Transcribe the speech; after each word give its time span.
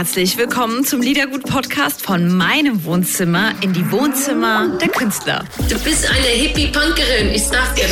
herzlich 0.00 0.38
willkommen 0.38 0.82
zum 0.82 1.02
Liedergut-Podcast 1.02 2.00
von 2.00 2.34
meinem 2.34 2.84
Wohnzimmer 2.84 3.52
in 3.60 3.74
die 3.74 3.92
Wohnzimmer 3.92 4.78
der 4.80 4.88
Künstler. 4.88 5.44
Du 5.68 5.78
bist 5.80 6.08
eine 6.08 6.26
Hippie-Punkerin, 6.26 7.28
ich 7.34 7.44
sag 7.44 7.74
dir 7.74 7.84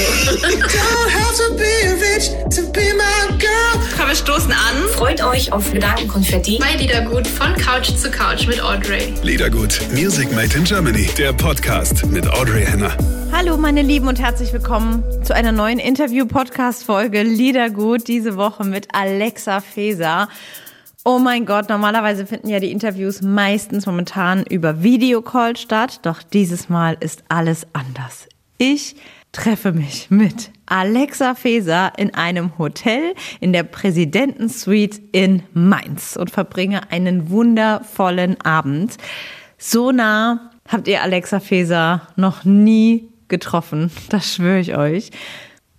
Komm, 3.99 4.09
wir 4.09 4.15
stoßen 4.15 4.51
an. 4.51 4.89
Freut 4.95 5.23
euch 5.23 5.53
auf 5.53 5.71
Gedankenkonfetti 5.71 6.59
bei 6.59 6.77
Liedergut 6.77 7.27
von 7.27 7.53
Couch 7.57 7.91
zu 7.91 8.11
Couch 8.11 8.47
mit 8.47 8.59
Audrey. 8.63 9.13
Liedergut, 9.23 9.79
Music 9.93 10.33
Made 10.33 10.57
in 10.57 10.65
Germany, 10.65 11.11
der 11.19 11.35
Podcast 11.35 12.07
mit 12.07 12.27
Audrey 12.27 12.65
Henner. 12.65 12.97
Hallo 13.33 13.59
meine 13.59 13.83
Lieben 13.83 14.09
und 14.09 14.19
herzlich 14.19 14.55
willkommen 14.55 15.05
zu 15.23 15.35
einer 15.35 15.53
neuen 15.53 15.79
Interview-Podcast-Folge 15.79 17.23
Liedergut, 17.23 18.09
diese 18.09 18.39
Woche 18.39 18.65
mit 18.65 18.89
Alexa 18.95 19.61
Feser. 19.61 20.29
Oh 21.11 21.19
mein 21.19 21.47
Gott, 21.47 21.71
normalerweise 21.71 22.27
finden 22.27 22.51
ja 22.51 22.61
die 22.61 22.71
Interviews 22.71 23.23
meistens 23.23 23.87
momentan 23.87 24.45
über 24.45 24.83
Videocall 24.83 25.57
statt, 25.57 26.01
doch 26.03 26.23
dieses 26.23 26.69
Mal 26.69 26.99
ist 27.01 27.25
alles 27.31 27.67
anders. 27.73 28.29
Ich 28.59 28.95
treffe 29.33 29.73
mich 29.73 30.11
mit 30.11 30.51
Alexa 30.67 31.35
Feser 31.35 31.93
in 31.97 32.13
einem 32.13 32.59
Hotel 32.59 33.15
in 33.41 33.55
der 33.55 33.63
Präsidentensuite 33.63 35.01
in 35.13 35.45
Mainz 35.55 36.15
und 36.15 36.31
verbringe 36.31 36.93
einen 36.93 37.31
wundervollen 37.31 38.39
Abend. 38.43 38.99
So 39.57 39.93
nah 39.93 40.51
habt 40.69 40.89
ihr 40.89 41.03
Alexa 41.03 41.41
Feser 41.41 42.07
noch 42.17 42.45
nie 42.45 43.09
getroffen, 43.29 43.91
das 44.11 44.35
schwöre 44.35 44.61
ich 44.61 44.77
euch. 44.77 45.11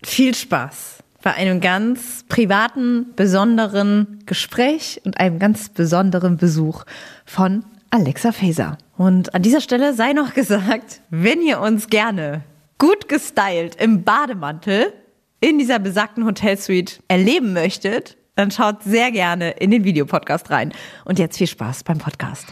Viel 0.02 0.34
Spaß 0.34 0.99
bei 1.30 1.36
einem 1.36 1.62
ganz 1.62 2.26
privaten, 2.28 3.14
besonderen 3.16 4.24
Gespräch 4.26 5.00
und 5.06 5.20
einem 5.20 5.38
ganz 5.38 5.70
besonderen 5.70 6.38
Besuch 6.38 6.86
von 7.24 7.64
Alexa 7.92 8.32
Faeser. 8.32 8.80
Und 8.98 9.36
an 9.36 9.44
dieser 9.44 9.62
Stelle 9.62 9.94
sei 9.94 10.14
noch 10.14 10.34
gesagt, 10.34 11.02
wenn 11.12 11.44
ihr 11.44 11.60
uns 11.60 11.90
gerne 11.90 12.42
gut 12.80 13.08
gestylt 13.08 13.76
im 13.76 14.04
Bademantel 14.04 14.92
in 15.40 15.60
dieser 15.60 15.78
besagten 15.78 16.26
Hotelsuite 16.26 16.96
erleben 17.08 17.54
möchtet, 17.54 18.18
dann 18.36 18.50
schaut 18.50 18.82
sehr 18.82 19.12
gerne 19.12 19.52
in 19.52 19.70
den 19.70 19.84
Videopodcast 19.84 20.50
rein. 20.50 20.74
Und 21.06 21.20
jetzt 21.20 21.38
viel 21.38 21.46
Spaß 21.46 21.84
beim 21.84 22.00
Podcast. 22.00 22.48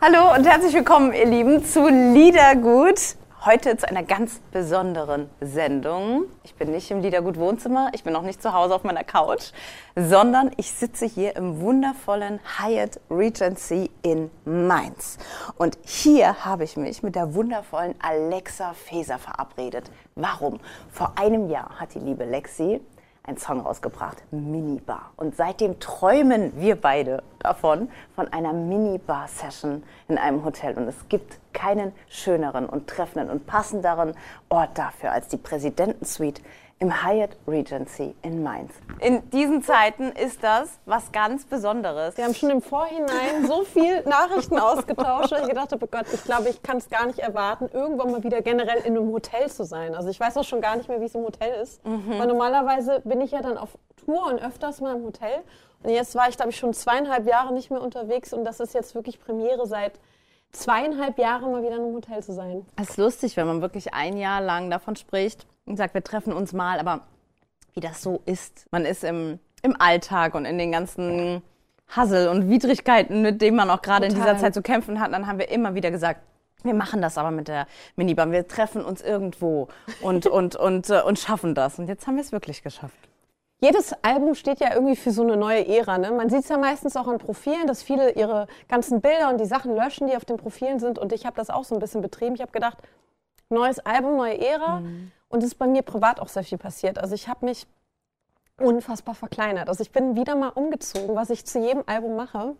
Hallo 0.00 0.34
und 0.34 0.46
herzlich 0.46 0.72
willkommen, 0.72 1.12
ihr 1.12 1.26
Lieben, 1.26 1.62
zu 1.66 1.86
Liedergut. 1.86 3.16
Heute 3.44 3.76
zu 3.76 3.88
einer 3.88 4.04
ganz 4.04 4.40
besonderen 4.52 5.28
Sendung. 5.40 6.26
Ich 6.44 6.54
bin 6.54 6.70
nicht 6.70 6.88
im 6.92 7.00
Liedergut 7.00 7.36
Wohnzimmer, 7.40 7.90
ich 7.92 8.04
bin 8.04 8.14
auch 8.14 8.22
nicht 8.22 8.40
zu 8.40 8.52
Hause 8.52 8.72
auf 8.72 8.84
meiner 8.84 9.02
Couch, 9.02 9.50
sondern 9.96 10.52
ich 10.58 10.70
sitze 10.70 11.06
hier 11.06 11.34
im 11.34 11.60
wundervollen 11.60 12.38
Hyatt 12.60 13.00
Regency 13.10 13.90
in 14.02 14.30
Mainz. 14.44 15.18
Und 15.56 15.76
hier 15.84 16.44
habe 16.44 16.62
ich 16.62 16.76
mich 16.76 17.02
mit 17.02 17.16
der 17.16 17.34
wundervollen 17.34 17.96
Alexa 18.00 18.74
Feser 18.74 19.18
verabredet. 19.18 19.90
Warum? 20.14 20.60
Vor 20.92 21.14
einem 21.16 21.50
Jahr 21.50 21.80
hat 21.80 21.96
die 21.96 21.98
liebe 21.98 22.24
Lexi 22.24 22.80
einen 23.24 23.36
Song 23.36 23.60
rausgebracht, 23.60 24.22
Minibar. 24.32 25.12
Und 25.16 25.36
seitdem 25.36 25.78
träumen 25.78 26.52
wir 26.56 26.80
beide 26.80 27.22
davon, 27.38 27.88
von 28.14 28.32
einer 28.32 28.52
Minibar-Session 28.52 29.84
in 30.08 30.18
einem 30.18 30.44
Hotel. 30.44 30.76
Und 30.76 30.88
es 30.88 31.08
gibt 31.08 31.38
keinen 31.52 31.92
schöneren 32.08 32.66
und 32.66 32.88
treffenden 32.88 33.30
und 33.30 33.46
passenderen 33.46 34.14
Ort 34.48 34.76
dafür 34.76 35.12
als 35.12 35.28
die 35.28 35.36
Präsidentensuite 35.36 36.42
im 36.82 37.04
Hyatt 37.04 37.36
Regency 37.46 38.12
in 38.22 38.42
Mainz. 38.42 38.72
In 38.98 39.30
diesen 39.30 39.62
Zeiten 39.62 40.10
ist 40.10 40.42
das 40.42 40.80
was 40.84 41.12
ganz 41.12 41.46
Besonderes. 41.46 42.16
Wir 42.16 42.24
haben 42.24 42.34
schon 42.34 42.50
im 42.50 42.60
Vorhinein 42.60 43.46
so 43.46 43.62
viel 43.62 44.02
Nachrichten 44.02 44.58
ausgetauscht, 44.58 45.30
dass 45.30 45.42
ich 45.42 45.48
gedacht 45.48 45.70
habe, 45.70 45.84
oh 45.84 45.88
Gott, 45.88 46.06
ich 46.12 46.24
glaube, 46.24 46.48
ich 46.48 46.60
kann 46.64 46.78
es 46.78 46.90
gar 46.90 47.06
nicht 47.06 47.20
erwarten, 47.20 47.68
irgendwann 47.72 48.10
mal 48.10 48.24
wieder 48.24 48.42
generell 48.42 48.80
in 48.80 48.96
einem 48.96 49.12
Hotel 49.12 49.48
zu 49.48 49.64
sein. 49.64 49.94
Also 49.94 50.08
ich 50.08 50.18
weiß 50.18 50.36
auch 50.36 50.44
schon 50.44 50.60
gar 50.60 50.74
nicht 50.74 50.88
mehr, 50.88 51.00
wie 51.00 51.04
es 51.04 51.14
im 51.14 51.22
Hotel 51.22 51.54
ist. 51.62 51.86
Mhm. 51.86 52.18
Weil 52.18 52.26
normalerweise 52.26 53.00
bin 53.04 53.20
ich 53.20 53.30
ja 53.30 53.42
dann 53.42 53.58
auf 53.58 53.78
Tour 54.04 54.26
und 54.26 54.42
öfters 54.42 54.80
mal 54.80 54.96
im 54.96 55.04
Hotel. 55.04 55.38
Und 55.84 55.90
jetzt 55.90 56.16
war 56.16 56.28
ich, 56.28 56.36
glaube 56.36 56.50
ich, 56.50 56.56
schon 56.56 56.74
zweieinhalb 56.74 57.28
Jahre 57.28 57.54
nicht 57.54 57.70
mehr 57.70 57.80
unterwegs 57.80 58.32
und 58.32 58.42
das 58.42 58.58
ist 58.58 58.74
jetzt 58.74 58.96
wirklich 58.96 59.20
Premiere 59.20 59.68
seit 59.68 60.00
zweieinhalb 60.50 61.16
Jahren 61.18 61.52
mal 61.52 61.62
wieder 61.62 61.76
in 61.76 61.82
einem 61.82 61.94
Hotel 61.94 62.24
zu 62.24 62.32
sein. 62.32 62.66
Es 62.74 62.90
ist 62.90 62.96
lustig, 62.96 63.36
wenn 63.36 63.46
man 63.46 63.62
wirklich 63.62 63.94
ein 63.94 64.16
Jahr 64.16 64.40
lang 64.40 64.68
davon 64.68 64.96
spricht 64.96 65.46
und 65.64 65.76
sagt, 65.76 65.94
wir 65.94 66.02
treffen 66.02 66.32
uns 66.32 66.52
mal, 66.52 66.78
aber 66.78 67.02
wie 67.74 67.80
das 67.80 68.02
so 68.02 68.22
ist. 68.26 68.66
Man 68.70 68.84
ist 68.84 69.04
im, 69.04 69.38
im 69.62 69.80
Alltag 69.80 70.34
und 70.34 70.44
in 70.44 70.58
den 70.58 70.72
ganzen 70.72 71.42
Hassel 71.88 72.28
und 72.28 72.48
Widrigkeiten, 72.48 73.22
mit 73.22 73.40
denen 73.42 73.56
man 73.56 73.70
auch 73.70 73.82
gerade 73.82 74.06
in 74.06 74.14
dieser 74.14 74.38
Zeit 74.38 74.54
zu 74.54 74.62
kämpfen 74.62 75.00
hat, 75.00 75.12
dann 75.12 75.26
haben 75.26 75.38
wir 75.38 75.50
immer 75.50 75.74
wieder 75.74 75.90
gesagt, 75.90 76.20
wir 76.62 76.74
machen 76.74 77.02
das 77.02 77.18
aber 77.18 77.30
mit 77.30 77.48
der 77.48 77.66
Minibahn. 77.96 78.30
Wir 78.32 78.46
treffen 78.46 78.84
uns 78.84 79.02
irgendwo 79.02 79.68
und, 80.00 80.26
und, 80.26 80.56
und, 80.56 80.90
und, 80.90 81.04
und 81.04 81.18
schaffen 81.18 81.54
das. 81.54 81.78
Und 81.78 81.88
jetzt 81.88 82.06
haben 82.06 82.16
wir 82.16 82.22
es 82.22 82.32
wirklich 82.32 82.62
geschafft. 82.62 82.96
Jedes 83.60 83.92
Album 84.02 84.34
steht 84.34 84.58
ja 84.58 84.74
irgendwie 84.74 84.96
für 84.96 85.12
so 85.12 85.22
eine 85.22 85.36
neue 85.36 85.66
Ära. 85.66 85.96
Ne? 85.98 86.10
Man 86.10 86.28
sieht 86.28 86.40
es 86.40 86.48
ja 86.48 86.58
meistens 86.58 86.96
auch 86.96 87.06
an 87.06 87.18
Profilen, 87.18 87.68
dass 87.68 87.82
viele 87.82 88.10
ihre 88.12 88.48
ganzen 88.68 89.00
Bilder 89.00 89.30
und 89.30 89.40
die 89.40 89.44
Sachen 89.44 89.76
löschen, 89.76 90.08
die 90.08 90.16
auf 90.16 90.24
den 90.24 90.36
Profilen 90.36 90.80
sind. 90.80 90.98
Und 90.98 91.12
ich 91.12 91.26
habe 91.26 91.36
das 91.36 91.48
auch 91.48 91.62
so 91.62 91.74
ein 91.76 91.78
bisschen 91.78 92.00
betrieben. 92.00 92.34
Ich 92.34 92.40
habe 92.40 92.50
gedacht, 92.50 92.78
neues 93.50 93.78
Album, 93.78 94.16
neue 94.16 94.40
Ära. 94.40 94.80
Mhm. 94.80 95.12
Und 95.32 95.38
es 95.38 95.46
ist 95.46 95.54
bei 95.54 95.66
mir 95.66 95.80
privat 95.80 96.20
auch 96.20 96.28
sehr 96.28 96.44
viel 96.44 96.58
passiert. 96.58 96.98
Also 96.98 97.14
ich 97.14 97.26
habe 97.26 97.46
mich 97.46 97.66
unfassbar 98.58 99.14
verkleinert. 99.14 99.70
Also 99.70 99.82
ich 99.82 99.90
bin 99.90 100.14
wieder 100.14 100.36
mal 100.36 100.50
umgezogen, 100.50 101.16
was 101.16 101.30
ich 101.30 101.46
zu 101.46 101.58
jedem 101.58 101.82
Album 101.86 102.16
mache. 102.16 102.54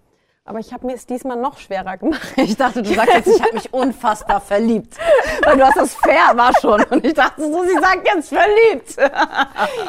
Aber 0.46 0.58
ich 0.58 0.72
habe 0.72 0.86
mir 0.86 0.94
es 0.94 1.04
diesmal 1.04 1.36
noch 1.36 1.58
schwerer 1.58 1.98
gemacht. 1.98 2.32
Ich 2.36 2.56
dachte, 2.56 2.82
du 2.82 2.92
sagst 2.94 3.14
jetzt, 3.14 3.28
ich 3.28 3.42
habe 3.42 3.52
mich 3.52 3.74
unfassbar 3.74 4.40
verliebt. 4.40 4.96
Weil 5.44 5.58
du 5.58 5.66
hast 5.66 5.76
das 5.76 5.94
Fair 5.94 6.34
war 6.34 6.52
schon. 6.60 6.82
Und 6.84 7.04
ich 7.04 7.12
dachte 7.12 7.42
so, 7.42 7.62
sie 7.62 7.78
sagt 7.78 8.06
jetzt 8.06 8.30
verliebt. 8.30 8.96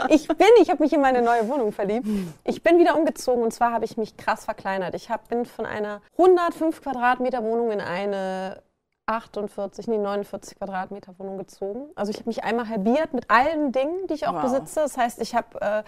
Ich 0.09 0.27
bin, 0.27 0.47
ich 0.61 0.69
habe 0.69 0.83
mich 0.83 0.91
in 0.91 0.99
meine 0.99 1.21
neue 1.21 1.47
Wohnung 1.47 1.71
verliebt. 1.71 2.05
Ich 2.43 2.61
bin 2.61 2.79
wieder 2.79 2.97
umgezogen 2.97 3.43
und 3.43 3.53
zwar 3.53 3.71
habe 3.71 3.85
ich 3.85 3.95
mich 3.95 4.17
krass 4.17 4.43
verkleinert. 4.43 4.93
Ich 4.93 5.09
hab, 5.09 5.29
bin 5.29 5.45
von 5.45 5.65
einer 5.65 6.01
105 6.17 6.81
Quadratmeter 6.81 7.43
Wohnung 7.43 7.71
in 7.71 7.79
eine 7.79 8.61
48, 9.05 9.87
nee, 9.87 9.97
49 9.97 10.57
Quadratmeter 10.57 11.17
Wohnung 11.17 11.37
gezogen. 11.37 11.89
Also 11.95 12.11
ich 12.11 12.17
habe 12.17 12.29
mich 12.29 12.43
einmal 12.43 12.69
halbiert 12.69 13.13
mit 13.13 13.29
allen 13.29 13.71
Dingen, 13.71 14.07
die 14.07 14.13
ich 14.13 14.27
auch 14.27 14.35
wow. 14.35 14.43
besitze. 14.43 14.81
Das 14.81 14.97
heißt, 14.97 15.21
ich 15.21 15.35
habe 15.35 15.59
äh, 15.61 15.83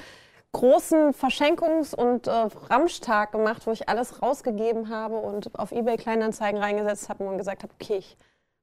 großen 0.51 1.13
Verschenkungs- 1.13 1.95
und 1.95 2.27
äh, 2.27 2.31
Ramschtag 2.69 3.31
gemacht, 3.31 3.67
wo 3.67 3.71
ich 3.71 3.87
alles 3.89 4.21
rausgegeben 4.21 4.89
habe 4.89 5.17
und 5.17 5.57
auf 5.57 5.71
eBay 5.71 5.97
Kleinanzeigen 5.97 6.61
reingesetzt 6.61 7.09
habe 7.09 7.25
und 7.25 7.37
gesagt 7.37 7.63
habe, 7.63 7.73
okay, 7.79 7.97
ich 7.97 8.17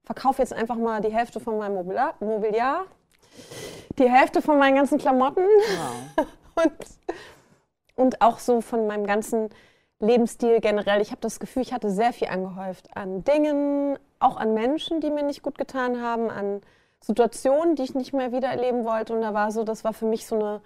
verkaufe 0.05 0.43
jetzt 0.43 0.53
einfach 0.53 0.77
mal 0.77 1.01
die 1.01 1.13
Hälfte 1.13 1.41
von 1.41 1.59
meinem 1.59 1.75
Mobiliar, 1.75 2.15
Mobiliar 2.21 2.85
die 3.99 4.11
Hälfte 4.11 4.43
von 4.43 4.59
meinen 4.59 4.77
ganzen 4.77 4.99
Klamotten 4.99 5.45
wow. 5.45 6.27
und, 6.65 6.73
und 7.97 8.21
auch 8.23 8.39
so 8.39 8.61
von 8.61 8.87
meinem 8.87 9.07
ganzen 9.07 9.51
Lebensstil 10.01 10.61
generell. 10.61 11.01
Ich 11.01 11.11
habe 11.11 11.21
das 11.21 11.41
Gefühl, 11.41 11.63
ich 11.63 11.73
hatte 11.73 11.91
sehr 11.91 12.13
viel 12.13 12.29
angehäuft 12.29 12.95
an 12.97 13.23
Dingen, 13.25 13.99
auch 14.23 14.37
an 14.37 14.55
Menschen, 14.55 15.01
die 15.01 15.11
mir 15.11 15.23
nicht 15.23 15.43
gut 15.43 15.59
getan 15.59 16.03
haben, 16.03 16.31
an 16.31 16.61
Situationen, 17.01 17.77
die 17.77 17.83
ich 17.83 17.95
nicht 17.95 18.13
mehr 18.13 18.33
wieder 18.33 18.49
erleben 18.49 18.85
wollte. 18.85 19.15
Und 19.15 19.23
da 19.23 19.35
war 19.35 19.51
so, 19.51 19.65
das 19.65 19.85
war 19.85 19.93
für 19.93 20.07
mich 20.07 20.27
so 20.27 20.37
eine 20.37 20.61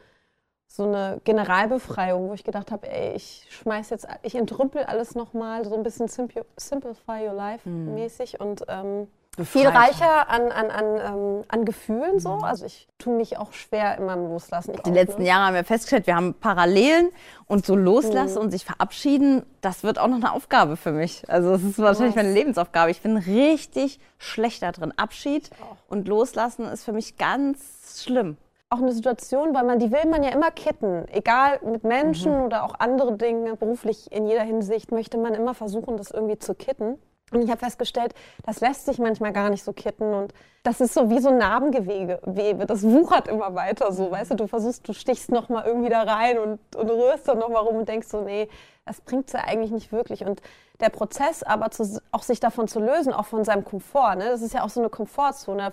so 0.69 0.85
eine 0.85 1.21
Generalbefreiung, 1.25 2.29
wo 2.29 2.35
ich 2.35 2.45
gedacht 2.45 2.73
habe, 2.73 2.91
ey, 2.91 3.15
ich 3.15 3.47
schmeiß 3.51 3.91
jetzt, 3.91 4.07
ich 4.23 4.35
entrüppel 4.35 4.83
alles 4.83 5.15
nochmal, 5.15 5.65
so 5.65 5.75
ein 5.75 5.83
bisschen 5.83 6.09
Simplify 6.09 7.27
Your 7.27 7.35
Life 7.35 7.69
mhm. 7.69 7.95
mäßig 7.95 8.41
und 8.41 8.65
ähm, 8.69 9.07
viel 9.45 9.67
reicher 9.67 10.29
an, 10.29 10.51
an, 10.51 10.71
an, 10.71 10.85
ähm, 10.85 11.45
an 11.49 11.65
Gefühlen 11.65 12.21
so. 12.21 12.37
Mhm. 12.37 12.45
Also 12.45 12.65
ich 12.65 12.89
tue 12.99 13.15
mich 13.15 13.39
auch 13.39 13.53
schwer 13.53 13.99
in 13.99 14.07
meinem 14.07 14.29
Loslassen. 14.29 14.73
Ich 14.75 14.83
Die 14.83 14.91
auch, 14.91 14.95
letzten 14.95 15.23
ne? 15.23 15.29
Jahre 15.29 15.47
haben 15.47 15.55
wir 15.55 15.65
festgestellt, 15.65 16.07
wir 16.07 16.17
haben 16.17 16.35
Parallelen 16.35 17.11
und 17.47 17.67
so 17.67 17.77
loslassen 17.77 18.37
mhm. 18.37 18.43
und 18.43 18.51
sich 18.51 18.65
verabschieden, 18.65 19.45
das 19.61 19.83
wird 19.83 19.99
auch 19.99 20.09
noch 20.09 20.17
eine 20.17 20.33
Aufgabe 20.33 20.77
für 20.77 20.93
mich. 20.93 21.29
Also 21.29 21.53
es 21.53 21.63
ist 21.63 21.79
wahrscheinlich 21.79 22.17
meine 22.17 22.33
Lebensaufgabe. 22.33 22.91
Ich 22.91 23.03
bin 23.03 23.17
richtig 23.17 24.01
schlecht 24.19 24.63
da 24.63 24.73
drin. 24.73 24.93
Abschied 24.97 25.51
und 25.89 26.09
loslassen 26.09 26.65
ist 26.67 26.85
für 26.85 26.93
mich 26.93 27.17
ganz 27.17 28.03
schlimm 28.03 28.37
auch 28.69 28.79
eine 28.79 28.93
Situation, 28.93 29.55
weil 29.55 29.65
man 29.65 29.79
die 29.79 29.93
will 29.93 30.07
man 30.07 30.23
ja 30.25 30.31
immer 30.31 30.51
kitten. 30.51 31.07
Egal 31.13 31.61
mit 31.65 31.85
Menschen 31.85 32.37
mhm. 32.37 32.45
oder 32.47 32.65
auch 32.65 32.75
andere 32.79 33.17
Dinge, 33.17 33.57
beruflich 33.57 34.11
in 34.11 34.27
jeder 34.27 34.43
Hinsicht, 34.43 34.91
möchte 34.91 35.19
man 35.19 35.35
immer 35.35 35.55
versuchen, 35.55 35.97
das 35.97 36.11
irgendwie 36.11 36.39
zu 36.39 36.55
kitten. 36.55 36.99
Und 37.33 37.43
ich 37.43 37.51
habe 37.51 37.59
festgestellt, 37.59 38.15
das 38.45 38.61
lässt 38.61 38.87
sich 38.87 38.99
manchmal 38.99 39.33
gar 39.33 39.51
nicht 39.51 39.65
so 39.65 39.73
kitten. 39.73 40.15
Und 40.15 40.33
das 40.63 40.81
ist 40.81 40.95
so 40.95 41.11
wie 41.11 41.19
so 41.19 41.29
ein 41.31 41.39
Narbengewebe. 41.39 42.67
Das 42.67 42.85
wuchert 42.85 43.27
immer 43.27 43.55
weiter 43.55 43.91
so. 43.93 44.13
Weißt 44.13 44.31
du, 44.31 44.37
du 44.37 44.47
versuchst, 44.47 44.87
du 44.87 44.93
stichst 44.93 45.33
noch 45.33 45.49
mal 45.49 45.65
irgendwie 45.67 45.89
da 45.89 46.03
rein 46.03 46.39
und, 46.39 46.77
und 46.77 46.89
rührst 46.89 47.27
dann 47.27 47.39
noch 47.39 47.49
mal 47.49 47.59
rum 47.59 47.77
und 47.77 47.89
denkst 47.89 48.07
so, 48.07 48.23
nee, 48.23 48.49
das 48.85 49.01
bringt 49.01 49.33
ja 49.33 49.41
eigentlich 49.41 49.73
nicht 49.73 49.91
wirklich. 49.91 50.25
Und 50.25 50.41
der 50.79 50.91
Prozess 50.91 51.43
aber, 51.43 51.71
zu, 51.73 52.01
auch 52.13 52.23
sich 52.23 52.39
davon 52.39 52.69
zu 52.69 52.79
lösen, 52.79 53.13
auch 53.13 53.27
von 53.27 53.45
seinem 53.45 53.65
Komfort, 53.65 54.17
ne, 54.17 54.29
das 54.29 54.43
ist 54.43 54.55
ja 54.55 54.63
auch 54.63 54.69
so 54.69 54.81
eine 54.81 54.91
Komfortzone 54.91 55.73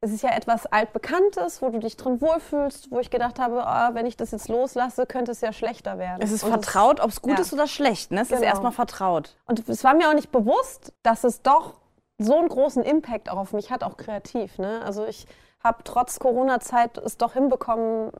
es 0.00 0.12
ist 0.12 0.22
ja 0.22 0.30
etwas 0.30 0.66
altbekanntes, 0.66 1.62
wo 1.62 1.70
du 1.70 1.78
dich 1.78 1.96
drin 1.96 2.20
wohlfühlst, 2.20 2.90
wo 2.90 2.98
ich 3.00 3.10
gedacht 3.10 3.38
habe, 3.38 3.66
ah, 3.66 3.94
wenn 3.94 4.06
ich 4.06 4.16
das 4.16 4.30
jetzt 4.30 4.48
loslasse, 4.48 5.06
könnte 5.06 5.32
es 5.32 5.40
ja 5.40 5.52
schlechter 5.52 5.98
werden. 5.98 6.20
Es 6.22 6.30
ist 6.30 6.44
Und 6.44 6.50
vertraut, 6.50 7.00
ob 7.00 7.10
es 7.10 7.22
gut 7.22 7.34
ja. 7.34 7.40
ist 7.40 7.52
oder 7.52 7.66
schlecht. 7.66 8.10
Ne? 8.10 8.20
Es 8.20 8.30
ist 8.30 8.36
Genau. 8.38 8.46
erstmal 8.46 8.72
vertraut. 8.72 9.36
Und 9.46 9.68
es 9.68 9.84
war 9.84 9.94
mir 9.94 10.08
auch 10.08 10.14
nicht 10.14 10.30
bewusst, 10.30 10.92
dass 11.02 11.24
es 11.24 11.42
doch 11.42 11.74
so 12.18 12.36
einen 12.38 12.48
großen 12.48 12.82
Impact 12.82 13.30
auch 13.30 13.38
auf 13.38 13.52
mich 13.52 13.70
hat, 13.70 13.82
auch 13.82 13.96
kreativ. 13.96 14.58
Ne? 14.58 14.82
Also 14.84 15.06
ich 15.06 15.26
habe 15.62 15.78
trotz 15.84 16.18
Corona-Zeit 16.18 16.98
es 16.98 17.16
doch 17.16 17.32
hinbekommen, 17.32 18.12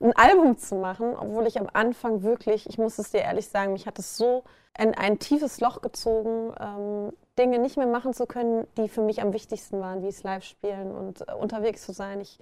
ein 0.00 0.14
Album 0.16 0.58
zu 0.58 0.74
machen, 0.76 1.16
obwohl 1.16 1.46
ich 1.46 1.58
am 1.58 1.68
Anfang 1.72 2.22
wirklich, 2.22 2.68
ich 2.68 2.78
muss 2.78 2.98
es 2.98 3.10
dir 3.10 3.20
ehrlich 3.20 3.48
sagen, 3.48 3.72
mich 3.72 3.86
hat 3.86 3.98
es 3.98 4.16
so 4.16 4.44
in 4.78 4.94
ein 4.94 5.18
tiefes 5.18 5.60
Loch 5.60 5.82
gezogen, 5.82 6.52
ähm, 6.60 7.12
Dinge 7.38 7.58
nicht 7.58 7.76
mehr 7.76 7.86
machen 7.86 8.12
zu 8.12 8.26
können, 8.26 8.66
die 8.76 8.88
für 8.88 9.02
mich 9.02 9.22
am 9.22 9.32
wichtigsten 9.32 9.80
waren, 9.80 10.02
wie 10.02 10.08
es 10.08 10.22
live 10.22 10.44
spielen 10.44 10.92
und 10.92 11.28
äh, 11.28 11.32
unterwegs 11.32 11.84
zu 11.84 11.92
sein. 11.92 12.20
Ich 12.20 12.38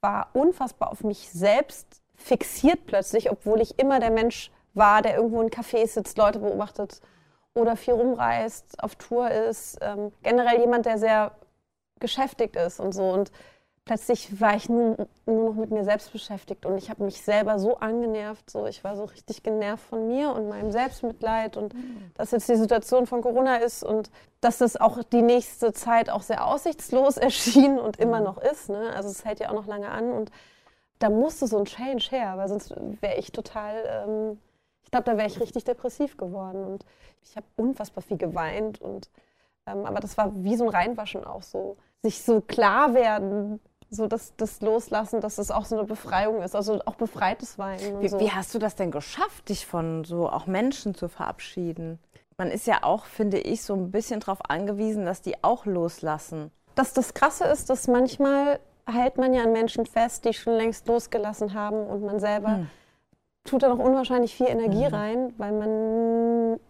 war 0.00 0.28
unfassbar 0.34 0.90
auf 0.90 1.02
mich 1.02 1.30
selbst 1.30 2.02
fixiert 2.14 2.86
plötzlich, 2.86 3.30
obwohl 3.30 3.60
ich 3.60 3.78
immer 3.78 3.98
der 3.98 4.10
Mensch 4.10 4.50
war, 4.74 5.02
der 5.02 5.16
irgendwo 5.16 5.40
in 5.40 5.50
Cafés 5.50 5.88
sitzt, 5.88 6.18
Leute 6.18 6.38
beobachtet 6.38 7.00
oder 7.54 7.76
viel 7.76 7.94
rumreist, 7.94 8.82
auf 8.82 8.96
Tour 8.96 9.30
ist. 9.30 9.78
Ähm, 9.80 10.12
generell 10.22 10.60
jemand, 10.60 10.86
der 10.86 10.98
sehr 10.98 11.32
geschäftigt 12.00 12.56
ist 12.56 12.80
und 12.80 12.92
so. 12.92 13.08
Und 13.10 13.30
plötzlich 13.84 14.40
war 14.40 14.56
ich 14.56 14.68
nur, 14.68 15.08
nur 15.26 15.50
noch 15.50 15.54
mit 15.54 15.70
mir 15.70 15.84
selbst 15.84 16.12
beschäftigt 16.12 16.64
und 16.64 16.78
ich 16.78 16.88
habe 16.90 17.04
mich 17.04 17.20
selber 17.20 17.58
so 17.58 17.76
angenervt. 17.76 18.48
So. 18.48 18.66
Ich 18.66 18.82
war 18.82 18.96
so 18.96 19.04
richtig 19.04 19.42
genervt 19.42 19.84
von 19.84 20.08
mir 20.08 20.32
und 20.32 20.48
meinem 20.48 20.70
Selbstmitleid 20.70 21.56
und 21.56 21.74
dass 22.14 22.30
jetzt 22.30 22.48
die 22.48 22.56
Situation 22.56 23.06
von 23.06 23.20
Corona 23.22 23.56
ist 23.56 23.84
und 23.84 24.10
dass 24.40 24.58
das 24.58 24.76
auch 24.76 25.02
die 25.02 25.22
nächste 25.22 25.72
Zeit 25.72 26.08
auch 26.08 26.22
sehr 26.22 26.46
aussichtslos 26.46 27.16
erschien 27.18 27.78
und 27.78 27.98
immer 27.98 28.20
noch 28.20 28.38
ist. 28.38 28.70
Ne? 28.70 28.92
Also 28.94 29.10
es 29.10 29.24
hält 29.24 29.40
ja 29.40 29.50
auch 29.50 29.54
noch 29.54 29.66
lange 29.66 29.90
an 29.90 30.10
und 30.12 30.30
da 30.98 31.10
musste 31.10 31.46
so 31.46 31.58
ein 31.58 31.66
Change 31.66 32.06
her, 32.10 32.34
weil 32.36 32.48
sonst 32.48 32.74
wäre 33.02 33.16
ich 33.16 33.32
total, 33.32 33.74
ähm, 33.86 34.38
ich 34.84 34.90
glaube, 34.90 35.04
da 35.04 35.16
wäre 35.18 35.28
ich 35.28 35.40
richtig 35.40 35.64
depressiv 35.64 36.16
geworden 36.16 36.64
und 36.64 36.86
ich 37.22 37.36
habe 37.36 37.46
unfassbar 37.56 38.02
viel 38.02 38.16
geweint 38.16 38.80
und 38.80 39.10
ähm, 39.66 39.86
aber 39.86 40.00
das 40.00 40.16
war 40.16 40.32
wie 40.34 40.56
so 40.56 40.64
ein 40.64 40.70
Reinwaschen 40.70 41.24
auch 41.24 41.42
so, 41.42 41.76
sich 42.02 42.22
so 42.22 42.40
klar 42.40 42.94
werden, 42.94 43.60
so 43.90 44.06
das, 44.06 44.34
das 44.36 44.60
Loslassen, 44.60 45.20
dass 45.20 45.38
es 45.38 45.50
auch 45.50 45.64
so 45.64 45.76
eine 45.76 45.86
Befreiung 45.86 46.42
ist, 46.42 46.56
also 46.56 46.80
auch 46.84 46.94
befreites 46.96 47.58
Weinen 47.58 48.00
Wie, 48.00 48.08
so. 48.08 48.18
wie 48.18 48.30
hast 48.30 48.54
du 48.54 48.58
das 48.58 48.74
denn 48.74 48.90
geschafft, 48.90 49.48
dich 49.48 49.66
von 49.66 50.04
so 50.04 50.28
auch 50.28 50.46
Menschen 50.46 50.94
zu 50.94 51.08
verabschieden? 51.08 51.98
Man 52.36 52.50
ist 52.50 52.66
ja 52.66 52.82
auch, 52.82 53.04
finde 53.04 53.38
ich, 53.38 53.62
so 53.62 53.74
ein 53.74 53.90
bisschen 53.92 54.20
darauf 54.20 54.50
angewiesen, 54.50 55.04
dass 55.04 55.22
die 55.22 55.42
auch 55.44 55.66
loslassen. 55.66 56.50
dass 56.74 56.92
das 56.92 57.14
Krasse 57.14 57.44
ist, 57.44 57.70
dass 57.70 57.86
manchmal 57.86 58.58
hält 58.86 59.16
man 59.16 59.32
ja 59.32 59.44
an 59.44 59.52
Menschen 59.52 59.86
fest, 59.86 60.24
die 60.24 60.34
schon 60.34 60.54
längst 60.54 60.88
losgelassen 60.88 61.54
haben 61.54 61.86
und 61.86 62.02
man 62.02 62.18
selber 62.18 62.66
tut 63.44 63.62
da 63.62 63.68
noch 63.68 63.78
unwahrscheinlich 63.78 64.34
viel 64.34 64.48
Energie 64.48 64.86
rein, 64.86 65.32
weil 65.38 65.52
man 65.52 66.60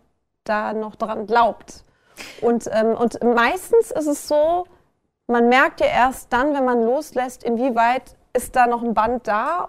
da 0.45 0.73
noch 0.73 0.97
dran 0.97 1.27
glaubt. 1.27 1.85
Und, 2.41 2.69
ähm, 2.71 2.95
und 2.97 3.23
meistens 3.23 3.91
ist 3.91 4.07
es 4.07 4.29
so, 4.29 4.67
man 5.27 5.49
merkt 5.49 5.81
ja 5.81 5.87
erst 5.87 6.33
dann, 6.33 6.55
wenn 6.55 6.65
man 6.65 6.83
loslässt, 6.83 7.45
inwieweit 7.45 8.17
ist 8.33 8.57
da 8.57 8.67
noch 8.67 8.83
ein 8.83 8.95
Band 8.95 9.27
da 9.27 9.69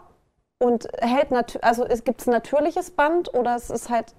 und 0.59 0.87
hält 0.99 1.31
natürlich, 1.31 1.63
also 1.63 1.85
es 1.85 2.03
gibt 2.03 2.25
ein 2.27 2.31
natürliches 2.31 2.91
Band 2.91 3.33
oder 3.33 3.55
es 3.55 3.69
ist 3.69 3.89
halt, 3.89 4.15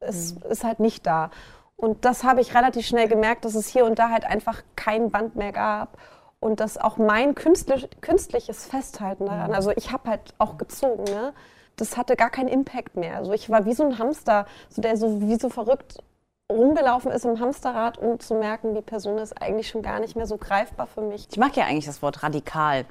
es 0.00 0.32
ist 0.32 0.64
halt 0.64 0.80
nicht 0.80 1.06
da. 1.06 1.30
Und 1.76 2.04
das 2.04 2.24
habe 2.24 2.40
ich 2.40 2.54
relativ 2.54 2.86
schnell 2.86 3.08
gemerkt, 3.08 3.44
dass 3.44 3.54
es 3.54 3.68
hier 3.68 3.86
und 3.86 3.98
da 3.98 4.10
halt 4.10 4.24
einfach 4.24 4.62
kein 4.76 5.10
Band 5.10 5.36
mehr 5.36 5.52
gab. 5.52 5.96
Und 6.38 6.60
dass 6.60 6.78
auch 6.78 6.96
mein 6.96 7.34
künstlich, 7.34 7.88
künstliches 8.00 8.66
Festhalten 8.66 9.26
daran, 9.26 9.52
also 9.52 9.72
ich 9.76 9.92
habe 9.92 10.08
halt 10.08 10.34
auch 10.38 10.56
gezogen, 10.56 11.04
ne? 11.04 11.34
das 11.76 11.96
hatte 11.96 12.16
gar 12.16 12.30
keinen 12.30 12.48
Impact 12.48 12.96
mehr. 12.96 13.16
Also 13.16 13.32
ich 13.32 13.50
war 13.50 13.64
wie 13.64 13.74
so 13.74 13.84
ein 13.84 13.98
Hamster, 13.98 14.46
so 14.68 14.80
der 14.82 14.96
so 14.96 15.20
wie 15.20 15.36
so 15.36 15.48
verrückt 15.48 16.02
rumgelaufen 16.50 17.10
ist 17.12 17.24
im 17.24 17.40
Hamsterrad, 17.40 17.98
um 17.98 18.20
zu 18.20 18.34
merken, 18.34 18.74
die 18.74 18.82
Person 18.82 19.18
ist 19.18 19.40
eigentlich 19.40 19.68
schon 19.68 19.82
gar 19.82 20.00
nicht 20.00 20.16
mehr 20.16 20.26
so 20.26 20.36
greifbar 20.36 20.86
für 20.86 21.00
mich. 21.00 21.28
Ich 21.30 21.38
mag 21.38 21.56
ja 21.56 21.64
eigentlich 21.64 21.86
das 21.86 22.02
Wort 22.02 22.22
radikal. 22.22 22.84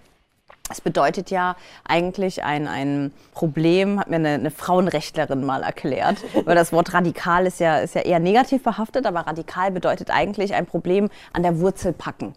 Es 0.71 0.81
bedeutet 0.81 1.31
ja 1.31 1.55
eigentlich 1.87 2.43
ein, 2.43 2.67
ein 2.67 3.11
Problem, 3.33 3.99
hat 3.99 4.09
mir 4.09 4.17
eine, 4.17 4.29
eine 4.29 4.51
Frauenrechtlerin 4.51 5.43
mal 5.43 5.63
erklärt. 5.63 6.17
Weil 6.45 6.55
das 6.55 6.71
Wort 6.71 6.93
radikal 6.93 7.45
ist 7.45 7.59
ja, 7.59 7.79
ist 7.79 7.95
ja 7.95 8.01
eher 8.01 8.19
negativ 8.19 8.63
behaftet, 8.63 9.05
aber 9.05 9.21
radikal 9.21 9.71
bedeutet 9.71 10.11
eigentlich 10.11 10.53
ein 10.53 10.65
Problem 10.65 11.09
an 11.33 11.43
der 11.43 11.59
Wurzel 11.59 11.93
packen. 11.93 12.33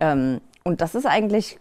Ähm, 0.00 0.40
und 0.66 0.80
das 0.80 0.94
ist 0.94 1.04
eigentlich, 1.04 1.58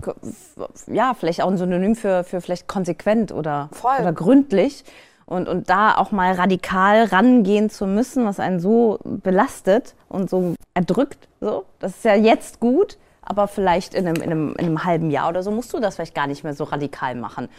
ja, 0.87 1.13
vielleicht 1.13 1.41
auch 1.41 1.49
ein 1.49 1.57
Synonym 1.57 1.95
für, 1.95 2.23
für 2.23 2.39
vielleicht 2.39 2.69
konsequent 2.69 3.33
oder, 3.33 3.69
Voll. 3.73 3.99
oder 3.99 4.13
gründlich. 4.13 4.85
Und, 5.25 5.47
und 5.47 5.69
da 5.69 5.97
auch 5.97 6.11
mal 6.11 6.33
radikal 6.33 7.05
rangehen 7.05 7.69
zu 7.69 7.87
müssen, 7.87 8.25
was 8.25 8.39
einen 8.39 8.59
so 8.59 8.99
belastet 9.03 9.95
und 10.09 10.29
so 10.29 10.55
erdrückt, 10.73 11.27
so, 11.39 11.65
das 11.79 11.91
ist 11.91 12.05
ja 12.05 12.15
jetzt 12.15 12.59
gut, 12.59 12.97
aber 13.21 13.47
vielleicht 13.47 13.93
in 13.93 14.07
einem, 14.07 14.21
in, 14.21 14.31
einem, 14.31 14.49
in 14.57 14.65
einem 14.65 14.83
halben 14.83 15.11
Jahr 15.11 15.29
oder 15.29 15.43
so 15.43 15.51
musst 15.51 15.73
du 15.73 15.79
das 15.79 15.95
vielleicht 15.95 16.15
gar 16.15 16.27
nicht 16.27 16.43
mehr 16.43 16.53
so 16.53 16.65
radikal 16.65 17.15
machen. 17.15 17.49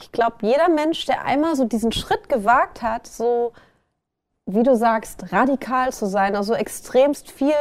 Ich 0.00 0.10
glaube, 0.10 0.36
jeder 0.42 0.68
Mensch, 0.68 1.06
der 1.06 1.24
einmal 1.24 1.54
so 1.54 1.64
diesen 1.64 1.92
Schritt 1.92 2.28
gewagt 2.28 2.82
hat, 2.82 3.06
so, 3.06 3.52
wie 4.46 4.64
du 4.64 4.76
sagst, 4.76 5.32
radikal 5.32 5.92
zu 5.92 6.06
sein, 6.06 6.34
also 6.34 6.54
extremst 6.54 7.30
viel 7.30 7.54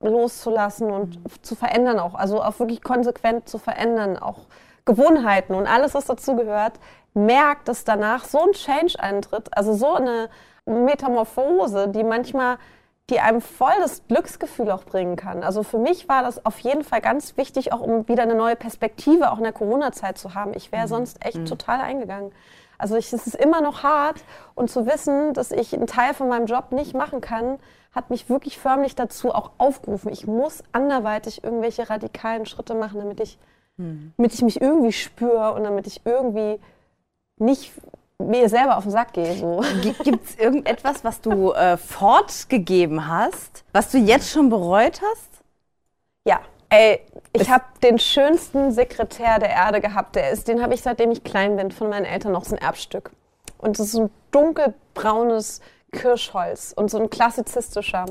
loszulassen 0.00 0.90
und 0.90 1.18
zu 1.44 1.54
verändern 1.54 1.98
auch, 1.98 2.14
also 2.14 2.42
auch 2.42 2.58
wirklich 2.58 2.82
konsequent 2.82 3.48
zu 3.48 3.58
verändern, 3.58 4.16
auch 4.16 4.46
Gewohnheiten 4.84 5.54
und 5.54 5.66
alles, 5.66 5.94
was 5.94 6.04
dazugehört, 6.04 6.74
merkt, 7.16 7.68
dass 7.68 7.84
danach 7.84 8.24
so 8.24 8.38
ein 8.40 8.52
Change 8.52 9.00
eintritt, 9.00 9.48
also 9.56 9.72
so 9.72 9.94
eine 9.94 10.28
Metamorphose, 10.66 11.88
die 11.88 12.04
manchmal, 12.04 12.58
die 13.08 13.20
einem 13.20 13.40
voll 13.40 13.72
das 13.80 14.06
Glücksgefühl 14.06 14.70
auch 14.70 14.84
bringen 14.84 15.16
kann. 15.16 15.42
Also 15.42 15.62
für 15.62 15.78
mich 15.78 16.08
war 16.08 16.22
das 16.22 16.44
auf 16.44 16.58
jeden 16.58 16.84
Fall 16.84 17.00
ganz 17.00 17.36
wichtig, 17.36 17.72
auch 17.72 17.80
um 17.80 18.06
wieder 18.08 18.24
eine 18.24 18.34
neue 18.34 18.56
Perspektive 18.56 19.32
auch 19.32 19.38
in 19.38 19.44
der 19.44 19.52
Corona-Zeit 19.52 20.18
zu 20.18 20.34
haben. 20.34 20.52
Ich 20.54 20.72
wäre 20.72 20.88
sonst 20.88 21.24
echt 21.24 21.46
total 21.46 21.80
eingegangen. 21.80 22.32
Also 22.78 22.96
ich, 22.96 23.10
es 23.12 23.26
ist 23.26 23.36
immer 23.36 23.60
noch 23.62 23.82
hart 23.82 24.22
und 24.54 24.70
zu 24.70 24.86
wissen, 24.86 25.32
dass 25.32 25.50
ich 25.50 25.74
einen 25.74 25.86
Teil 25.86 26.14
von 26.14 26.28
meinem 26.28 26.46
Job 26.46 26.72
nicht 26.72 26.94
machen 26.94 27.20
kann, 27.20 27.58
hat 27.92 28.10
mich 28.10 28.28
wirklich 28.28 28.58
förmlich 28.58 28.94
dazu 28.94 29.34
auch 29.34 29.52
aufgerufen. 29.56 30.12
Ich 30.12 30.26
muss 30.26 30.62
anderweitig 30.72 31.42
irgendwelche 31.42 31.88
radikalen 31.88 32.44
Schritte 32.44 32.74
machen, 32.74 33.00
damit 33.00 33.20
ich, 33.20 33.38
damit 33.78 34.34
ich 34.34 34.42
mich 34.42 34.60
irgendwie 34.60 34.92
spüre 34.92 35.54
und 35.54 35.64
damit 35.64 35.86
ich 35.86 36.02
irgendwie 36.04 36.60
nicht 37.38 37.72
mir 38.18 38.48
selber 38.48 38.76
auf 38.76 38.84
den 38.84 38.92
Sack 38.92 39.12
gehe. 39.12 39.34
So. 39.34 39.62
Gibt 40.02 40.24
es 40.24 40.36
irgendetwas, 40.36 41.04
was 41.04 41.20
du 41.20 41.52
äh, 41.52 41.76
fortgegeben 41.76 43.06
hast, 43.08 43.64
was 43.72 43.90
du 43.90 43.98
jetzt 43.98 44.30
schon 44.30 44.48
bereut 44.48 45.00
hast? 45.02 45.28
Ja, 46.24 46.40
ey, 46.70 47.00
ich 47.32 47.50
habe 47.50 47.64
den 47.82 47.98
schönsten 47.98 48.72
Sekretär 48.72 49.38
der 49.38 49.50
Erde 49.50 49.80
gehabt. 49.80 50.16
Der 50.16 50.30
ist, 50.30 50.48
den 50.48 50.62
habe 50.62 50.74
ich 50.74 50.82
seitdem 50.82 51.10
ich 51.10 51.24
klein 51.24 51.56
bin 51.56 51.70
von 51.70 51.90
meinen 51.90 52.06
Eltern 52.06 52.32
noch 52.32 52.44
so 52.44 52.56
ein 52.56 52.62
Erbstück. 52.62 53.10
Und 53.58 53.78
das 53.78 53.86
ist 53.86 53.92
so 53.92 54.04
ein 54.04 54.10
dunkelbraunes 54.30 55.60
Kirschholz 55.92 56.72
und 56.74 56.90
so 56.90 56.98
ein 56.98 57.10
klassizistischer. 57.10 58.06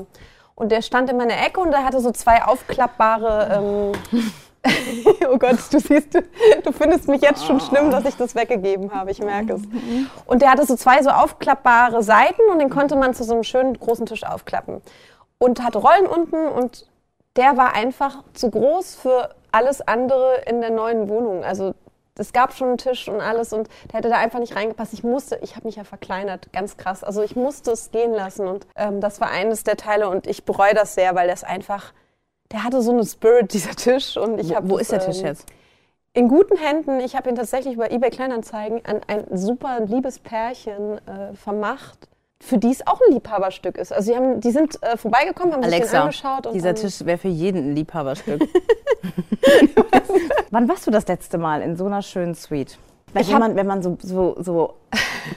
Und 0.54 0.72
der 0.72 0.82
stand 0.82 1.10
in 1.10 1.16
meiner 1.18 1.38
Ecke 1.44 1.60
und 1.60 1.70
der 1.70 1.84
hatte 1.84 2.00
so 2.00 2.10
zwei 2.12 2.42
aufklappbare. 2.42 3.92
Ähm, 4.12 4.22
oh 5.30 5.38
Gott, 5.38 5.58
du 5.70 5.80
siehst, 5.80 6.14
du, 6.14 6.22
du 6.62 6.72
findest 6.72 7.08
mich 7.08 7.22
jetzt 7.22 7.46
schon 7.46 7.60
schlimm, 7.60 7.90
dass 7.90 8.04
ich 8.04 8.16
das 8.16 8.34
weggegeben 8.34 8.92
habe. 8.92 9.10
Ich 9.10 9.20
merke 9.20 9.54
es. 9.54 9.62
Und 10.26 10.42
der 10.42 10.50
hatte 10.50 10.66
so 10.66 10.76
zwei 10.76 11.02
so 11.02 11.10
aufklappbare 11.10 12.02
Seiten 12.02 12.42
und 12.50 12.58
den 12.58 12.70
konnte 12.70 12.96
man 12.96 13.14
zu 13.14 13.24
so 13.24 13.34
einem 13.34 13.44
schönen 13.44 13.78
großen 13.78 14.06
Tisch 14.06 14.24
aufklappen. 14.24 14.82
Und 15.38 15.62
hat 15.62 15.76
Rollen 15.76 16.06
unten 16.06 16.46
und 16.46 16.86
der 17.36 17.56
war 17.56 17.74
einfach 17.74 18.24
zu 18.32 18.50
groß 18.50 18.96
für 18.96 19.34
alles 19.52 19.86
andere 19.86 20.42
in 20.46 20.60
der 20.60 20.70
neuen 20.70 21.08
Wohnung. 21.08 21.44
Also 21.44 21.74
es 22.18 22.32
gab 22.32 22.54
schon 22.54 22.68
einen 22.68 22.78
Tisch 22.78 23.08
und 23.08 23.20
alles 23.20 23.52
und 23.52 23.68
der 23.90 23.98
hätte 23.98 24.08
da 24.08 24.16
einfach 24.16 24.38
nicht 24.38 24.56
reingepasst. 24.56 24.92
Ich 24.94 25.04
musste, 25.04 25.38
ich 25.42 25.54
habe 25.56 25.66
mich 25.66 25.76
ja 25.76 25.84
verkleinert, 25.84 26.52
ganz 26.52 26.76
krass. 26.76 27.04
Also 27.04 27.22
ich 27.22 27.36
musste 27.36 27.72
es 27.72 27.90
gehen 27.90 28.12
lassen 28.12 28.46
und 28.46 28.66
ähm, 28.74 29.00
das 29.00 29.20
war 29.20 29.30
eines 29.30 29.64
der 29.64 29.76
Teile 29.76 30.08
und 30.08 30.26
ich 30.26 30.44
bereue 30.44 30.74
das 30.74 30.94
sehr, 30.94 31.14
weil 31.14 31.28
das 31.28 31.44
einfach, 31.44 31.92
der 32.56 32.64
hatte 32.64 32.80
so 32.80 32.90
eine 32.90 33.04
Spirit, 33.04 33.52
dieser 33.52 33.76
Tisch. 33.76 34.16
Und 34.16 34.40
ich 34.40 34.48
Wo, 34.50 34.54
hab 34.54 34.68
wo 34.68 34.78
das, 34.78 34.82
ist 34.82 34.92
der 34.92 35.00
Tisch 35.00 35.18
ähm, 35.18 35.26
jetzt? 35.26 35.46
In 36.14 36.28
guten 36.28 36.56
Händen. 36.56 37.00
Ich 37.00 37.14
habe 37.14 37.28
ihn 37.28 37.36
tatsächlich 37.36 37.74
über 37.74 37.90
eBay 37.90 38.08
Kleinanzeigen 38.10 38.80
an 38.86 39.00
ein 39.06 39.24
super 39.36 39.80
liebes 39.84 40.18
Pärchen 40.18 40.96
äh, 41.06 41.34
vermacht, 41.34 42.08
für 42.40 42.56
die 42.56 42.70
es 42.70 42.86
auch 42.86 42.98
ein 43.06 43.12
Liebhaberstück 43.12 43.76
ist. 43.76 43.92
Also 43.92 44.10
die, 44.10 44.16
haben, 44.16 44.40
die 44.40 44.50
sind 44.50 44.82
äh, 44.82 44.96
vorbeigekommen, 44.96 45.52
haben 45.52 45.62
sich 45.62 45.72
den 45.72 45.80
Alexa, 45.80 46.00
angeschaut. 46.00 46.46
Und 46.46 46.54
dieser 46.54 46.74
Tisch 46.74 47.04
wäre 47.04 47.18
für 47.18 47.28
jeden 47.28 47.72
ein 47.72 47.76
Liebhaberstück. 47.76 48.40
Wann 50.50 50.66
warst 50.66 50.86
du 50.86 50.90
das 50.90 51.06
letzte 51.06 51.36
Mal 51.36 51.60
in 51.60 51.76
so 51.76 51.84
einer 51.84 52.00
schönen 52.00 52.34
Suite? 52.34 52.78
Weil 53.12 53.28
wenn, 53.28 53.38
man, 53.38 53.56
wenn 53.56 53.66
man 53.66 53.82
so, 53.82 53.98
so, 54.00 54.36
so 54.38 54.74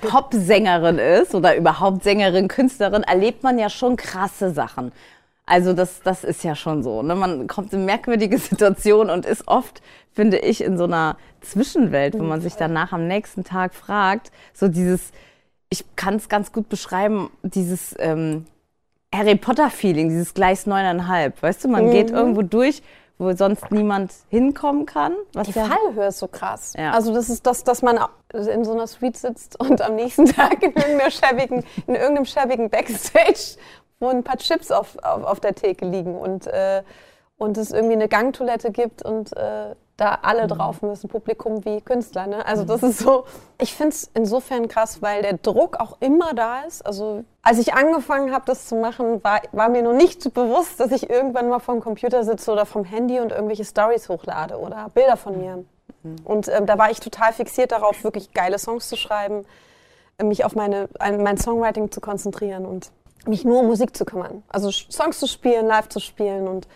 Popsängerin 0.02 0.98
ist 0.98 1.36
oder 1.36 1.58
überhaupt 1.58 2.04
Sängerin, 2.04 2.48
Künstlerin, 2.48 3.04
erlebt 3.04 3.44
man 3.44 3.60
ja 3.60 3.70
schon 3.70 3.98
krasse 3.98 4.52
Sachen. 4.52 4.94
Also 5.50 5.74
das, 5.74 6.02
das 6.04 6.24
ist 6.24 6.44
ja 6.44 6.56
schon 6.56 6.84
so. 6.84 7.02
Ne? 7.02 7.16
Man 7.16 7.48
kommt 7.48 7.74
in 7.74 7.84
merkwürdige 7.86 8.38
Situationen 8.50 9.10
und 9.14 9.26
ist 9.26 9.48
oft, 9.48 9.82
finde 10.14 10.38
ich, 10.38 10.64
in 10.64 10.78
so 10.78 10.84
einer 10.86 11.18
Zwischenwelt, 11.42 12.14
wo 12.20 12.24
man 12.24 12.42
sich 12.42 12.56
danach 12.56 12.92
am 12.94 13.08
nächsten 13.08 13.44
Tag 13.44 13.74
fragt, 13.74 14.32
so 14.54 14.68
dieses, 14.68 15.12
ich 15.70 15.84
kann 15.96 16.16
es 16.16 16.30
ganz 16.30 16.52
gut 16.52 16.70
beschreiben, 16.70 17.30
dieses 17.44 17.96
ähm, 18.00 18.46
Harry 19.14 19.36
Potter-Feeling, 19.36 20.10
dieses 20.10 20.34
Gleis 20.34 20.68
neuneinhalb. 20.68 21.42
Weißt 21.42 21.64
du, 21.64 21.68
man 21.68 21.88
Mhm. 21.88 21.92
geht 21.92 22.12
irgendwo 22.12 22.44
durch, 22.44 22.84
wo 23.18 23.34
sonst 23.34 23.70
niemand 23.72 24.14
hinkommen 24.30 24.86
kann. 24.86 25.14
Was 25.34 25.48
Die 25.48 25.54
ja- 25.54 25.66
Fallhöhe 25.66 26.08
ist 26.08 26.20
so 26.20 26.28
krass. 26.28 26.74
Ja. 26.78 26.92
Also 26.92 27.14
das 27.14 27.30
ist 27.30 27.46
das, 27.46 27.64
dass 27.66 27.82
man 27.82 28.00
in 28.34 28.64
so 28.64 28.72
einer 28.74 28.88
Suite 28.88 29.18
sitzt 29.18 29.60
und 29.60 29.82
am 29.82 29.96
nächsten 29.96 30.26
Tag 30.34 30.62
in, 30.64 30.72
irgendeiner 30.74 31.12
schäbigen, 31.12 31.64
in 31.88 31.96
irgendeinem 31.96 32.26
schäbigen 32.26 32.70
Backstage, 32.70 33.58
wo 34.00 34.08
ein 34.08 34.24
paar 34.24 34.38
Chips 34.38 34.72
auf, 34.72 34.98
auf, 35.04 35.24
auf 35.24 35.40
der 35.40 35.56
Theke 35.56 35.86
liegen 35.86 36.16
und, 36.16 36.48
äh, 36.48 36.84
und 37.38 37.58
es 37.58 37.72
irgendwie 37.72 37.96
eine 37.96 38.08
Gangtoilette 38.08 38.72
gibt 38.72 39.02
und 39.02 39.36
äh, 39.36 39.76
da 40.00 40.20
alle 40.22 40.48
drauf 40.48 40.82
müssen, 40.82 41.10
Publikum 41.10 41.66
wie 41.66 41.82
Künstler. 41.82 42.28
Ne? 42.28 42.46
Also 42.46 42.64
das 42.64 42.84
ist 42.84 43.00
so, 43.00 43.26
ich 43.60 43.74
finde 43.74 43.96
es 43.96 44.10
insofern 44.14 44.68
krass, 44.68 45.02
weil 45.02 45.22
der 45.22 45.34
Druck 45.34 45.80
auch 45.80 45.98
immer 46.00 46.34
da 46.34 46.62
ist. 46.62 46.86
Also 46.86 47.24
als 47.42 47.60
ich 47.60 47.74
angefangen 47.74 48.34
habe, 48.34 48.46
das 48.46 48.68
zu 48.68 48.76
machen, 48.76 49.24
war, 49.24 49.42
war 49.52 49.70
mir 49.70 49.84
noch 49.84 49.94
nicht 49.94 50.34
bewusst, 50.34 50.80
dass 50.80 50.92
ich 50.92 51.10
irgendwann 51.10 51.50
mal 51.50 51.60
vom 51.60 51.82
Computer 51.82 52.24
sitze 52.24 52.52
oder 52.52 52.66
vom 52.66 52.84
Handy 52.84 53.20
und 53.20 53.32
irgendwelche 53.32 53.66
Stories 53.66 54.10
hochlade 54.10 54.58
oder 54.58 54.90
Bilder 54.94 55.18
von 55.18 55.38
mir. 55.38 55.66
Und 56.24 56.48
ähm, 56.48 56.66
da 56.66 56.78
war 56.78 56.92
ich 56.92 57.00
total 57.00 57.34
fixiert 57.34 57.72
darauf, 57.72 58.04
wirklich 58.04 58.34
geile 58.34 58.58
Songs 58.58 58.88
zu 58.88 58.96
schreiben, 58.96 59.46
mich 60.22 60.46
auf 60.46 60.56
meine, 60.56 60.90
ein, 61.00 61.24
mein 61.24 61.38
Songwriting 61.38 61.92
zu 61.92 62.02
konzentrieren 62.02 62.66
und 62.66 62.92
mich 63.28 63.46
nur 63.46 63.60
um 63.60 63.68
Musik 63.68 63.96
zu 63.96 64.06
kümmern. 64.06 64.44
Also 64.50 64.72
Songs 64.72 65.20
zu 65.20 65.28
spielen, 65.28 65.68
live 65.68 65.90
zu 65.90 66.00
spielen 66.00 66.48
und 66.48 66.68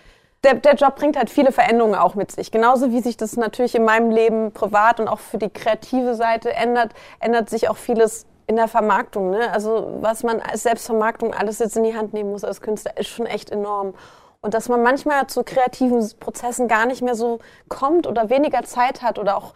der, 0.43 0.55
der 0.55 0.75
Job 0.75 0.95
bringt 0.95 1.15
halt 1.15 1.29
viele 1.29 1.51
Veränderungen 1.51 1.95
auch 1.95 2.15
mit 2.15 2.31
sich. 2.31 2.51
Genauso 2.51 2.91
wie 2.91 3.00
sich 3.00 3.15
das 3.15 3.38
natürlich 3.38 3.75
in 3.75 3.85
meinem 3.85 4.12
Leben 4.12 4.51
privat 4.51 5.00
und 5.00 5.07
auch 5.07 5.19
für 5.19 5.38
die 5.38 5.50
kreative 5.50 6.15
Seite 6.15 6.53
ändert, 6.53 6.91
ändert 7.19 7.50
sich 7.50 7.69
auch 7.69 7.77
vieles 7.77 8.25
in 8.47 8.57
der 8.57 8.67
Vermarktung. 8.67 9.29
Ne? 9.29 9.51
Also 9.51 9.97
was 10.01 10.23
man 10.23 10.41
als 10.41 10.63
Selbstvermarktung 10.63 11.33
alles 11.33 11.59
jetzt 11.59 11.77
in 11.77 11.83
die 11.83 11.95
Hand 11.95 12.13
nehmen 12.13 12.31
muss 12.31 12.43
als 12.43 12.62
Künstler, 12.62 12.97
ist 12.97 13.07
schon 13.07 13.25
echt 13.25 13.51
enorm. 13.51 13.93
Und 14.41 14.53
dass 14.53 14.67
man 14.67 14.83
manchmal 14.83 15.27
zu 15.27 15.43
kreativen 15.43 16.05
Prozessen 16.19 16.67
gar 16.67 16.85
nicht 16.85 17.01
mehr 17.01 17.15
so 17.15 17.39
kommt 17.69 18.05
oder 18.07 18.29
weniger 18.29 18.63
Zeit 18.63 19.01
hat 19.01 19.17
oder 19.17 19.38
auch 19.38 19.53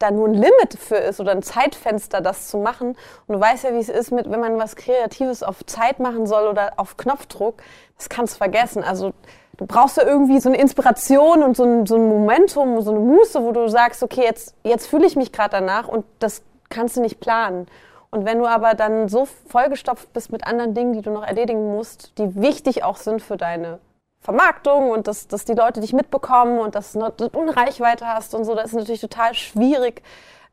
da 0.00 0.10
nur 0.10 0.26
ein 0.26 0.34
Limit 0.34 0.76
für 0.78 0.96
ist 0.96 1.20
oder 1.20 1.32
ein 1.32 1.42
Zeitfenster, 1.42 2.20
das 2.20 2.48
zu 2.48 2.58
machen. 2.58 2.96
Und 3.26 3.34
du 3.34 3.40
weißt 3.40 3.64
ja, 3.64 3.74
wie 3.74 3.78
es 3.78 3.88
ist, 3.88 4.10
mit, 4.10 4.28
wenn 4.30 4.40
man 4.40 4.58
was 4.58 4.74
Kreatives 4.74 5.42
auf 5.42 5.64
Zeit 5.66 6.00
machen 6.00 6.26
soll 6.26 6.48
oder 6.48 6.72
auf 6.76 6.96
Knopfdruck, 6.96 7.62
das 7.96 8.08
kannst 8.08 8.34
du 8.34 8.38
vergessen. 8.38 8.82
Also 8.82 9.12
du 9.58 9.66
brauchst 9.66 9.98
ja 9.98 10.04
irgendwie 10.04 10.40
so 10.40 10.48
eine 10.48 10.58
Inspiration 10.58 11.42
und 11.42 11.56
so 11.56 11.64
ein, 11.64 11.86
so 11.86 11.96
ein 11.96 12.08
Momentum, 12.08 12.80
so 12.80 12.90
eine 12.90 13.00
Muße, 13.00 13.42
wo 13.44 13.52
du 13.52 13.68
sagst, 13.68 14.02
okay, 14.02 14.22
jetzt, 14.24 14.54
jetzt 14.64 14.86
fühle 14.86 15.06
ich 15.06 15.16
mich 15.16 15.32
gerade 15.32 15.50
danach 15.50 15.86
und 15.86 16.06
das 16.18 16.42
kannst 16.70 16.96
du 16.96 17.02
nicht 17.02 17.20
planen. 17.20 17.66
Und 18.10 18.24
wenn 18.24 18.38
du 18.38 18.46
aber 18.46 18.74
dann 18.74 19.08
so 19.08 19.26
vollgestopft 19.48 20.12
bist 20.14 20.32
mit 20.32 20.46
anderen 20.46 20.74
Dingen, 20.74 20.94
die 20.94 21.02
du 21.02 21.10
noch 21.10 21.22
erledigen 21.22 21.70
musst, 21.70 22.18
die 22.18 22.40
wichtig 22.40 22.82
auch 22.84 22.96
sind 22.96 23.20
für 23.20 23.36
deine 23.36 23.78
Vermarktung 24.20 24.90
und 24.90 25.06
dass, 25.06 25.28
dass 25.28 25.44
die 25.44 25.54
Leute 25.54 25.80
dich 25.80 25.92
mitbekommen 25.92 26.58
und 26.58 26.74
dass 26.74 26.92
du 26.92 27.00
eine 27.00 27.56
Reichweite 27.56 28.06
hast 28.06 28.34
und 28.34 28.44
so, 28.44 28.54
das 28.54 28.66
ist 28.66 28.74
natürlich 28.74 29.00
total 29.00 29.34
schwierig, 29.34 30.02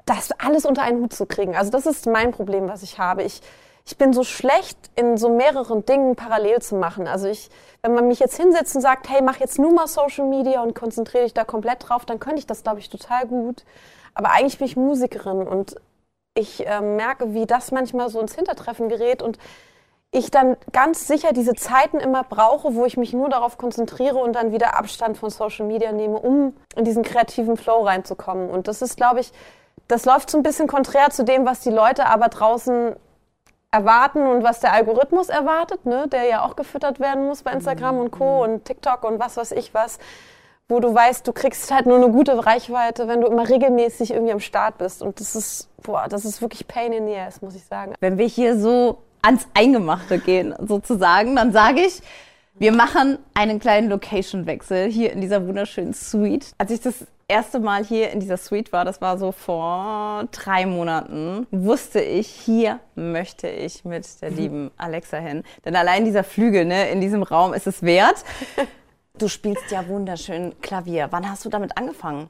das 0.06 0.32
alles 0.40 0.66
unter 0.66 0.84
einen 0.84 1.02
Hut 1.02 1.14
zu 1.14 1.26
kriegen. 1.26 1.56
Also 1.56 1.70
das 1.70 1.86
ist 1.86 2.08
mein 2.08 2.32
Problem, 2.32 2.70
was 2.70 2.82
ich 2.82 2.98
habe. 2.98 3.24
Ich, 3.24 3.42
ich 3.86 3.98
bin 3.98 4.14
so 4.14 4.24
schlecht 4.24 4.78
in 4.96 5.18
so 5.18 5.30
mehreren 5.30 5.86
Dingen 5.86 6.16
parallel 6.16 6.62
zu 6.62 6.76
machen. 6.76 7.08
Also 7.08 7.28
ich, 7.28 7.50
wenn 7.82 7.94
man 7.94 8.08
mich 8.08 8.20
jetzt 8.20 8.38
hinsetzt 8.38 8.76
und 8.76 8.82
sagt, 8.82 9.10
hey, 9.10 9.22
mach 9.22 9.38
jetzt 9.38 9.60
nur 9.60 9.74
mal 9.74 9.88
Social 9.88 10.26
Media 10.26 10.62
und 10.62 10.74
konzentriere 10.74 11.24
dich 11.24 11.34
da 11.34 11.44
komplett 11.44 11.90
drauf, 11.90 12.06
dann 12.06 12.22
könnte 12.22 12.40
ich 12.40 12.48
das, 12.48 12.64
glaube 12.64 12.80
ich, 12.80 12.90
total 12.90 13.28
gut. 13.28 13.66
Aber 14.14 14.32
eigentlich 14.32 14.58
bin 14.58 14.68
ich 14.68 14.78
Musikerin 14.78 15.46
und 15.46 15.76
ich 16.36 16.66
äh, 16.66 16.82
merke, 16.82 17.34
wie 17.34 17.46
das 17.46 17.72
manchmal 17.72 18.10
so 18.10 18.22
ins 18.22 18.36
Hintertreffen 18.36 18.88
gerät 18.88 19.22
und 19.22 19.38
ich 20.12 20.32
dann 20.32 20.58
ganz 20.72 21.08
sicher 21.08 21.34
diese 21.34 21.54
Zeiten 21.54 22.00
immer 22.00 22.24
brauche, 22.24 22.76
wo 22.76 22.86
ich 22.86 22.98
mich 22.98 23.14
nur 23.14 23.30
darauf 23.30 23.58
konzentriere 23.58 24.18
und 24.18 24.34
dann 24.34 24.52
wieder 24.52 24.78
Abstand 24.78 25.18
von 25.18 25.30
Social 25.30 25.66
Media 25.66 25.92
nehme, 25.92 26.18
um 26.18 26.54
in 26.76 26.86
diesen 26.86 27.04
kreativen 27.04 27.58
Flow 27.58 27.84
reinzukommen. 27.84 28.50
Und 28.50 28.68
das 28.68 28.82
ist, 28.82 28.98
glaube 28.98 29.20
ich, 29.20 29.32
das 29.88 30.06
läuft 30.06 30.30
so 30.30 30.38
ein 30.38 30.44
bisschen 30.44 30.68
konträr 30.68 31.10
zu 31.10 31.24
dem, 31.24 31.46
was 31.46 31.62
die 31.62 31.70
Leute 31.70 32.06
aber 32.06 32.30
draußen 32.30 32.96
erwarten 33.72 34.26
und 34.26 34.44
was 34.44 34.62
der 34.62 34.74
Algorithmus 34.74 35.30
erwartet, 35.30 35.86
ne? 35.86 36.08
der 36.08 36.24
ja 36.24 36.46
auch 36.46 36.56
gefüttert 36.56 37.00
werden 37.00 37.28
muss 37.28 37.44
bei 37.44 37.52
Instagram 37.52 38.00
und 38.00 38.12
Co. 38.12 38.44
und 38.44 38.66
TikTok 38.66 39.04
und 39.04 39.20
was 39.20 39.36
weiß 39.36 39.52
ich 39.52 39.74
was, 39.74 40.00
wo 40.70 40.80
du 40.80 40.94
weißt, 40.94 41.28
du 41.28 41.34
kriegst 41.34 41.72
halt 41.72 41.86
nur 41.86 41.98
eine 41.98 42.10
gute 42.10 42.46
Reichweite, 42.46 43.08
wenn 43.08 43.22
du 43.22 43.28
immer 43.28 43.48
regelmäßig 43.48 44.12
irgendwie 44.12 44.34
am 44.34 44.40
Start 44.40 44.78
bist. 44.78 45.02
Und 45.02 45.20
das 45.20 45.36
ist, 45.36 45.70
boah, 45.82 46.08
das 46.10 46.26
ist 46.26 46.42
wirklich 46.42 46.68
Pain 46.68 46.92
in 46.92 47.08
the 47.08 47.16
ass, 47.16 47.42
muss 47.42 47.56
ich 47.56 47.64
sagen. 47.64 47.94
Wenn 48.00 48.18
wir 48.18 48.26
hier 48.26 48.58
so 48.58 48.98
ans 49.28 49.46
Eingemachte 49.54 50.20
gehen, 50.20 50.56
sozusagen, 50.60 51.36
dann 51.36 51.52
sage 51.52 51.82
ich, 51.82 52.02
wir 52.56 52.72
machen 52.72 53.20
einen 53.34 53.60
kleinen 53.60 53.90
Location-Wechsel 53.90 54.90
hier 54.90 55.12
in 55.12 55.22
dieser 55.22 55.46
wunderschönen 55.46 55.94
Suite. 55.94 56.54
Als 56.58 56.72
ich 56.72 56.80
das 56.80 57.06
erste 57.28 57.60
Mal 57.60 57.84
hier 57.84 58.10
in 58.12 58.22
dieser 58.22 58.38
Suite 58.38 58.72
war, 58.72 58.86
das 58.86 59.02
war 59.02 59.18
so 59.18 59.34
vor 59.34 60.24
drei 60.32 60.66
Monaten, 60.66 61.46
wusste 61.52 62.00
ich, 62.00 62.28
hier 62.28 62.80
möchte 62.96 63.50
ich 63.50 63.84
mit 63.84 64.22
der 64.22 64.32
lieben 64.32 64.72
Alexa 64.78 65.18
hin. 65.18 65.44
Denn 65.66 65.76
allein 65.76 66.06
dieser 66.06 66.24
Flügel 66.24 66.64
ne, 66.64 66.90
in 66.90 67.02
diesem 67.02 67.22
Raum 67.22 67.54
ist 67.54 67.68
es 67.68 67.84
wert. 67.84 68.24
Du 69.20 69.28
spielst 69.28 69.72
ja 69.72 69.88
wunderschön 69.88 70.54
Klavier. 70.62 71.08
Wann 71.10 71.30
hast 71.30 71.44
du 71.44 71.50
damit 71.50 71.76
angefangen? 71.76 72.30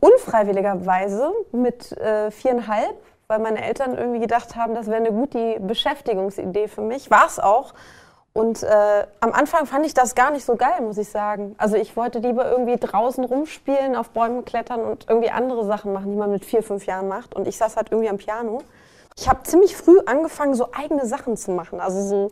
unfreiwilligerweise 0.00 1.30
mit 1.52 1.92
äh, 1.92 2.30
viereinhalb, 2.30 2.96
weil 3.30 3.38
meine 3.38 3.64
Eltern 3.64 3.96
irgendwie 3.96 4.18
gedacht 4.18 4.56
haben, 4.56 4.74
das 4.74 4.88
wäre 4.88 4.96
eine 4.96 5.12
gute 5.12 5.60
Beschäftigungsidee 5.60 6.66
für 6.66 6.82
mich. 6.82 7.10
War 7.10 7.26
es 7.26 7.38
auch. 7.38 7.72
Und 8.32 8.62
äh, 8.62 9.06
am 9.20 9.32
Anfang 9.32 9.66
fand 9.66 9.86
ich 9.86 9.94
das 9.94 10.14
gar 10.14 10.30
nicht 10.30 10.44
so 10.44 10.56
geil, 10.56 10.80
muss 10.82 10.98
ich 10.98 11.08
sagen. 11.08 11.54
Also 11.56 11.76
ich 11.76 11.96
wollte 11.96 12.18
lieber 12.18 12.50
irgendwie 12.50 12.76
draußen 12.76 13.24
rumspielen, 13.24 13.96
auf 13.96 14.10
Bäumen 14.10 14.44
klettern 14.44 14.80
und 14.80 15.06
irgendwie 15.08 15.30
andere 15.30 15.64
Sachen 15.64 15.92
machen, 15.92 16.10
die 16.10 16.16
man 16.16 16.30
mit 16.30 16.44
vier, 16.44 16.62
fünf 16.62 16.86
Jahren 16.86 17.08
macht. 17.08 17.34
Und 17.34 17.46
ich 17.46 17.56
saß 17.56 17.76
halt 17.76 17.90
irgendwie 17.90 18.10
am 18.10 18.18
Piano. 18.18 18.62
Ich 19.16 19.28
habe 19.28 19.42
ziemlich 19.44 19.76
früh 19.76 19.98
angefangen, 20.06 20.54
so 20.54 20.68
eigene 20.72 21.06
Sachen 21.06 21.36
zu 21.36 21.52
machen. 21.52 21.80
Also 21.80 22.02
so 22.02 22.30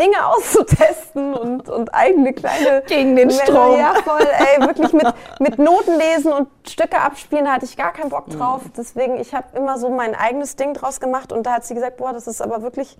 Dinge 0.00 0.26
auszutesten 0.26 1.34
und, 1.34 1.68
und 1.68 1.94
eigene 1.94 2.32
kleine... 2.32 2.82
Gegen 2.86 3.16
den 3.16 3.30
Strom. 3.30 3.78
Ja, 3.78 3.94
voll, 4.04 4.20
ey, 4.20 4.66
wirklich 4.66 4.92
mit, 4.92 5.06
mit 5.40 5.58
Noten 5.58 5.98
lesen 5.98 6.32
und 6.32 6.48
Stücke 6.68 7.00
abspielen, 7.00 7.44
da 7.44 7.52
hatte 7.52 7.64
ich 7.64 7.76
gar 7.76 7.92
keinen 7.92 8.10
Bock 8.10 8.28
drauf. 8.30 8.62
Deswegen, 8.76 9.18
ich 9.18 9.34
habe 9.34 9.56
immer 9.56 9.78
so 9.78 9.90
mein 9.90 10.14
eigenes 10.14 10.56
Ding 10.56 10.74
draus 10.74 11.00
gemacht 11.00 11.32
und 11.32 11.44
da 11.44 11.54
hat 11.54 11.64
sie 11.64 11.74
gesagt, 11.74 11.96
boah, 11.96 12.12
das 12.12 12.26
ist 12.26 12.40
aber 12.40 12.62
wirklich 12.62 12.96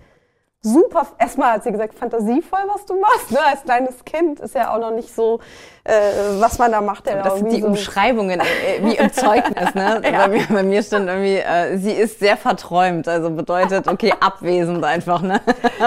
super. 0.61 1.07
Erstmal 1.17 1.53
hat 1.53 1.63
sie 1.63 1.71
gesagt, 1.71 1.95
fantasievoll, 1.95 2.59
was 2.67 2.85
du 2.85 2.99
machst. 2.99 3.31
Ne? 3.31 3.39
Als 3.45 3.63
kleines 3.63 4.03
Kind 4.03 4.39
ist 4.39 4.55
ja 4.55 4.73
auch 4.73 4.79
noch 4.79 4.91
nicht 4.91 5.13
so, 5.13 5.39
äh, 5.83 5.91
was 6.39 6.57
man 6.57 6.71
da 6.71 6.81
macht. 6.81 7.07
Ja 7.07 7.23
Das 7.23 7.37
sind 7.37 7.51
die 7.51 7.61
so 7.61 7.67
Umschreibungen, 7.67 8.39
äh, 8.39 8.83
wie 8.83 8.95
im 8.95 9.11
Zeugnis. 9.13 9.73
Ne? 9.73 9.99
bei, 10.03 10.27
mir, 10.27 10.45
bei 10.49 10.63
mir 10.63 10.83
stand 10.83 11.07
irgendwie, 11.07 11.37
äh, 11.37 11.77
sie 11.77 11.93
ist 11.93 12.19
sehr 12.19 12.35
verträumt. 12.35 13.07
Also 13.07 13.29
bedeutet, 13.29 13.87
okay, 13.87 14.13
abwesend 14.19 14.83
einfach. 14.83 15.21
Ne? 15.21 15.39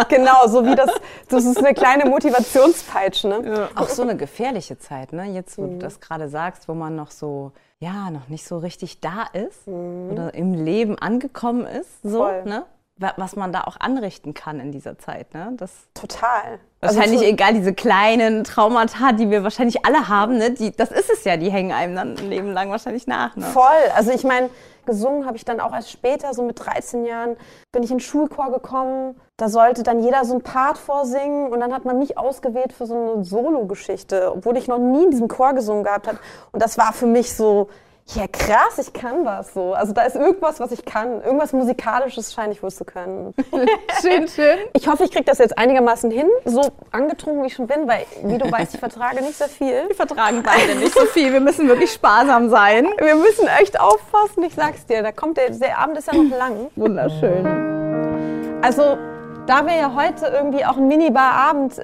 Genau, 0.09 0.47
so 0.47 0.65
wie 0.65 0.75
das, 0.75 0.91
das 1.29 1.45
ist 1.45 1.59
eine 1.59 1.75
kleine 1.75 2.07
Motivationspeitsche. 2.07 3.29
Ne? 3.29 3.69
Auch 3.75 3.89
so 3.89 4.03
eine 4.03 4.17
gefährliche 4.17 4.79
Zeit, 4.79 5.13
ne? 5.13 5.25
Jetzt, 5.27 5.59
wo 5.59 5.67
du 5.67 5.79
das 5.79 6.01
gerade 6.01 6.29
sagst, 6.29 6.69
wo 6.69 6.75
man 6.75 6.97
noch 6.97 7.11
so, 7.11 7.53
ja, 7.79 8.11
noch 8.11 8.29
nicht 8.29 8.47
so 8.47 8.59
richtig 8.59 9.01
da 9.01 9.27
ist 9.33 9.67
oder 9.69 10.35
im 10.35 10.55
Leben 10.55 10.99
angekommen 10.99 11.67
ist, 11.67 12.03
so, 12.03 12.19
Voll. 12.19 12.45
ne? 12.45 12.65
Wa- 12.99 13.15
Was 13.17 13.37
man 13.37 13.53
da 13.53 13.63
auch 13.63 13.79
anrichten 13.81 14.35
kann 14.35 14.61
in 14.61 14.71
dieser 14.71 14.99
Zeit, 14.99 15.33
ne? 15.35 15.53
Das 15.57 15.71
Total. 15.95 16.59
wahrscheinlich 16.81 17.21
Also, 17.21 17.25
egal, 17.33 17.55
diese 17.55 17.73
kleinen 17.73 18.45
Traumata, 18.45 19.13
die 19.13 19.31
wir 19.31 19.43
wahrscheinlich 19.43 19.85
alle 19.87 20.09
haben, 20.09 20.37
ne? 20.37 20.51
Die, 20.51 20.77
das 20.77 20.91
ist 20.91 21.11
es 21.11 21.25
ja, 21.25 21.37
die 21.39 21.51
hängen 21.51 21.73
einem 21.73 21.95
dann 21.97 22.17
ein 22.19 22.29
Leben 22.29 22.53
lang 22.53 22.71
wahrscheinlich 22.71 23.07
nach, 23.07 23.35
ne? 23.37 23.47
Voll. 23.47 23.65
Also 23.97 24.11
ich 24.13 24.25
meine, 24.25 24.51
gesungen 24.85 25.25
habe 25.27 25.37
ich 25.39 25.45
dann 25.47 25.59
auch 25.61 25.73
erst 25.73 25.91
später, 25.91 26.35
so 26.35 26.43
mit 26.43 26.63
13 26.63 27.07
Jahren, 27.07 27.37
bin 27.73 27.83
ich 27.83 27.91
in 27.91 27.97
den 27.97 28.03
Schulchor 28.03 28.51
gekommen. 28.53 29.19
Da 29.39 29.49
sollte 29.49 29.83
dann 29.85 30.03
jeder 30.03 30.25
so 30.27 30.35
ein 30.35 30.43
Part 30.43 30.77
vorsingen 30.77 31.51
und 31.51 31.61
dann 31.61 31.73
hat 31.73 31.87
man 31.87 31.99
mich 31.99 32.19
ausgewählt 32.19 32.73
für 32.75 32.85
so 32.87 33.15
eine 33.15 33.25
Solo-Geschichte, 33.25 34.33
obwohl 34.37 34.57
ich 34.59 34.69
noch 34.69 34.79
nie 34.79 35.05
in 35.05 35.11
diesem 35.11 35.29
Chor 35.29 35.55
gesungen 35.55 35.83
gehabt 35.85 36.09
habe. 36.09 36.19
Und 36.53 36.63
das 36.63 36.77
war 36.77 36.93
für 36.93 37.07
mich 37.07 37.35
so, 37.35 37.69
ja 38.07 38.27
krass, 38.27 38.79
ich 38.79 38.93
kann 38.93 39.25
was 39.25 39.55
so. 39.55 39.75
Also 39.75 39.93
da 39.93 40.03
ist 40.03 40.17
irgendwas, 40.17 40.61
was 40.61 40.73
ich 40.73 40.85
kann. 40.85 41.23
Irgendwas 41.23 41.53
Musikalisches 41.53 42.33
scheine 42.33 42.53
ich 42.53 42.63
wohl 42.63 42.71
zu 42.71 42.85
können. 42.85 43.35
Schön, 44.01 44.29
schön. 44.29 44.59
Ich 44.73 44.89
hoffe, 44.89 45.05
ich 45.05 45.11
kriege 45.11 45.25
das 45.25 45.39
jetzt 45.39 45.57
einigermaßen 45.57 46.11
hin, 46.11 46.29
so 46.45 46.63
angetrunken 46.91 47.43
wie 47.43 47.47
ich 47.47 47.55
schon 47.55 47.67
bin, 47.67 47.87
weil, 47.87 48.05
wie 48.25 48.39
du 48.39 48.51
weißt, 48.51 48.75
ich 48.75 48.81
vertrage 48.81 49.23
nicht 49.23 49.37
sehr 49.37 49.49
viel. 49.49 49.89
Wir 49.89 49.95
vertragen 49.95 50.43
beide 50.43 50.79
nicht 50.79 50.95
so 50.95 51.07
viel. 51.07 51.33
Wir 51.33 51.41
müssen 51.41 51.69
wirklich 51.69 51.93
sparsam 51.93 52.51
sein. 52.51 52.87
Wir 52.99 53.15
müssen 53.15 53.47
echt 53.61 53.79
aufpassen, 53.81 54.43
ich 54.43 54.55
sag's 54.55 54.87
dir. 54.87 55.03
Da 55.03 55.13
kommt 55.13 55.37
der, 55.37 55.51
der 55.51 55.79
Abend 55.79 55.99
ist 55.99 56.09
ja 56.09 56.15
noch 56.15 56.37
lang. 56.37 56.71
Wunderschön. 56.77 58.61
Also 58.63 58.99
Da 59.47 59.67
wir 59.67 59.75
ja 59.75 59.93
heute 59.95 60.27
irgendwie 60.27 60.65
auch 60.65 60.77
einen 60.77 60.87
Minibar-Abend 60.89 61.79
äh, 61.79 61.83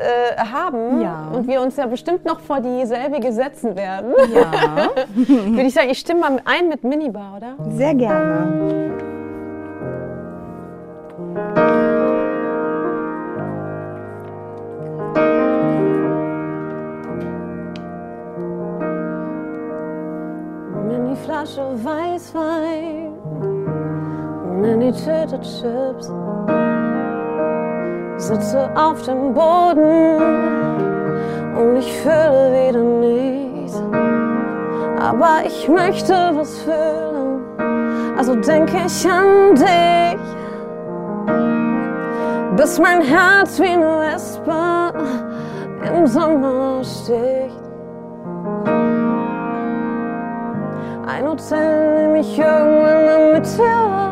haben 0.53 1.00
Ja. 1.03 1.25
und 1.33 1.49
wir 1.49 1.61
uns 1.61 1.77
ja 1.77 1.87
bestimmt 1.87 2.25
noch 2.25 2.41
vor 2.41 2.61
dieselbige 2.61 3.33
setzen 3.33 3.77
werden, 3.77 4.12
Ja, 4.33 4.88
würde 5.17 5.62
ich 5.62 5.75
sagen, 5.75 5.91
ich 5.91 5.99
stimme 5.99 6.21
mal 6.21 6.41
ein 6.45 6.69
mit 6.69 6.85
Minibar, 6.85 7.35
oder? 7.37 7.55
sehr 7.77 7.95
gerne. 7.95 8.88
Mini-Flasche 20.87 21.62
Weißwein, 21.85 23.12
Mini-Tüte 24.61 25.41
Chips. 25.41 26.09
Sitze 28.18 28.68
auf 28.75 29.00
dem 29.02 29.32
Boden 29.32 30.16
und 31.56 31.76
ich 31.76 31.92
fühle 32.02 32.68
wieder 32.68 32.82
nichts. 32.82 33.80
Aber 35.00 35.46
ich 35.46 35.68
möchte 35.68 36.12
was 36.34 36.58
fühlen, 36.58 37.42
also 38.16 38.34
denke 38.34 38.76
ich 38.84 39.08
an 39.08 39.54
dich. 39.54 40.18
Bis 42.56 42.80
mein 42.80 43.02
Herz 43.02 43.60
wie 43.60 43.68
eine 43.68 44.00
Wespe 44.00 44.92
im 45.94 46.06
Sommer 46.08 46.82
sticht. 46.82 47.54
Ein 51.06 51.28
Hotel 51.28 51.94
nehme 52.02 52.18
ich 52.18 52.37
irgendwann 52.37 53.32
mit 53.32 53.46
dir. 53.46 54.08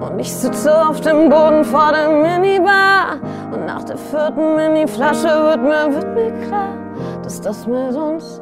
Und 0.00 0.18
ich 0.18 0.32
sitze 0.34 0.88
auf 0.88 1.00
dem 1.02 1.28
Boden 1.28 1.64
vor 1.64 1.92
der 1.92 2.08
Minibar. 2.08 3.18
Und 3.52 3.66
nach 3.66 3.84
der 3.84 3.96
vierten 3.96 4.56
Mini-Flasche 4.56 5.28
wird 5.28 5.62
mir, 5.62 5.94
wird 5.94 6.14
mir 6.14 6.46
klar, 6.46 6.74
dass 7.22 7.40
das 7.40 7.66
mit 7.66 7.94
uns 7.94 8.40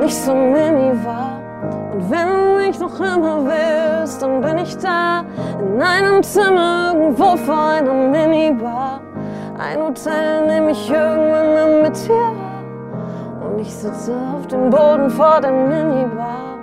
nicht 0.00 0.16
so 0.16 0.34
mini 0.34 0.92
war. 1.04 1.40
Und 1.92 2.10
wenn 2.10 2.28
du 2.28 2.66
mich 2.66 2.78
noch 2.78 3.00
immer 3.00 3.44
willst, 3.44 4.22
dann 4.22 4.40
bin 4.40 4.58
ich 4.58 4.76
da. 4.78 5.24
In 5.58 5.80
einem 5.80 6.22
Zimmer 6.22 6.92
irgendwo 6.94 7.36
vor 7.36 7.68
einer 7.68 7.92
Minibar. 7.92 9.00
Ein 9.58 9.82
Hotel 9.82 10.46
nehme 10.46 10.70
ich 10.72 10.90
irgendwann 10.90 11.82
mit 11.82 11.96
dir. 12.06 12.32
Und 13.40 13.58
ich 13.58 13.74
sitze 13.74 14.14
auf 14.34 14.46
dem 14.48 14.68
Boden 14.70 15.08
vor 15.10 15.40
der 15.40 15.52
Minibar. 15.52 16.56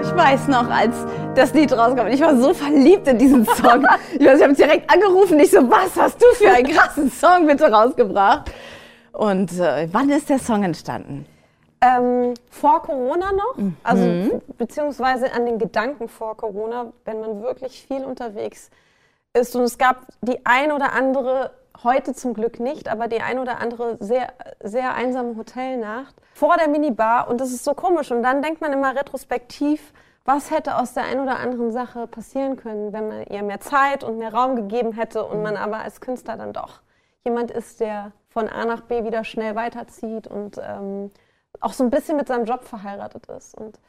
Ich 0.00 0.16
weiß 0.16 0.48
noch, 0.48 0.70
als 0.70 1.04
das 1.36 1.54
Lied 1.54 1.72
rauskam, 1.72 2.06
ich 2.06 2.20
war 2.20 2.36
so 2.36 2.54
verliebt 2.54 3.06
in 3.08 3.18
diesen 3.18 3.44
Song. 3.44 3.86
Ich, 4.18 4.26
weiß, 4.26 4.38
ich 4.38 4.44
habe 4.44 4.54
direkt 4.54 4.90
angerufen, 4.90 5.38
ich 5.38 5.50
so, 5.50 5.58
was 5.70 5.96
hast 5.96 6.20
du 6.22 6.26
für 6.34 6.50
einen 6.50 6.68
krassen 6.68 7.10
Song 7.10 7.46
bitte 7.46 7.70
rausgebracht? 7.70 8.50
Und 9.12 9.52
äh, 9.58 9.88
wann 9.92 10.10
ist 10.10 10.28
der 10.28 10.38
Song 10.38 10.62
entstanden? 10.64 11.26
Ähm, 11.80 12.34
vor 12.50 12.82
Corona 12.82 13.32
noch, 13.32 13.56
also 13.82 14.40
beziehungsweise 14.56 15.32
an 15.32 15.44
den 15.44 15.58
Gedanken 15.58 16.08
vor 16.08 16.36
Corona, 16.36 16.92
wenn 17.04 17.20
man 17.20 17.42
wirklich 17.42 17.86
viel 17.86 18.02
unterwegs 18.04 18.70
ist. 19.34 19.54
Und 19.54 19.62
es 19.62 19.76
gab 19.76 20.06
die 20.22 20.44
ein 20.46 20.72
oder 20.72 20.92
andere, 20.94 21.50
heute 21.84 22.14
zum 22.14 22.32
Glück 22.32 22.60
nicht, 22.60 22.88
aber 22.88 23.08
die 23.08 23.20
ein 23.20 23.38
oder 23.38 23.60
andere 23.60 23.98
sehr, 24.00 24.32
sehr 24.62 24.94
einsame 24.94 25.36
Hotelnacht 25.36 26.14
vor 26.32 26.56
der 26.56 26.68
Minibar. 26.68 27.28
Und 27.28 27.40
das 27.40 27.50
ist 27.50 27.64
so 27.64 27.74
komisch. 27.74 28.10
Und 28.10 28.22
dann 28.22 28.42
denkt 28.42 28.60
man 28.60 28.72
immer 28.72 28.96
retrospektiv, 28.96 29.92
was 30.26 30.50
hätte 30.50 30.76
aus 30.76 30.92
der 30.92 31.04
ein 31.04 31.20
oder 31.20 31.38
anderen 31.38 31.70
Sache 31.72 32.06
passieren 32.06 32.56
können, 32.56 32.92
wenn 32.92 33.08
man 33.08 33.26
ihr 33.26 33.42
mehr 33.42 33.60
Zeit 33.60 34.04
und 34.04 34.18
mehr 34.18 34.34
Raum 34.34 34.56
gegeben 34.56 34.92
hätte 34.92 35.24
und 35.24 35.42
man 35.42 35.56
aber 35.56 35.78
als 35.78 36.00
Künstler 36.00 36.36
dann 36.36 36.52
doch 36.52 36.82
jemand 37.24 37.50
ist, 37.50 37.80
der 37.80 38.12
von 38.28 38.48
A 38.48 38.64
nach 38.64 38.82
B 38.82 39.04
wieder 39.04 39.24
schnell 39.24 39.54
weiterzieht 39.56 40.26
und 40.26 40.60
ähm, 40.62 41.10
auch 41.60 41.72
so 41.72 41.84
ein 41.84 41.90
bisschen 41.90 42.16
mit 42.16 42.28
seinem 42.28 42.44
Job 42.44 42.64
verheiratet 42.64 43.26
ist. 43.26 43.54
Und 43.54 43.80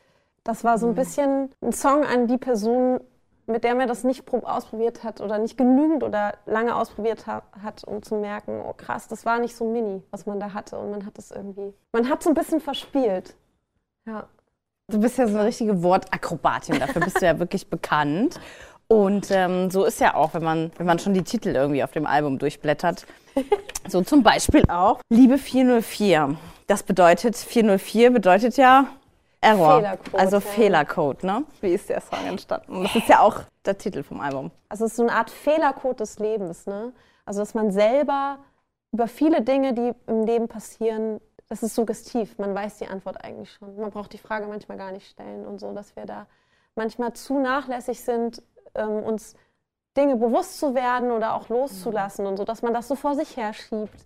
das 0.44 0.63
war 0.63 0.77
so 0.77 0.88
ein 0.88 0.96
bisschen 0.96 1.51
ein 1.62 1.74
Song 1.74 2.06
an 2.06 2.27
die 2.27 2.38
Person, 2.38 3.01
mit 3.46 3.63
der 3.63 3.75
man 3.75 3.88
das 3.88 4.03
nicht 4.03 4.25
prob- 4.25 4.46
ausprobiert 4.46 5.03
hat 5.03 5.22
oder 5.22 5.38
nicht 5.38 5.58
genügend 5.58 6.03
oder 6.03 6.34
lange 6.45 6.76
ausprobiert 6.76 7.28
ha 7.28 7.43
hat, 7.63 7.84
um 7.84 8.02
zu 8.04 8.15
merken, 8.15 8.62
oh 8.65 8.73
krass, 8.73 9.08
das 9.08 9.26
war 9.26 9.39
nicht 9.39 9.56
so 9.56 9.65
mini, 9.65 10.04
was 10.12 10.26
man 10.26 10.39
da 10.39 10.54
hatte. 10.54 10.78
Und 10.78 10.91
man 10.91 11.06
hat 11.06 11.17
es 11.17 11.32
irgendwie, 11.32 11.73
man 11.91 12.10
hat 12.10 12.23
so 12.23 12.30
ein 12.30 12.36
bisschen 12.36 12.60
verspielt. 12.60 13.36
Ja. 14.06 14.28
Du 14.89 15.02
bist 15.02 15.17
ja 15.17 15.28
so 15.28 15.36
eine 15.36 15.45
richtige 15.45 15.84
Wortakrobatin, 15.84 16.80
dafür 16.80 17.02
bist 17.02 17.21
du 17.21 17.26
ja 17.26 17.38
wirklich 17.39 17.67
bekannt. 17.67 18.39
Und 18.88 19.30
ähm, 19.32 19.69
so 19.69 19.84
ist 19.84 20.00
ja 20.00 20.15
auch, 20.15 20.34
wenn 20.34 20.43
man, 20.43 20.71
wenn 20.78 20.86
man 20.86 20.97
schon 20.97 21.13
die 21.13 21.23
Titel 21.23 21.50
irgendwie 21.50 21.84
auf 21.84 21.91
dem 21.91 22.06
Album 22.08 22.39
durchblättert. 22.39 23.06
So 23.89 24.02
zum 24.02 24.23
Beispiel 24.23 24.63
auch 24.69 25.00
Liebe 25.10 25.38
404. 25.38 26.38
Das 26.67 26.84
bedeutet, 26.84 27.36
404 27.36 28.12
bedeutet 28.12 28.58
ja 28.58 28.88
Error. 29.41 29.78
Fehlercode, 29.78 30.19
also 30.19 30.36
ja. 30.38 30.41
Fehlercode, 30.41 31.23
ne? 31.23 31.43
Wie 31.62 31.73
ist 31.73 31.89
der 31.89 32.02
Song 32.02 32.26
entstanden? 32.26 32.84
Das 32.84 32.95
ist 32.95 33.08
ja 33.08 33.19
auch 33.19 33.41
der 33.65 33.78
Titel 33.78 34.04
vom 34.04 34.19
Album. 34.19 34.52
Also 34.69 34.86
es 34.86 34.91
ist 34.91 34.97
so 34.97 35.04
eine 35.04 35.13
Art 35.13 35.30
Fehlercode 35.30 36.00
des 36.00 36.19
Lebens. 36.19 36.65
Ne? 36.65 36.93
Also 37.26 37.41
dass 37.41 37.54
man 37.54 37.71
selber 37.71 38.39
über 38.93 39.08
viele 39.08 39.41
Dinge, 39.41 39.73
die 39.73 39.91
im 40.08 40.26
Leben 40.26 40.47
passieren, 40.47 41.21
das 41.50 41.64
ist 41.64 41.76
suggestiv. 41.76 42.38
Man 42.38 42.54
weiß 42.54 42.78
die 42.78 42.88
Antwort 42.88 43.24
eigentlich 43.24 43.52
schon. 43.54 43.76
Man 43.78 43.92
braucht 43.92 44.14
die 44.14 44.18
Frage 44.18 44.48
manchmal 44.48 44.78
gar 44.78 44.92
nicht 44.92 45.08
stellen 45.08 45.46
und 45.46 45.60
so, 45.60 45.74
dass 45.74 45.96
wir 45.96 46.06
da 46.06 46.28
manchmal 46.76 47.14
zu 47.14 47.40
nachlässig 47.40 48.02
sind, 48.02 48.44
ähm, 48.76 49.04
uns 49.04 49.36
Dinge 49.96 50.16
bewusst 50.16 50.60
zu 50.60 50.76
werden 50.76 51.12
oder 51.12 51.34
auch 51.34 51.50
loszulassen 51.50 52.26
und 52.28 52.38
so, 52.38 52.44
dass 52.44 52.62
man 52.62 52.74
das 52.74 52.88
so 52.88 52.96
vor 52.96 53.16
sich 53.16 53.36
her 53.36 53.54
schiebt. 53.54 54.06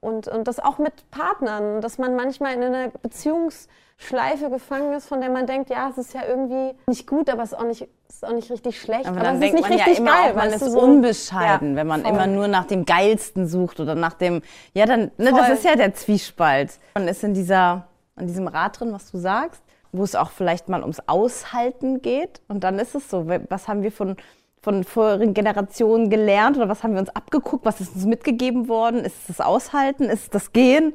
Und, 0.00 0.28
und 0.28 0.48
das 0.48 0.58
auch 0.60 0.78
mit 0.78 1.10
Partnern, 1.10 1.80
dass 1.82 1.98
man 1.98 2.16
manchmal 2.16 2.54
in 2.54 2.62
einer 2.62 2.88
Beziehungsschleife 2.88 4.48
gefangen 4.50 4.94
ist, 4.94 5.06
von 5.06 5.20
der 5.20 5.28
man 5.30 5.46
denkt, 5.46 5.68
ja, 5.68 5.88
es 5.90 5.98
ist 5.98 6.14
ja 6.14 6.22
irgendwie 6.26 6.74
nicht 6.86 7.06
gut, 7.06 7.28
aber 7.28 7.42
es 7.42 7.52
ist 7.52 7.58
auch 7.58 7.64
nicht, 7.64 7.82
es 8.08 8.14
ist 8.16 8.24
auch 8.24 8.32
nicht 8.32 8.50
richtig 8.50 8.80
schlecht. 8.80 9.06
Aber, 9.06 9.18
es 9.18 9.22
dann 9.24 9.34
ist 9.34 9.40
denkt 9.42 9.54
nicht 9.56 9.68
man 9.68 9.78
ja 9.78 9.84
richtig 9.84 9.98
immer 9.98 10.10
geil, 10.12 10.30
auch, 10.30 10.36
man 10.36 10.48
ist 10.50 10.64
so. 10.64 10.80
unbescheiden, 10.80 11.70
Ja, 11.72 11.76
wenn 11.76 11.86
man 11.86 12.02
voll. 12.02 12.12
immer 12.12 12.26
nur 12.26 12.48
nach 12.48 12.64
dem 12.64 12.86
Geilsten 12.86 13.46
sucht 13.46 13.78
oder 13.80 13.94
nach 13.94 14.14
dem, 14.14 14.40
ja 14.72 14.86
dann, 14.86 15.10
ne, 15.18 15.32
das 15.32 15.50
ist 15.50 15.64
ja 15.64 15.76
der 15.76 15.92
Zwiespalt. 15.94 16.78
Man 16.94 17.06
ist 17.06 17.22
in 17.22 17.34
dieser, 17.34 17.86
in 18.18 18.26
diesem 18.26 18.48
Rad 18.48 18.80
drin, 18.80 18.92
was 18.94 19.10
du 19.10 19.18
sagst, 19.18 19.62
wo 19.92 20.02
es 20.02 20.14
auch 20.14 20.30
vielleicht 20.30 20.68
mal 20.70 20.80
ums 20.80 21.02
Aushalten 21.08 22.00
geht 22.00 22.40
und 22.48 22.64
dann 22.64 22.78
ist 22.78 22.94
es 22.94 23.10
so, 23.10 23.26
was 23.48 23.68
haben 23.68 23.82
wir 23.82 23.92
von, 23.92 24.16
von 24.62 24.84
vorherigen 24.84 25.32
Generationen 25.34 26.10
gelernt 26.10 26.56
oder 26.56 26.68
was 26.68 26.82
haben 26.82 26.92
wir 26.92 27.00
uns 27.00 27.08
abgeguckt, 27.10 27.64
was 27.64 27.80
ist 27.80 27.94
uns 27.94 28.04
mitgegeben 28.04 28.68
worden, 28.68 29.04
ist 29.04 29.16
es 29.22 29.26
das 29.36 29.40
Aushalten, 29.40 30.04
ist 30.04 30.24
es 30.24 30.30
das 30.30 30.52
Gehen? 30.52 30.94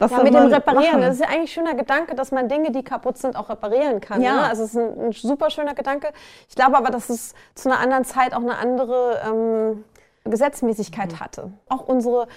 Was 0.00 0.12
Ja, 0.12 0.22
mit 0.22 0.32
dem 0.32 0.46
Reparieren. 0.46 0.84
machen? 0.92 1.00
Das 1.02 1.14
ist 1.14 1.20
ja 1.22 1.26
eigentlich 1.26 1.40
ein 1.58 1.64
schöner 1.64 1.74
Gedanke, 1.74 2.14
dass 2.14 2.30
man 2.30 2.48
Dinge, 2.48 2.70
die 2.70 2.84
kaputt 2.84 3.18
sind, 3.18 3.34
auch 3.34 3.48
reparieren 3.48 4.00
kann. 4.00 4.22
Ja. 4.22 4.34
Ne? 4.34 4.42
Also 4.44 4.62
es 4.62 4.70
ist 4.70 4.76
ein, 4.76 5.06
ein 5.06 5.12
super 5.12 5.50
schöner 5.50 5.74
Gedanke. 5.74 6.08
Ich 6.48 6.54
glaube 6.54 6.76
aber, 6.76 6.90
dass 6.90 7.08
es 7.10 7.34
zu 7.56 7.68
einer 7.68 7.80
anderen 7.80 8.04
Zeit 8.04 8.32
auch 8.32 8.42
eine 8.42 8.56
andere 8.58 9.20
ähm, 9.26 9.84
Gesetzmäßigkeit 10.24 11.12
Mhm. 11.12 11.20
hatte. 11.20 11.52
Auch 11.68 11.88
unsere, 11.88 12.28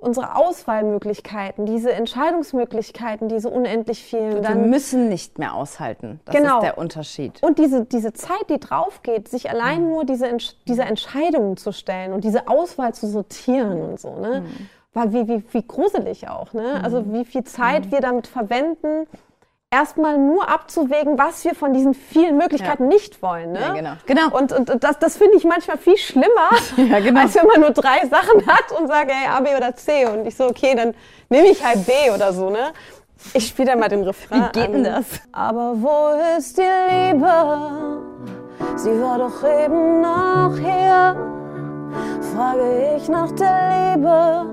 unsere 0.00 0.36
Auswahlmöglichkeiten, 0.36 1.66
diese 1.66 1.92
Entscheidungsmöglichkeiten, 1.92 3.28
die 3.28 3.40
so 3.40 3.50
unendlich 3.50 4.02
vielen. 4.02 4.34
wir 4.34 4.40
Dann, 4.42 4.70
müssen 4.70 5.08
nicht 5.08 5.38
mehr 5.38 5.54
aushalten. 5.54 6.20
Das 6.24 6.34
Genau. 6.36 6.58
ist 6.58 6.62
der 6.62 6.78
Unterschied. 6.78 7.42
und 7.42 7.58
diese, 7.58 7.84
diese 7.84 8.12
Zeit, 8.12 8.48
die 8.48 8.60
drauf 8.60 9.02
geht, 9.02 9.28
sich 9.28 9.50
allein 9.50 9.82
Mhm. 9.84 9.90
nur 9.90 10.04
diese, 10.04 10.28
diese 10.68 10.82
Entscheidungen 10.82 11.56
zu 11.56 11.72
stellen 11.72 12.12
und 12.12 12.22
diese 12.24 12.46
Auswahl 12.48 12.94
zu 12.94 13.06
sortieren 13.08 13.82
und 13.82 14.00
so, 14.00 14.14
ne? 14.16 14.42
Mhm. 14.42 14.68
War 14.94 15.12
wie, 15.12 15.28
wie, 15.28 15.44
wie 15.52 15.66
gruselig 15.66 16.28
auch, 16.28 16.52
ne? 16.54 16.80
Also 16.82 17.12
wie 17.12 17.24
viel 17.24 17.44
Zeit 17.44 17.90
wir 17.90 18.00
damit 18.00 18.26
verwenden, 18.26 19.06
erstmal 19.70 20.16
nur 20.18 20.48
abzuwägen, 20.48 21.18
was 21.18 21.44
wir 21.44 21.54
von 21.54 21.72
diesen 21.74 21.92
vielen 21.94 22.36
Möglichkeiten 22.38 22.88
nicht 22.88 23.22
wollen. 23.22 23.52
Ne? 23.52 23.60
Ja, 23.60 23.72
genau. 23.72 23.92
Genau. 24.06 24.36
Und, 24.36 24.52
und 24.52 24.82
das, 24.82 24.98
das 24.98 25.16
finde 25.18 25.36
ich 25.36 25.44
manchmal 25.44 25.78
viel 25.78 25.96
schlimmer, 25.96 26.50
Ja, 26.76 26.98
genau. 27.00 27.20
als 27.20 27.34
wenn 27.34 27.46
man 27.46 27.60
nur 27.60 27.70
drei 27.72 28.06
Sachen 28.08 28.46
hat 28.46 28.72
und 28.78 28.88
sagt, 28.88 29.10
ey, 29.10 29.28
A, 29.28 29.40
B 29.40 29.54
oder 29.56 29.74
C. 29.76 30.06
Und 30.06 30.26
ich 30.26 30.36
so, 30.36 30.46
okay, 30.46 30.74
dann 30.74 30.94
nehme 31.28 31.48
ich 31.48 31.62
halt 31.64 31.86
B 31.86 31.92
oder 32.14 32.32
so, 32.32 32.48
ne? 32.50 32.72
Ich 33.34 33.48
spiele 33.48 33.70
dann 33.72 33.80
mal 33.80 33.88
den 33.88 34.04
Refrain 34.04 34.44
Wie 34.44 34.52
geht 34.60 34.72
denn 34.72 34.84
das? 34.84 35.04
Aber 35.32 35.74
wo 35.76 36.38
ist 36.38 36.56
die 36.56 36.62
Liebe? 36.62 38.00
Sie 38.76 38.90
war 39.02 39.18
doch 39.18 39.42
eben 39.42 40.00
noch 40.00 40.56
hier. 40.56 41.16
Frage 42.32 42.94
ich 42.96 43.08
nach 43.08 43.32
der 43.32 43.96
Liebe, 43.96 44.46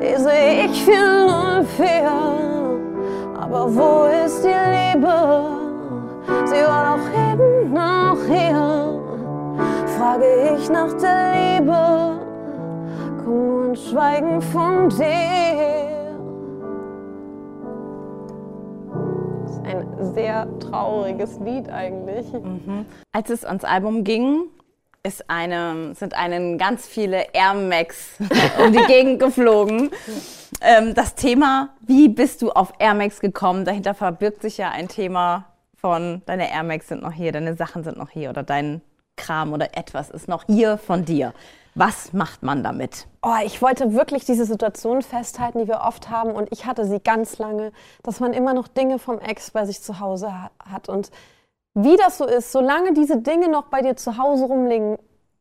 lese 0.00 0.30
ich 0.30 0.84
404. 0.84 2.87
Aber 3.38 3.74
wo 3.74 4.06
ist 4.24 4.42
die 4.42 4.48
Liebe? 4.48 5.58
Sie 6.46 6.64
war 6.66 6.96
doch 6.96 7.32
eben 7.32 7.72
noch 7.72 8.18
hier. 8.26 8.88
Frage 9.96 10.56
ich 10.56 10.68
nach 10.70 10.92
der 10.94 11.32
Liebe, 11.34 12.20
komm 13.24 13.46
nur 13.46 13.70
ein 13.70 13.76
Schweigen 13.76 14.42
von 14.42 14.88
dir. 14.90 15.88
Das 19.42 19.50
ist 19.50 19.64
ein 19.64 20.14
sehr 20.14 20.58
trauriges 20.60 21.38
Lied 21.40 21.68
eigentlich. 21.68 22.26
Als 23.12 23.30
es 23.30 23.44
ans 23.44 23.64
Album 23.64 24.04
ging, 24.04 24.44
ist 25.02 25.28
eine, 25.28 25.94
sind 25.94 26.14
einen 26.14 26.58
ganz 26.58 26.86
viele 26.86 27.26
Air 27.32 27.54
Max 27.54 28.18
um 28.64 28.72
die 28.72 28.84
Gegend 28.86 29.20
geflogen. 29.20 29.90
Ähm, 30.60 30.94
das 30.94 31.14
Thema, 31.14 31.70
wie 31.80 32.08
bist 32.08 32.42
du 32.42 32.50
auf 32.50 32.72
Air 32.78 32.94
Max 32.94 33.20
gekommen? 33.20 33.64
Dahinter 33.64 33.94
verbirgt 33.94 34.42
sich 34.42 34.58
ja 34.58 34.70
ein 34.70 34.88
Thema 34.88 35.46
von 35.76 36.22
deine 36.26 36.50
Air 36.50 36.64
Max 36.64 36.88
sind 36.88 37.02
noch 37.02 37.12
hier, 37.12 37.32
deine 37.32 37.54
Sachen 37.54 37.84
sind 37.84 37.96
noch 37.98 38.10
hier 38.10 38.30
oder 38.30 38.42
dein 38.42 38.80
Kram 39.16 39.52
oder 39.52 39.76
etwas 39.76 40.10
ist 40.10 40.28
noch 40.28 40.44
hier 40.44 40.78
von 40.78 41.04
dir. 41.04 41.32
Was 41.74 42.12
macht 42.12 42.42
man 42.42 42.64
damit? 42.64 43.06
Oh, 43.22 43.36
ich 43.44 43.62
wollte 43.62 43.92
wirklich 43.92 44.24
diese 44.24 44.44
Situation 44.44 45.02
festhalten, 45.02 45.60
die 45.60 45.68
wir 45.68 45.82
oft 45.86 46.10
haben 46.10 46.32
und 46.32 46.48
ich 46.50 46.66
hatte 46.66 46.84
sie 46.86 46.98
ganz 46.98 47.38
lange, 47.38 47.72
dass 48.02 48.18
man 48.18 48.32
immer 48.32 48.54
noch 48.54 48.66
Dinge 48.66 48.98
vom 48.98 49.20
Ex 49.20 49.52
bei 49.52 49.64
sich 49.64 49.80
zu 49.82 50.00
Hause 50.00 50.32
ha- 50.32 50.50
hat 50.68 50.88
und 50.88 51.10
wie 51.74 51.96
das 51.96 52.18
so 52.18 52.26
ist, 52.26 52.50
solange 52.50 52.92
diese 52.94 53.18
Dinge 53.18 53.48
noch 53.48 53.64
bei 53.64 53.82
dir 53.82 53.94
zu 53.96 54.18
Hause 54.18 54.46
rumliegen, 54.46 54.98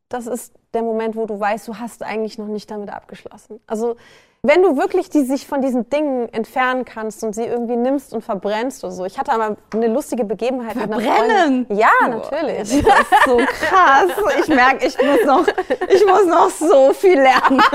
das 0.10 0.28
ist 0.28 0.54
der 0.76 0.84
Moment, 0.84 1.16
wo 1.16 1.26
du 1.26 1.40
weißt, 1.40 1.68
du 1.68 1.80
hast 1.80 2.04
eigentlich 2.04 2.38
noch 2.38 2.48
nicht 2.48 2.70
damit 2.70 2.90
abgeschlossen. 2.90 3.60
Also 3.66 3.96
wenn 4.44 4.62
du 4.62 4.78
wirklich 4.78 5.10
die, 5.10 5.24
sich 5.24 5.48
von 5.48 5.62
diesen 5.62 5.90
Dingen 5.90 6.30
entfernen 6.30 6.86
kannst 6.86 7.24
und 7.24 7.34
sie 7.34 7.44
irgendwie 7.44 7.76
nimmst 7.76 8.14
und 8.14 8.24
verbrennst 8.24 8.84
oder 8.84 8.94
so. 8.94 9.06
Ich 9.06 9.18
hatte 9.18 9.32
aber 9.32 9.58
eine 9.74 9.88
lustige 9.88 10.24
Begebenheit 10.24 10.76
mit 10.76 10.86
einer 10.86 11.02
Verbrennen? 11.02 11.66
Freundin. 11.66 11.78
Ja, 11.78 12.08
natürlich. 12.08 12.58
Das 12.60 12.72
ist 12.72 13.26
so 13.26 13.38
krass. 13.38 14.12
Ich 14.40 14.48
merke, 14.48 14.86
ich 14.86 14.98
muss 15.02 15.26
noch, 15.26 15.48
ich 15.90 16.06
muss 16.06 16.26
noch 16.26 16.50
so 16.50 16.94
viel 16.94 17.20
lernen. 17.20 17.62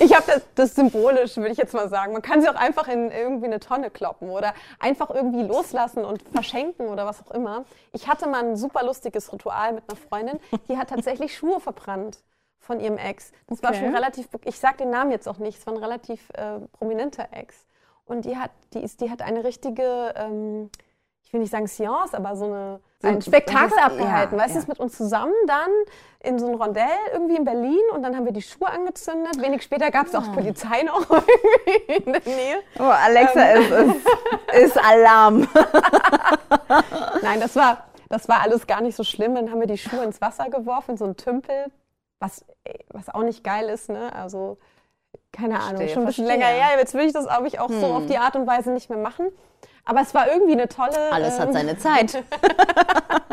Ich 0.00 0.14
habe 0.14 0.24
das, 0.26 0.42
das 0.54 0.74
symbolisch, 0.74 1.38
würde 1.38 1.50
ich 1.50 1.56
jetzt 1.56 1.72
mal 1.72 1.88
sagen. 1.88 2.12
Man 2.12 2.20
kann 2.20 2.42
sie 2.42 2.48
auch 2.48 2.56
einfach 2.56 2.88
in 2.88 3.10
irgendwie 3.10 3.46
eine 3.46 3.58
Tonne 3.58 3.90
kloppen 3.90 4.28
oder 4.28 4.52
einfach 4.78 5.08
irgendwie 5.08 5.42
loslassen 5.42 6.04
und 6.04 6.22
verschenken 6.30 6.88
oder 6.88 7.06
was 7.06 7.22
auch 7.26 7.30
immer. 7.30 7.64
Ich 7.92 8.06
hatte 8.06 8.28
mal 8.28 8.44
ein 8.44 8.56
super 8.56 8.84
lustiges 8.84 9.32
Ritual 9.32 9.72
mit 9.72 9.84
einer 9.88 9.98
Freundin, 9.98 10.38
die 10.68 10.76
hat 10.76 10.90
tatsächlich 10.90 11.34
Schuhe 11.34 11.58
verbrannt 11.58 12.18
von 12.66 12.80
ihrem 12.80 12.98
Ex. 12.98 13.32
Das 13.46 13.62
war 13.62 13.70
Okay. 13.70 13.80
schon 13.80 13.94
relativ, 13.94 14.28
ich 14.44 14.58
sage 14.58 14.78
den 14.78 14.90
Namen 14.90 15.10
jetzt 15.12 15.28
auch 15.28 15.38
nicht, 15.38 15.58
es 15.58 15.66
war 15.66 15.74
ein 15.74 15.78
relativ 15.82 16.28
äh, 16.34 16.58
prominenter 16.72 17.28
Ex. 17.32 17.64
Und 18.04 18.24
die 18.24 18.36
hat, 18.36 18.50
die 18.74 18.80
ist, 18.82 19.00
die 19.00 19.10
hat 19.10 19.22
eine 19.22 19.44
richtige, 19.44 20.12
ähm, 20.16 20.70
ich 21.24 21.32
will 21.32 21.40
nicht 21.40 21.50
sagen 21.50 21.66
Seance, 21.66 22.16
aber 22.16 22.36
so 22.36 22.44
eine, 22.46 22.80
ein 23.02 23.20
Spektakel 23.22 23.76
ja, 23.78 23.86
abgehalten. 23.86 24.38
weißt 24.38 24.50
du, 24.50 24.54
ja. 24.54 24.60
ist 24.60 24.68
mit 24.68 24.78
uns 24.80 24.96
zusammen 24.96 25.34
dann 25.46 25.70
in 26.20 26.38
so 26.38 26.48
ein 26.48 26.54
Rondell 26.54 26.86
irgendwie 27.12 27.36
in 27.36 27.44
Berlin 27.44 27.80
und 27.92 28.02
dann 28.02 28.16
haben 28.16 28.24
wir 28.24 28.32
die 28.32 28.42
Schuhe 28.42 28.68
angezündet. 28.68 29.40
Wenig 29.40 29.62
später 29.62 29.90
gab 29.90 30.06
es 30.06 30.14
auch 30.14 30.32
Polizei 30.32 30.82
noch 30.82 31.08
irgendwie 31.10 31.92
in 32.04 32.12
der 32.12 32.22
Nähe. 32.24 32.62
Oh, 32.78 32.82
Alexa 32.82 33.42
ist, 33.52 33.70
ist, 33.70 34.06
ist 34.64 34.78
Alarm. 34.84 35.46
Nein, 37.22 37.40
das 37.40 37.54
war, 37.56 37.84
das 38.08 38.28
war 38.28 38.40
alles 38.42 38.66
gar 38.66 38.80
nicht 38.80 38.96
so 38.96 39.04
schlimm. 39.04 39.34
Dann 39.34 39.50
haben 39.50 39.60
wir 39.60 39.66
die 39.68 39.78
Schuhe 39.78 40.02
ins 40.04 40.20
Wasser 40.20 40.48
geworfen, 40.48 40.92
in 40.92 40.96
so 40.96 41.04
einen 41.04 41.16
Tümpel, 41.16 41.66
was, 42.18 42.44
äh, 42.64 42.74
was 42.88 43.08
auch 43.08 43.22
nicht 43.22 43.44
geil 43.44 43.68
ist. 43.68 43.88
Ne? 43.88 44.12
Also, 44.14 44.58
keine 45.32 45.60
Ahnung, 45.60 45.76
Verstehe, 45.76 45.88
schon 45.94 46.02
ein 46.02 46.06
bisschen. 46.06 46.24
Hm. 46.24 46.32
länger 46.32 46.46
her. 46.46 46.78
Jetzt 46.78 46.94
will 46.94 47.06
ich 47.06 47.12
das, 47.12 47.26
glaube 47.26 47.46
ich, 47.46 47.58
auch 47.58 47.70
so 47.70 47.86
auf 47.86 48.06
die 48.06 48.18
Art 48.18 48.36
und 48.36 48.46
Weise 48.46 48.70
nicht 48.70 48.90
mehr 48.90 48.98
machen. 48.98 49.28
Aber 49.84 50.00
es 50.00 50.14
war 50.14 50.28
irgendwie 50.28 50.52
eine 50.52 50.68
tolle. 50.68 51.12
Alles 51.12 51.38
hat 51.38 51.48
ähm, 51.48 51.52
seine 51.52 51.78
Zeit. 51.78 52.22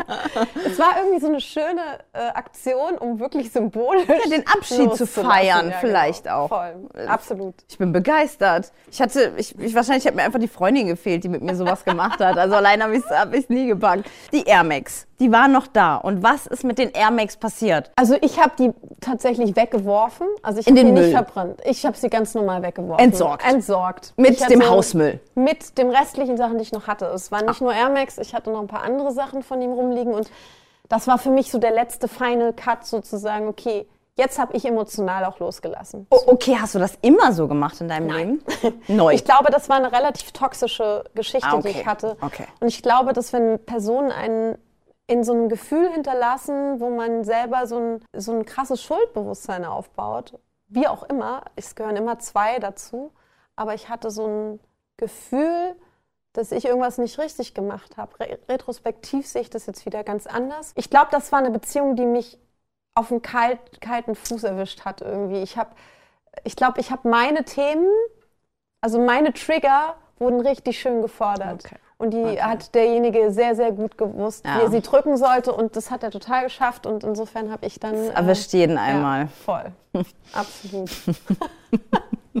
Es 0.64 0.78
war 0.78 0.96
irgendwie 0.98 1.20
so 1.20 1.28
eine 1.28 1.40
schöne 1.40 1.82
äh, 2.12 2.18
Aktion, 2.34 2.98
um 2.98 3.20
wirklich 3.20 3.52
symbolisch 3.52 4.06
Ja, 4.08 4.30
den 4.30 4.46
Abschied 4.46 4.94
zu 4.94 5.06
feiern, 5.06 5.70
Ja, 5.70 5.76
vielleicht 5.80 6.24
genau. 6.24 6.44
auch. 6.44 6.48
Voll, 6.48 7.06
absolut. 7.06 7.54
Ich 7.68 7.78
bin 7.78 7.92
begeistert. 7.92 8.72
Ich 8.90 9.00
hatte, 9.00 9.32
ich, 9.36 9.58
ich 9.58 9.74
wahrscheinlich 9.74 10.06
hat 10.06 10.14
mir 10.14 10.22
einfach 10.22 10.40
die 10.40 10.48
Freundin 10.48 10.86
gefehlt, 10.86 11.24
die 11.24 11.28
mit 11.28 11.42
mir 11.42 11.54
sowas 11.56 11.84
gemacht 11.84 12.20
hat. 12.20 12.36
Also 12.38 12.56
allein 12.56 12.82
habe 12.82 12.96
ich 12.96 13.04
es 13.04 13.10
hab 13.10 13.34
ich's 13.34 13.48
nie 13.48 13.66
gepackt. 13.66 14.10
Die 14.32 14.44
Air 14.44 14.64
Max, 14.64 15.06
die 15.20 15.30
waren 15.32 15.52
noch 15.52 15.66
da. 15.66 15.96
Und 15.96 16.22
was 16.22 16.46
ist 16.46 16.64
mit 16.64 16.78
den 16.78 16.90
Air 16.90 17.10
Max 17.10 17.36
passiert? 17.36 17.90
Also 17.96 18.16
ich 18.20 18.40
habe 18.40 18.52
die 18.58 18.72
tatsächlich 19.00 19.54
weggeworfen. 19.56 20.26
Also 20.42 20.60
ich 20.60 20.66
habe 20.66 20.76
die 20.76 20.84
Müll. 20.84 21.02
nicht 21.06 21.12
verbrannt. 21.14 21.60
Ich 21.64 21.84
habe 21.86 21.96
sie 21.96 22.08
ganz 22.10 22.34
normal 22.34 22.62
weggeworfen. 22.62 23.04
Entsorgt. 23.04 23.46
Entsorgt. 23.46 24.12
Mit 24.16 24.40
Ich 24.40 24.46
dem 24.46 24.68
Hausmüll. 24.68 25.20
Mit 25.34 25.78
den 25.78 25.90
restlichen 25.90 26.36
Sachen, 26.36 26.58
die 26.58 26.62
ich 26.62 26.72
noch 26.72 26.86
hatte. 26.86 27.06
Es 27.06 27.30
waren 27.32 27.46
nicht 27.46 27.60
nur 27.60 27.72
Air 27.74 27.90
Max, 27.90 28.18
ich 28.18 28.34
hatte 28.34 28.50
noch 28.50 28.60
ein 28.60 28.66
paar 28.68 28.82
andere 28.82 29.12
Sachen 29.12 29.42
von 29.42 29.60
ihm 29.62 29.72
rumliegen 29.72 30.12
und 30.14 30.30
das 30.88 31.06
war 31.06 31.18
für 31.18 31.30
mich 31.30 31.50
so 31.50 31.58
der 31.58 31.72
letzte 31.72 32.08
Final 32.08 32.52
Cut 32.52 32.84
sozusagen. 32.84 33.48
Okay, 33.48 33.86
jetzt 34.16 34.38
habe 34.38 34.54
ich 34.56 34.64
emotional 34.66 35.24
auch 35.24 35.38
losgelassen. 35.38 36.06
Oh, 36.10 36.18
okay, 36.26 36.56
hast 36.60 36.74
du 36.74 36.78
das 36.78 36.98
immer 37.00 37.32
so 37.32 37.48
gemacht 37.48 37.80
in 37.80 37.88
deinem 37.88 38.10
Leben? 38.10 38.42
Neu. 38.88 39.14
Ich 39.14 39.24
glaube, 39.24 39.50
das 39.50 39.68
war 39.70 39.76
eine 39.76 39.90
relativ 39.92 40.32
toxische 40.32 41.04
Geschichte, 41.14 41.48
Ah, 41.48 41.54
okay. 41.54 41.72
die 41.72 41.80
ich 41.80 41.86
hatte. 41.86 42.16
Okay. 42.20 42.46
Und 42.60 42.68
ich 42.68 42.82
glaube, 42.82 43.12
dass 43.14 43.32
wenn 43.32 43.58
Personen 43.64 44.12
einen 44.12 44.58
in 45.06 45.22
so 45.22 45.32
einem 45.32 45.48
Gefühl 45.48 45.90
hinterlassen, 45.90 46.80
wo 46.80 46.90
man 46.90 47.24
selber 47.24 47.66
so 47.66 47.78
ein, 47.78 48.04
so 48.16 48.32
ein 48.32 48.44
krasses 48.46 48.82
Schuldbewusstsein 48.82 49.64
aufbaut, 49.64 50.38
wie 50.66 50.88
auch 50.88 51.02
immer, 51.04 51.44
es 51.56 51.74
gehören 51.74 51.96
immer 51.96 52.18
zwei 52.18 52.58
dazu, 52.58 53.12
aber 53.54 53.74
ich 53.74 53.88
hatte 53.88 54.10
so 54.10 54.26
ein 54.26 54.60
Gefühl, 54.96 55.76
dass 56.32 56.52
ich 56.52 56.64
irgendwas 56.64 56.98
nicht 56.98 57.18
richtig 57.18 57.54
gemacht 57.54 57.96
habe. 57.96 58.18
Re 58.18 58.38
retrospektiv 58.48 59.26
sehe 59.26 59.42
ich 59.42 59.50
das 59.50 59.66
jetzt 59.66 59.86
wieder 59.86 60.02
ganz 60.02 60.26
anders. 60.26 60.72
Ich 60.74 60.90
glaube, 60.90 61.08
das 61.10 61.30
war 61.32 61.38
eine 61.38 61.50
Beziehung, 61.50 61.96
die 61.96 62.06
mich 62.06 62.38
auf 62.94 63.10
einen 63.10 63.22
kalt, 63.22 63.80
kalten 63.80 64.14
Fuß 64.14 64.44
erwischt 64.44 64.84
hat 64.84 65.00
irgendwie. 65.00 65.42
Ich 65.42 65.56
habe, 65.56 65.70
ich 66.42 66.56
glaube, 66.56 66.80
ich 66.80 66.90
habe 66.90 67.08
meine 67.08 67.44
Themen, 67.44 67.88
also 68.80 69.00
meine 69.00 69.32
Trigger 69.32 69.96
wurden 70.18 70.40
richtig 70.40 70.80
schön 70.80 71.02
gefordert. 71.02 71.64
Okay. 71.64 71.76
Und 71.96 72.10
die 72.12 72.42
hat 72.42 72.74
derjenige 72.74 73.30
sehr, 73.30 73.54
sehr 73.54 73.70
gut 73.72 73.96
gewusst, 73.96 74.44
Ja. 74.44 74.58
wie 74.58 74.62
er 74.64 74.70
sie 74.70 74.80
drücken 74.80 75.16
sollte. 75.16 75.52
Und 75.52 75.76
das 75.76 75.90
hat 75.90 76.02
er 76.02 76.10
total 76.10 76.44
geschafft. 76.44 76.86
Und 76.86 77.04
insofern 77.04 77.50
habe 77.52 77.66
ich 77.66 77.78
dann. 77.80 77.94
äh, 77.94 78.08
Erwischt 78.08 78.52
jeden 78.52 78.76
einmal. 78.78 79.22
Ja, 79.22 79.28
voll. 79.44 79.72
Absolut. 80.32 80.90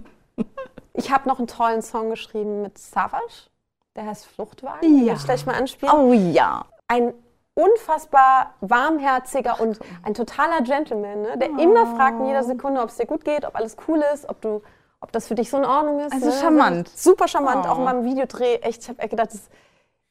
ich 0.94 1.10
habe 1.12 1.28
noch 1.28 1.38
einen 1.38 1.46
tollen 1.48 1.82
Song 1.82 2.10
geschrieben 2.10 2.62
mit 2.62 2.78
Savage. 2.78 3.48
Der 3.96 4.06
heißt 4.06 4.26
Fluchtwagen. 4.26 4.80
Den 4.82 4.98
Ja. 5.04 5.12
will 5.12 5.18
ich 5.18 5.24
gleich 5.24 5.46
mal 5.46 5.54
anspielen. 5.54 5.94
Oh 5.94 6.12
ja. 6.12 6.64
Ein 6.88 7.14
unfassbar 7.54 8.54
warmherziger 8.60 9.60
und 9.60 9.78
ein 10.02 10.14
totaler 10.14 10.60
Gentleman, 10.62 11.22
ne? 11.22 11.38
der 11.38 11.50
immer 11.50 11.94
fragt 11.94 12.18
in 12.18 12.26
jeder 12.26 12.42
Sekunde, 12.42 12.80
ob 12.80 12.88
es 12.88 12.96
dir 12.96 13.06
gut 13.06 13.24
geht, 13.24 13.44
ob 13.44 13.54
alles 13.54 13.76
cool 13.86 14.02
ist, 14.12 14.28
ob 14.28 14.40
du, 14.40 14.62
ob 15.04 15.12
das 15.12 15.28
für 15.28 15.34
dich 15.34 15.50
so 15.50 15.58
in 15.58 15.64
Ordnung 15.66 16.00
ist. 16.00 16.12
Also 16.12 16.26
ne? 16.26 16.32
charmant. 16.32 16.88
Super 16.96 17.28
charmant, 17.28 17.66
Oh. 17.66 17.72
auch 17.72 17.78
mal 17.78 17.94
im 17.98 18.04
Videodreh. 18.04 18.56
Echt, 18.56 18.82
ich 18.82 18.88
habe 18.88 19.06
gedacht, 19.06 19.28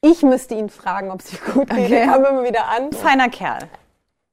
ich 0.00 0.22
müsste 0.22 0.54
ihn 0.54 0.70
fragen, 0.70 1.10
ob 1.10 1.20
es 1.20 1.26
dir 1.26 1.38
gut 1.52 1.68
geht. 1.68 1.86
Okay. 1.86 2.06
Kam 2.06 2.24
immer 2.24 2.44
wieder 2.44 2.66
an. 2.68 2.92
Feiner 2.92 3.28
Kerl. 3.28 3.68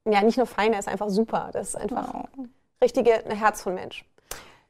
Ja, 0.08 0.22
nicht 0.22 0.36
nur 0.36 0.46
fein, 0.46 0.72
er 0.72 0.78
ist 0.78 0.88
einfach 0.88 1.08
super. 1.10 1.50
Das 1.52 1.68
ist 1.70 1.76
einfach 1.76 2.14
Oh. 2.14 2.44
richtige 2.80 3.24
ein 3.26 3.36
Herz 3.36 3.62
von 3.62 3.74
Mensch. 3.74 4.04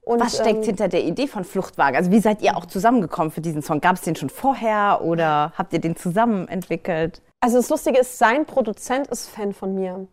Und, 0.05 0.18
Was 0.20 0.35
steckt 0.35 0.59
ähm, 0.59 0.62
hinter 0.64 0.88
der 0.88 1.05
Idee 1.05 1.28
von 1.28 1.44
Fluchtwagen? 1.44 1.96
Also 1.96 2.11
wie 2.11 2.18
seid 2.20 2.42
ihr 2.42 2.57
auch 2.57 2.66
zusammengekommen 2.66 3.31
für 3.31 3.40
diesen 3.40 3.62
Song? 3.62 3.81
Gab 3.81 3.96
es 3.96 4.02
den 4.02 4.16
schon 4.16 4.31
vorher 4.31 5.00
oder 5.02 5.52
habt 5.57 5.72
ihr 5.72 5.78
den 5.78 5.94
zusammen 5.94 6.48
entwickelt? 6.48 7.22
Also 7.40 7.59
das 7.59 7.68
Lustige 7.68 7.98
ist, 8.00 8.18
sein 8.18 8.44
Produzent 8.46 9.07
ist 9.09 9.28
Fan 9.28 9.52
von 9.52 9.74
mir. 9.74 10.07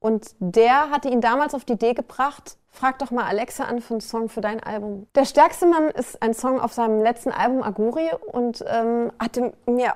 Und 0.00 0.34
der 0.38 0.90
hatte 0.90 1.08
ihn 1.08 1.20
damals 1.20 1.54
auf 1.54 1.64
die 1.64 1.74
Idee 1.74 1.92
gebracht, 1.92 2.56
frag 2.70 2.98
doch 2.98 3.10
mal 3.10 3.26
Alexa 3.26 3.64
an 3.64 3.80
für 3.80 3.94
einen 3.94 4.00
Song 4.00 4.28
für 4.28 4.40
dein 4.40 4.62
Album. 4.62 5.06
Der 5.14 5.26
stärkste 5.26 5.66
Mann 5.66 5.90
ist 5.90 6.22
ein 6.22 6.34
Song 6.34 6.58
auf 6.58 6.72
seinem 6.72 7.02
letzten 7.02 7.30
Album 7.30 7.62
Aguri 7.62 8.10
und 8.32 8.64
ähm, 8.66 9.12
hatte 9.18 9.52
mir 9.66 9.94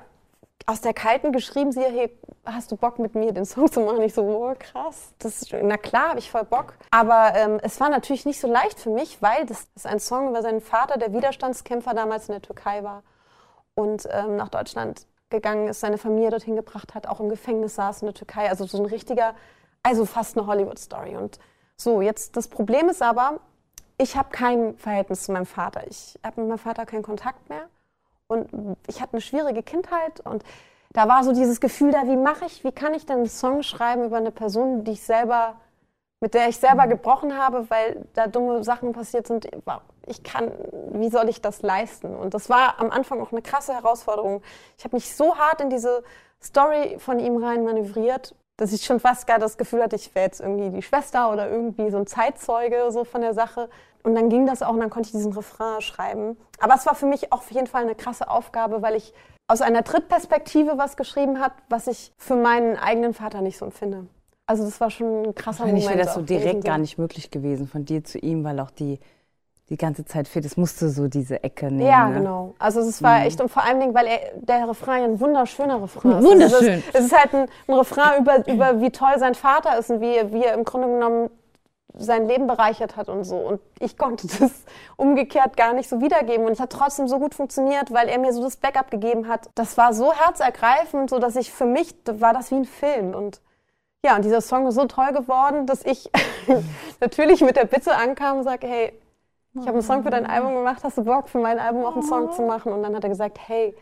aus 0.67 0.81
der 0.81 0.93
Kalten 0.93 1.31
geschrieben, 1.31 1.71
sie, 1.71 1.81
hey, 1.81 2.15
hast 2.45 2.71
du 2.71 2.75
Bock 2.75 2.97
mit 2.99 3.15
mir 3.15 3.31
den 3.31 3.45
Song 3.45 3.71
zu 3.71 3.81
machen? 3.81 4.01
Ich 4.01 4.13
so, 4.13 4.21
oh, 4.21 4.53
krass. 4.57 5.13
Das 5.19 5.41
ist, 5.41 5.55
na 5.61 5.77
klar, 5.77 6.09
habe 6.09 6.19
ich 6.19 6.31
voll 6.31 6.43
Bock. 6.43 6.73
Aber 6.91 7.33
ähm, 7.35 7.59
es 7.61 7.79
war 7.79 7.89
natürlich 7.89 8.25
nicht 8.25 8.39
so 8.39 8.47
leicht 8.47 8.79
für 8.79 8.89
mich, 8.89 9.21
weil 9.21 9.45
das 9.45 9.67
ist 9.75 9.85
ein 9.85 9.99
Song 9.99 10.29
über 10.29 10.41
seinen 10.41 10.61
Vater, 10.61 10.97
der 10.97 11.13
Widerstandskämpfer 11.13 11.93
damals 11.93 12.29
in 12.29 12.33
der 12.33 12.41
Türkei 12.41 12.83
war 12.83 13.03
und 13.75 14.07
ähm, 14.11 14.37
nach 14.37 14.49
Deutschland 14.49 15.05
gegangen 15.29 15.67
ist, 15.67 15.81
seine 15.81 15.97
Familie 15.97 16.29
dorthin 16.29 16.55
gebracht 16.55 16.95
hat, 16.95 17.07
auch 17.07 17.19
im 17.19 17.29
Gefängnis 17.29 17.75
saß 17.75 18.01
in 18.01 18.07
der 18.07 18.15
Türkei. 18.15 18.49
Also 18.49 18.65
so 18.65 18.77
ein 18.77 18.85
richtiger, 18.85 19.35
also 19.85 20.05
fast 20.05 20.37
eine 20.37 20.47
Hollywood-Story. 20.47 21.15
Und 21.15 21.39
so, 21.77 22.01
jetzt 22.01 22.35
das 22.35 22.47
Problem 22.47 22.89
ist 22.89 23.03
aber, 23.03 23.39
ich 23.97 24.17
habe 24.17 24.29
kein 24.29 24.75
Verhältnis 24.77 25.23
zu 25.23 25.31
meinem 25.31 25.45
Vater. 25.45 25.85
Ich 25.87 26.19
habe 26.23 26.41
mit 26.41 26.49
meinem 26.49 26.57
Vater 26.57 26.85
keinen 26.85 27.03
Kontakt 27.03 27.47
mehr. 27.49 27.69
Und 28.27 28.49
ich 28.87 29.01
hatte 29.01 29.13
eine 29.13 29.21
schwierige 29.21 29.61
Kindheit 29.61 30.19
und 30.21 30.43
da 30.93 31.07
war 31.07 31.23
so 31.23 31.31
dieses 31.31 31.59
Gefühl 31.59 31.91
da, 31.91 32.07
wie 32.07 32.15
mache 32.15 32.45
ich, 32.45 32.63
wie 32.63 32.71
kann 32.71 32.95
ich 32.95 33.05
denn 33.05 33.17
einen 33.17 33.29
Song 33.29 33.61
schreiben 33.61 34.05
über 34.05 34.17
eine 34.17 34.31
Person, 34.31 34.83
die 34.83 34.93
ich 34.93 35.03
selber, 35.03 35.57
mit 36.21 36.33
der 36.33 36.49
ich 36.49 36.57
selber 36.57 36.87
gebrochen 36.87 37.37
habe, 37.37 37.69
weil 37.69 38.07
da 38.13 38.25
dumme 38.25 38.63
Sachen 38.63 38.93
passiert 38.93 39.27
sind. 39.27 39.47
Ich 40.07 40.23
kann, 40.23 40.51
wie 40.89 41.09
soll 41.09 41.29
ich 41.29 41.41
das 41.41 41.61
leisten? 41.61 42.15
Und 42.15 42.33
das 42.33 42.49
war 42.49 42.79
am 42.79 42.89
Anfang 42.89 43.21
auch 43.21 43.31
eine 43.31 43.43
krasse 43.43 43.73
Herausforderung. 43.73 44.41
Ich 44.77 44.85
habe 44.85 44.95
mich 44.95 45.15
so 45.15 45.37
hart 45.37 45.61
in 45.61 45.69
diese 45.69 46.03
Story 46.41 46.97
von 46.97 47.19
ihm 47.19 47.43
rein 47.43 47.63
manövriert, 47.63 48.33
dass 48.57 48.71
ich 48.71 48.85
schon 48.85 48.99
fast 48.99 49.27
gar 49.27 49.39
das 49.39 49.57
Gefühl 49.57 49.81
hatte, 49.83 49.95
ich 49.95 50.13
wäre 50.15 50.25
jetzt 50.25 50.39
irgendwie 50.39 50.69
die 50.69 50.81
Schwester 50.81 51.31
oder 51.31 51.49
irgendwie 51.49 51.89
so 51.91 51.97
ein 51.97 52.07
Zeitzeuge 52.07 52.91
so 52.91 53.03
von 53.03 53.21
der 53.21 53.33
Sache. 53.33 53.69
Und 54.03 54.15
dann 54.15 54.29
ging 54.29 54.45
das 54.45 54.61
auch 54.61 54.73
und 54.73 54.79
dann 54.79 54.89
konnte 54.89 55.07
ich 55.07 55.13
diesen 55.13 55.33
Refrain 55.33 55.81
schreiben. 55.81 56.37
Aber 56.59 56.75
es 56.75 56.85
war 56.85 56.95
für 56.95 57.07
mich 57.07 57.31
auch 57.33 57.39
auf 57.39 57.51
jeden 57.51 57.67
Fall 57.67 57.83
eine 57.83 57.95
krasse 57.95 58.29
Aufgabe, 58.29 58.81
weil 58.81 58.95
ich 58.95 59.13
aus 59.47 59.61
einer 59.61 59.81
Drittperspektive 59.81 60.77
was 60.77 60.95
geschrieben 60.95 61.39
hat, 61.39 61.53
was 61.69 61.87
ich 61.87 62.13
für 62.17 62.35
meinen 62.35 62.77
eigenen 62.77 63.13
Vater 63.13 63.41
nicht 63.41 63.57
so 63.57 63.65
empfinde. 63.65 64.07
Also 64.47 64.63
das 64.63 64.79
war 64.79 64.91
schon 64.91 65.27
ein 65.27 65.35
krasser 65.35 65.65
Moment. 65.65 65.87
wäre 65.87 65.97
das 65.97 66.13
so 66.13 66.21
direkt 66.21 66.63
gar 66.63 66.77
nicht 66.77 66.97
möglich 66.97 67.31
gewesen 67.31 67.67
von 67.67 67.83
dir 67.85 68.03
zu 68.03 68.19
ihm, 68.19 68.43
weil 68.43 68.59
auch 68.59 68.71
die, 68.71 68.99
die 69.69 69.77
ganze 69.77 70.05
Zeit 70.05 70.27
fehlt. 70.27 70.45
Es 70.45 70.57
musste 70.57 70.89
so 70.89 71.07
diese 71.07 71.43
Ecke 71.43 71.67
nehmen. 71.67 71.89
Ja, 71.89 72.07
ne? 72.07 72.19
genau. 72.19 72.53
Also 72.59 72.81
es 72.81 73.01
war 73.01 73.25
echt 73.25 73.41
und 73.41 73.49
vor 73.49 73.63
allen 73.63 73.79
Dingen, 73.79 73.95
weil 73.95 74.05
er, 74.05 74.19
der 74.35 74.69
Refrain 74.69 75.03
ein 75.03 75.19
wunderschöner 75.19 75.81
Refrain 75.81 76.19
ist. 76.19 76.23
Wunderschön. 76.23 76.55
Also 76.55 76.67
es, 76.67 76.77
ist, 76.77 76.95
es 76.95 77.05
ist 77.05 77.17
halt 77.17 77.33
ein, 77.33 77.47
ein 77.67 77.73
Refrain 77.73 78.21
über, 78.21 78.47
über 78.47 78.81
wie 78.81 78.91
toll 78.91 79.17
sein 79.17 79.33
Vater 79.33 79.77
ist 79.79 79.89
und 79.89 80.01
wie, 80.01 80.33
wie 80.33 80.43
er 80.43 80.53
im 80.53 80.65
Grunde 80.65 80.87
genommen 80.87 81.29
sein 81.97 82.27
Leben 82.27 82.45
bereichert 82.45 82.95
hat 82.95 83.09
und 83.09 83.23
so. 83.23 83.37
Und 83.37 83.61
ich 83.79 83.97
konnte 83.97 84.27
das 84.27 84.51
umgekehrt 84.97 85.57
gar 85.57 85.73
nicht 85.73 85.89
so 85.89 86.01
wiedergeben. 86.01 86.45
Und 86.45 86.51
es 86.51 86.59
hat 86.59 86.71
trotzdem 86.71 87.07
so 87.07 87.19
gut 87.19 87.33
funktioniert, 87.33 87.91
weil 87.91 88.07
er 88.07 88.19
mir 88.19 88.33
so 88.33 88.43
das 88.43 88.57
Backup 88.57 88.91
gegeben 88.91 89.27
hat. 89.27 89.49
Das 89.55 89.77
war 89.77 89.93
so 89.93 90.13
herzergreifend, 90.13 91.09
so 91.09 91.19
dass 91.19 91.35
ich 91.35 91.51
für 91.51 91.65
mich, 91.65 92.03
da 92.03 92.19
war 92.21 92.33
das 92.33 92.51
wie 92.51 92.55
ein 92.55 92.65
Film. 92.65 93.15
Und 93.15 93.41
ja, 94.05 94.15
und 94.15 94.23
dieser 94.23 94.41
Song 94.41 94.67
ist 94.67 94.75
so 94.75 94.85
toll 94.85 95.13
geworden, 95.13 95.65
dass 95.65 95.83
ich 95.83 96.11
natürlich 96.99 97.41
mit 97.41 97.55
der 97.55 97.65
Bitte 97.65 97.95
ankam 97.95 98.39
und 98.39 98.43
sage, 98.43 98.67
hey, 98.67 98.93
ich 99.55 99.61
habe 99.61 99.73
einen 99.73 99.81
Song 99.81 100.03
für 100.03 100.09
dein 100.09 100.25
Album 100.25 100.55
gemacht, 100.55 100.83
hast 100.83 100.97
du 100.97 101.03
Bock 101.03 101.29
für 101.29 101.39
mein 101.39 101.59
Album 101.59 101.85
auch 101.85 101.93
einen 101.93 102.03
Song 102.03 102.31
zu 102.31 102.41
machen? 102.41 102.73
Und 102.73 102.83
dann 102.83 102.95
hat 102.95 103.03
er 103.03 103.09
gesagt, 103.09 103.39
hey, 103.47 103.75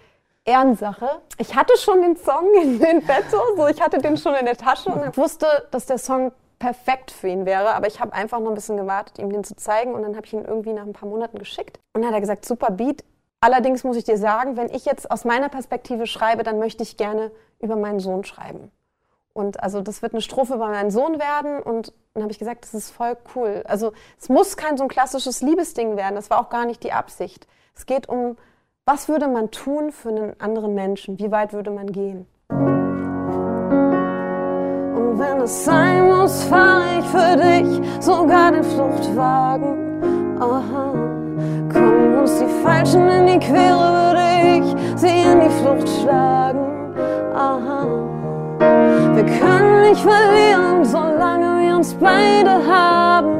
Ehrensache. 0.45 1.21
Ich 1.37 1.55
hatte 1.55 1.75
schon 1.77 2.01
den 2.01 2.17
Song 2.17 2.53
in, 2.61 2.79
in 2.81 3.01
petto, 3.01 3.37
so 3.55 3.67
ich 3.67 3.81
hatte 3.81 3.99
den 3.99 4.17
schon 4.17 4.35
in 4.35 4.45
der 4.45 4.57
Tasche 4.57 4.89
und 4.89 5.09
ich 5.09 5.17
wusste, 5.17 5.47
dass 5.71 5.85
der 5.85 5.97
Song 5.97 6.31
perfekt 6.59 7.11
für 7.11 7.27
ihn 7.27 7.45
wäre, 7.45 7.73
aber 7.73 7.87
ich 7.87 7.99
habe 7.99 8.13
einfach 8.13 8.39
noch 8.39 8.49
ein 8.49 8.55
bisschen 8.55 8.77
gewartet, 8.77 9.19
ihm 9.19 9.31
den 9.31 9.43
zu 9.43 9.55
zeigen 9.55 9.93
und 9.93 10.03
dann 10.03 10.15
habe 10.15 10.25
ich 10.25 10.33
ihn 10.33 10.45
irgendwie 10.45 10.73
nach 10.73 10.85
ein 10.85 10.93
paar 10.93 11.09
Monaten 11.09 11.37
geschickt 11.39 11.79
und 11.93 12.01
dann 12.01 12.09
hat 12.09 12.17
er 12.17 12.21
gesagt, 12.21 12.45
super 12.45 12.71
Beat. 12.71 13.03
Allerdings 13.41 13.83
muss 13.83 13.97
ich 13.97 14.05
dir 14.05 14.17
sagen, 14.17 14.55
wenn 14.55 14.69
ich 14.69 14.85
jetzt 14.85 15.11
aus 15.11 15.25
meiner 15.25 15.49
Perspektive 15.49 16.07
schreibe, 16.07 16.43
dann 16.43 16.59
möchte 16.59 16.83
ich 16.83 16.95
gerne 16.95 17.31
über 17.59 17.75
meinen 17.75 17.99
Sohn 17.99 18.23
schreiben. 18.23 18.71
Und 19.33 19.61
also 19.63 19.81
das 19.81 20.01
wird 20.03 20.13
eine 20.13 20.21
Strophe 20.21 20.53
über 20.53 20.67
meinen 20.67 20.91
Sohn 20.91 21.19
werden 21.19 21.59
und 21.61 21.91
dann 22.13 22.21
habe 22.21 22.31
ich 22.31 22.37
gesagt, 22.37 22.63
das 22.63 22.75
ist 22.75 22.91
voll 22.91 23.17
cool. 23.35 23.63
Also 23.67 23.91
es 24.19 24.29
muss 24.29 24.57
kein 24.57 24.77
so 24.77 24.83
ein 24.83 24.89
klassisches 24.89 25.41
Liebesding 25.41 25.97
werden, 25.97 26.13
das 26.15 26.29
war 26.29 26.39
auch 26.39 26.49
gar 26.49 26.65
nicht 26.65 26.83
die 26.83 26.93
Absicht. 26.93 27.47
Es 27.75 27.87
geht 27.87 28.07
um, 28.07 28.37
was 28.85 29.09
würde 29.09 29.27
man 29.27 29.49
tun 29.49 29.91
für 29.91 30.09
einen 30.09 30.39
anderen 30.39 30.75
Menschen? 30.75 31.17
Wie 31.17 31.31
weit 31.31 31.53
würde 31.53 31.71
man 31.71 31.91
gehen? 31.91 32.27
Und 34.95 35.17
wenn 35.17 35.41
es 35.41 35.65
sein 35.65 36.09
muss, 36.09 36.43
fahre 36.43 36.99
ich 36.99 37.05
für 37.05 37.35
dich 37.35 37.81
sogar 38.03 38.51
den 38.51 38.63
Fluchtwagen. 38.63 40.39
Aha. 40.39 40.91
Kommen 41.73 42.19
uns 42.19 42.37
die 42.37 42.61
Falschen 42.61 43.07
in 43.09 43.25
die 43.25 43.39
Quere, 43.39 44.13
würde 44.13 44.59
ich 44.59 44.65
sie 44.99 45.23
in 45.23 45.39
die 45.39 45.49
Flucht 45.49 45.89
schlagen. 45.89 46.93
Aha. 47.33 48.12
Wir 49.15 49.25
können 49.25 49.81
nicht 49.81 50.01
verlieren, 50.01 50.85
solange 50.85 51.65
wir 51.65 51.75
uns 51.75 51.93
beide 51.95 52.51
haben. 52.65 53.39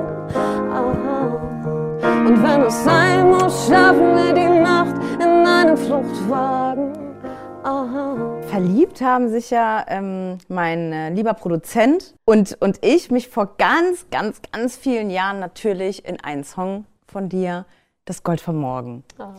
Aha. 0.70 1.24
Und 2.28 2.44
wenn 2.44 2.62
es 2.64 2.84
sein 2.84 3.30
muss, 3.30 3.66
schlafen 3.66 4.16
wir 4.16 4.34
die 4.34 4.60
Nacht 4.60 4.96
in 5.16 5.46
einem 5.48 5.78
Fluchtwagen. 5.78 6.94
Aha. 7.64 8.42
Verliebt 8.50 9.02
haben 9.02 9.30
sich 9.30 9.50
ja 9.50 9.86
ähm, 9.88 10.38
mein 10.50 10.92
äh, 10.92 11.10
lieber 11.10 11.34
Produzent 11.34 12.14
und, 12.26 12.58
und 12.60 12.84
ich 12.84 13.10
mich 13.10 13.30
vor 13.30 13.56
ganz, 13.58 14.08
ganz, 14.12 14.42
ganz 14.52 14.76
vielen 14.76 15.10
Jahren 15.10 15.40
natürlich 15.40 16.06
in 16.06 16.20
einen 16.20 16.44
Song 16.44 16.86
von 17.08 17.30
dir, 17.30 17.66
Das 18.06 18.24
Gold 18.24 18.42
vom 18.42 18.58
Morgen. 18.58 19.04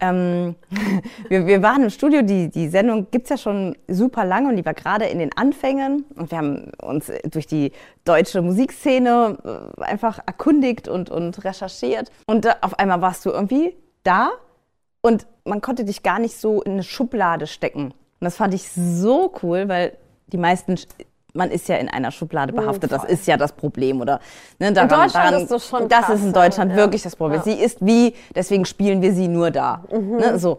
Ähm, 0.00 0.56
wir, 1.28 1.46
wir 1.46 1.62
waren 1.62 1.84
im 1.84 1.90
Studio, 1.90 2.20
die, 2.20 2.50
die 2.50 2.68
Sendung 2.68 3.10
gibt 3.10 3.24
es 3.24 3.30
ja 3.30 3.38
schon 3.38 3.76
super 3.88 4.26
lange 4.26 4.50
und 4.50 4.56
die 4.56 4.64
war 4.66 4.74
gerade 4.74 5.06
in 5.06 5.18
den 5.18 5.34
Anfängen 5.34 6.04
und 6.14 6.30
wir 6.30 6.36
haben 6.36 6.70
uns 6.82 7.10
durch 7.30 7.46
die 7.46 7.72
deutsche 8.04 8.42
Musikszene 8.42 9.72
äh, 9.78 9.82
einfach 9.82 10.18
erkundigt 10.26 10.88
und, 10.88 11.08
und 11.08 11.42
recherchiert 11.44 12.10
und 12.26 12.44
äh, 12.44 12.54
auf 12.60 12.78
einmal 12.78 13.00
warst 13.00 13.24
du 13.24 13.30
irgendwie 13.30 13.74
da 14.02 14.32
und 15.00 15.26
man 15.44 15.60
konnte 15.62 15.84
dich 15.84 16.02
gar 16.02 16.18
nicht 16.18 16.36
so 16.36 16.60
in 16.62 16.72
eine 16.72 16.82
Schublade 16.82 17.46
stecken. 17.46 17.92
Und 17.92 18.24
das 18.24 18.36
fand 18.36 18.52
ich 18.54 18.70
so 18.72 19.32
cool, 19.42 19.68
weil 19.68 19.96
die 20.26 20.38
meisten, 20.38 20.74
man 21.36 21.50
ist 21.50 21.68
ja 21.68 21.76
in 21.76 21.88
einer 21.88 22.10
Schublade 22.10 22.52
behaftet. 22.52 22.92
Das 22.92 23.04
ist 23.04 23.26
ja 23.26 23.36
das 23.36 23.52
Problem, 23.52 24.00
oder? 24.00 24.20
Ne, 24.58 24.72
daran, 24.72 24.88
Deutschland 24.88 25.42
ist 25.42 25.50
das 25.50 25.68
schon 25.68 25.88
Das 25.88 26.06
krass, 26.06 26.18
ist 26.18 26.24
in 26.24 26.32
Deutschland 26.32 26.70
ja. 26.72 26.76
wirklich 26.76 27.02
das 27.02 27.16
Problem. 27.16 27.40
Ja. 27.40 27.44
Sie 27.44 27.62
ist 27.62 27.84
wie, 27.84 28.14
deswegen 28.34 28.64
spielen 28.64 29.02
wir 29.02 29.12
sie 29.12 29.28
nur 29.28 29.50
da. 29.50 29.84
Ne, 29.90 30.38
so. 30.38 30.58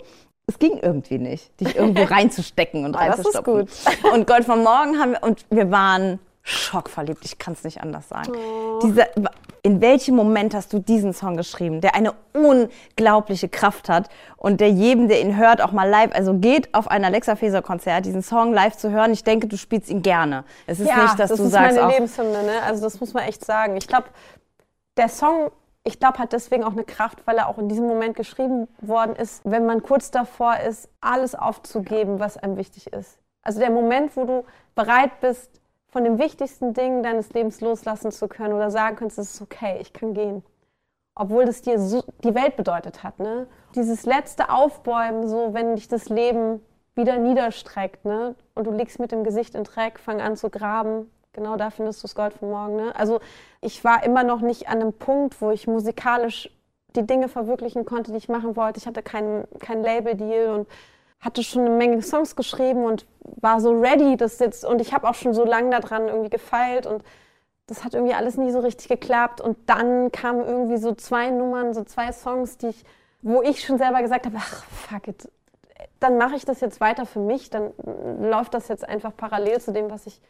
Es 0.50 0.60
ging 0.60 0.78
irgendwie 0.82 1.18
nicht, 1.18 1.60
dich 1.60 1.76
irgendwo 1.76 2.04
reinzustecken 2.14 2.86
und 2.86 2.96
Ah, 2.96 3.08
das 3.08 3.20
ist 3.20 3.36
reinzustoppen. 3.36 3.68
Und 4.14 4.28
Gold 4.28 4.46
vom 4.46 4.64
Morgen 4.64 4.98
haben 4.98 5.12
wir, 5.12 5.24
und 5.24 5.46
wir 5.50 5.72
waren 5.72 6.20
schockverliebt, 6.48 7.26
ich 7.26 7.38
kann 7.38 7.54
es 7.54 7.66
nicht 7.66 7.82
anders 7.82 8.08
sagen. 8.08 8.32
Oh. 8.34 8.80
Diese, 8.82 9.06
in 9.64 9.82
welchem 9.82 10.16
Moment 10.16 10.54
hast 10.54 10.72
du 10.72 10.80
diesen 10.80 11.12
Song 11.12 11.36
geschrieben, 11.36 11.82
der 11.82 11.94
eine 11.94 12.14
unglaubliche 12.34 13.50
Kraft 13.50 13.90
hat 13.90 14.10
und 14.38 14.62
der 14.62 14.70
jedem, 14.70 15.10
der 15.10 15.20
ihn 15.20 15.36
hört, 15.36 15.62
auch 15.62 15.74
mal 15.74 15.90
live, 15.90 16.14
also 16.14 16.36
geht 16.36 16.74
auf 16.74 16.88
ein 16.88 17.04
Alexa 17.04 17.36
Feser 17.36 17.62
Konzert, 17.62 18.06
diesen 18.06 18.22
Song 18.22 18.54
live 18.54 18.78
zu 18.78 18.92
hören, 18.92 19.12
ich 19.12 19.26
denke, 19.26 19.48
du 19.48 19.58
spielst 19.58 19.90
ihn 19.90 20.02
gerne. 20.02 20.46
Es 20.68 20.80
ist 20.80 20.88
ja, 20.88 21.04
nicht, 21.04 21.20
dass 21.20 21.32
das 21.32 21.38
du 21.38 21.46
ist 21.46 21.52
sagst, 21.52 21.76
meine 21.76 21.88
auch, 21.88 21.92
Lebenshymne, 21.92 22.44
ne? 22.44 22.64
Also 22.66 22.82
das 22.82 23.02
muss 23.02 23.14
man 23.14 23.24
echt 23.24 23.44
sagen. 23.44 23.76
Ich 23.76 23.90
glaube, 23.90 24.08
der 24.96 25.10
Song, 25.10 25.52
ich 25.84 26.00
glaube, 26.00 26.18
hat 26.20 26.32
deswegen 26.32 26.64
auch 26.64 26.72
eine 26.72 26.86
Kraft, 26.86 27.20
weil 27.26 27.38
er 27.38 27.50
auch 27.50 27.58
in 27.58 27.68
diesem 27.68 27.88
Moment 27.88 28.16
geschrieben 28.16 28.70
worden 28.80 29.18
ist, 29.18 29.42
wenn 29.44 29.66
man 29.66 29.84
kurz 29.84 30.12
davor 30.12 30.56
ist, 30.66 30.88
alles 31.02 31.36
aufzugeben, 31.36 32.22
was 32.22 32.38
einem 32.38 32.56
wichtig 32.56 32.88
ist. 32.94 33.20
Also 33.42 33.60
der 33.60 33.70
Moment, 33.70 34.16
wo 34.16 34.24
du 34.24 34.46
bereit 34.76 35.20
bist, 35.20 35.50
von 35.90 36.04
den 36.04 36.20
wichtigsten 36.20 36.74
Dingen 36.74 37.04
deines 37.04 37.34
Lebens 37.34 37.62
loslassen 37.62 38.12
zu 38.12 38.28
können 38.28 38.54
oder 38.54 38.72
sagen 38.72 38.98
kannst, 38.98 39.18
es 39.18 39.36
ist 39.36 39.42
okay, 39.42 39.78
ich 39.80 39.94
kann 39.94 40.14
gehen. 40.14 40.44
Obwohl 41.16 41.46
das 41.46 41.62
dir 41.62 41.80
so 41.80 42.04
die 42.24 42.36
Welt 42.36 42.56
bedeutet 42.58 43.04
hat. 43.04 43.20
Ne? 43.20 43.48
Dieses 43.76 44.06
letzte 44.06 44.50
Aufbäumen, 44.50 45.28
so 45.28 45.54
wenn 45.54 45.76
dich 45.76 45.88
das 45.88 46.10
Leben 46.10 46.62
wieder 46.96 47.18
niederstreckt 47.18 48.06
ne? 48.06 48.36
und 48.54 48.68
du 48.68 48.72
liegst 48.72 49.00
mit 49.00 49.12
dem 49.12 49.24
Gesicht 49.24 49.56
in 49.56 49.64
Dreck, 49.64 50.00
fang 50.00 50.22
an 50.22 50.36
zu 50.36 50.50
graben. 50.50 51.10
Genau 51.34 51.56
da 51.56 51.70
findest 51.70 52.02
du 52.02 52.08
das 52.08 52.16
Gold 52.16 52.34
von 52.34 52.50
morgen. 52.50 52.76
Ne? 52.76 52.96
Also 52.96 53.20
ich 53.62 53.84
war 53.84 54.04
immer 54.04 54.24
noch 54.24 54.42
nicht 54.42 54.68
an 54.70 54.82
einem 54.82 54.94
Punkt, 54.94 55.42
wo 55.42 55.52
ich 55.52 55.68
musikalisch 55.68 56.52
die 56.96 57.06
Dinge 57.06 57.30
verwirklichen 57.30 57.86
konnte, 57.86 58.12
die 58.12 58.18
ich 58.18 58.30
machen 58.30 58.56
wollte. 58.56 58.80
Ich 58.80 58.88
hatte 58.88 59.04
keinen 59.04 59.48
kein 59.60 59.84
Label-Deal 59.84 60.50
und 60.50 60.68
hatte 61.20 61.44
schon 61.44 61.66
eine 61.66 61.76
Menge 61.76 62.02
Songs 62.02 62.36
geschrieben 62.36 62.86
und 62.86 63.06
war 63.24 63.60
so 63.60 63.72
ready, 63.72 64.18
das 64.18 64.40
jetzt 64.40 64.66
und 64.66 64.82
ich 64.82 64.94
habe 64.94 65.10
auch 65.10 65.16
schon 65.16 65.34
so 65.34 65.46
lange 65.46 65.72
daran 65.72 66.08
irgendwie 66.08 66.30
gefeilt 66.30 66.86
und 66.86 67.04
das 67.68 67.84
hat 67.84 67.94
irgendwie 67.94 68.14
alles 68.14 68.38
nie 68.38 68.52
so 68.52 68.60
richtig 68.60 68.88
geklappt 68.88 69.42
und 69.42 69.58
dann 69.66 70.12
kamen 70.12 70.46
irgendwie 70.46 70.78
so 70.78 70.94
zwei 70.94 71.30
Nummern, 71.30 71.74
so 71.74 71.84
zwei 71.84 72.12
Songs, 72.12 72.58
die 72.58 72.68
ich, 72.68 72.86
wo 73.22 73.42
ich 73.42 73.62
schon 73.64 73.78
selber 73.78 74.02
gesagt 74.02 74.26
habe, 74.26 74.38
ach 74.40 74.64
fuck 74.64 75.08
it, 75.08 75.30
dann 76.00 76.18
mache 76.18 76.36
ich 76.36 76.46
das 76.46 76.62
jetzt 76.62 76.80
weiter 76.80 77.06
für 77.06 77.20
mich, 77.20 77.50
dann 77.50 77.74
läuft 78.22 78.54
das 78.54 78.68
jetzt 78.68 78.88
einfach 78.88 79.16
parallel 79.16 79.60
zu 79.60 79.74
dem, 79.74 79.90
was 79.90 80.08
ich 80.08 80.22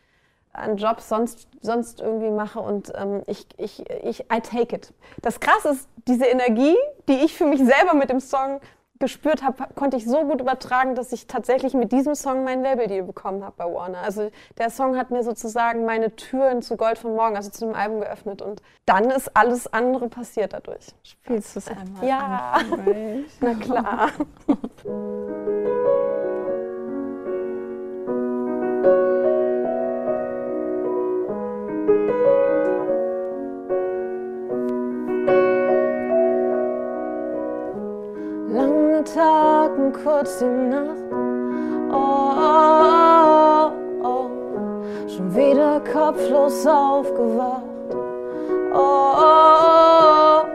an 0.54 0.78
Jobs 0.78 1.08
sonst, 1.10 1.48
sonst 1.62 2.02
irgendwie 2.02 2.32
mache 2.32 2.60
und 2.60 2.92
ähm, 2.96 3.22
ich, 3.28 3.48
ich, 3.58 3.88
ich, 4.04 4.22
I 4.22 4.42
take 4.42 4.76
it. 4.76 4.94
Das 5.22 5.40
Krasse 5.40 5.70
ist, 5.70 5.88
diese 6.08 6.26
Energie, 6.26 6.76
die 7.08 7.24
ich 7.24 7.38
für 7.38 7.46
mich 7.46 7.60
selber 7.60 7.94
mit 7.94 8.10
dem 8.10 8.20
Song 8.20 8.60
gespürt 9.00 9.44
habe, 9.44 9.68
konnte 9.76 9.98
ich 9.98 10.06
so 10.06 10.24
gut 10.26 10.42
übertragen, 10.42 10.96
dass 10.96 11.12
ich 11.12 11.28
tatsächlich 11.28 11.74
mit 11.74 11.92
diesem 11.92 12.16
Song 12.16 12.44
meinen 12.44 12.64
Label-Deal 12.64 13.04
bekommen 13.04 13.44
habe 13.44 13.54
bei 13.58 13.66
Warner. 13.66 14.00
Also 14.00 14.30
der 14.58 14.70
Song 14.70 14.98
hat 14.98 15.12
mir 15.12 15.24
sozusagen 15.24 15.86
meine 15.86 16.16
Türen 16.16 16.62
zu 16.62 16.78
Gold 16.78 16.98
von 16.98 17.16
Morgen, 17.16 17.36
also 17.36 17.50
zu 17.50 17.66
dem 17.66 17.76
Album 17.76 18.02
geöffnet 18.02 18.42
und 18.42 18.62
dann 18.86 19.10
ist 19.12 19.36
alles 19.36 19.72
andere 19.72 20.10
passiert 20.10 20.54
dadurch. 20.54 20.88
spielst 21.04 21.56
du 21.56 21.60
es 21.60 21.68
einmal? 21.68 22.08
Ja, 22.08 22.60
na 23.40 23.54
klar. 23.56 24.10
Tag 39.14 39.78
und 39.78 39.94
kurz 39.94 40.40
die 40.40 40.46
Nacht. 40.46 41.04
Oh, 41.92 42.32
oh, 42.38 43.72
oh, 44.04 44.30
oh. 44.56 45.08
Schon 45.08 45.36
wieder 45.36 45.82
kopflos 45.92 46.66
aufgewacht. 46.66 47.64
Oh, 48.74 49.14
oh. 49.18 50.48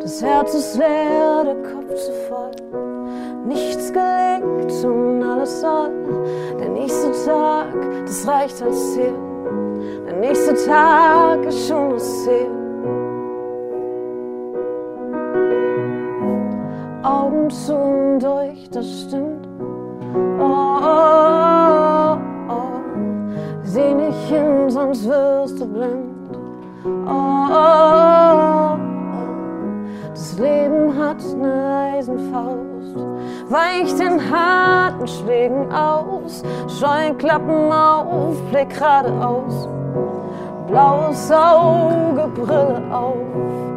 Das 0.00 0.22
Herz 0.22 0.54
ist 0.54 0.76
leer, 0.76 1.44
der 1.44 1.62
Kopf 1.72 1.94
zu 1.94 2.12
voll. 2.28 2.50
Nichts 3.46 3.92
gelingt 3.92 4.84
und 4.84 5.22
alles 5.22 5.60
soll. 5.60 5.90
Der 6.58 6.68
nächste 6.68 7.12
Tag, 7.24 7.66
das 8.06 8.26
reicht 8.26 8.62
als 8.62 8.94
Ziel. 8.94 9.14
Der 10.06 10.16
nächste 10.16 10.54
Tag 10.66 11.44
ist 11.44 11.68
schon 11.68 11.90
das 11.90 12.24
Ziel. 12.24 12.59
Augen 17.02 17.48
zu 17.48 17.74
und 17.74 18.18
durch, 18.20 18.68
das 18.70 19.02
stimmt. 19.02 19.48
Oh, 20.38 20.78
oh, 20.82 22.16
oh, 22.48 22.52
oh. 22.52 23.62
Seh 23.62 23.94
nicht 23.94 24.28
hin, 24.28 24.68
sonst 24.68 25.08
wirst 25.08 25.60
du 25.60 25.66
blind. 25.66 26.36
Oh, 26.84 27.08
oh, 27.08 27.52
oh. 27.52 28.76
Das 30.10 30.38
Leben 30.38 30.98
hat 30.98 31.22
eine 31.32 31.94
Eisenfaust, 31.94 32.96
weicht 33.48 33.98
den 33.98 34.20
harten 34.30 35.06
Schlägen 35.06 35.72
aus, 35.72 36.42
Scheuklappen 36.78 37.72
auf, 37.72 38.36
blick 38.50 38.68
geradeaus, 38.70 39.68
blaues 40.68 41.32
Auge, 41.32 42.28
Brille 42.34 42.82
auf. 42.92 43.70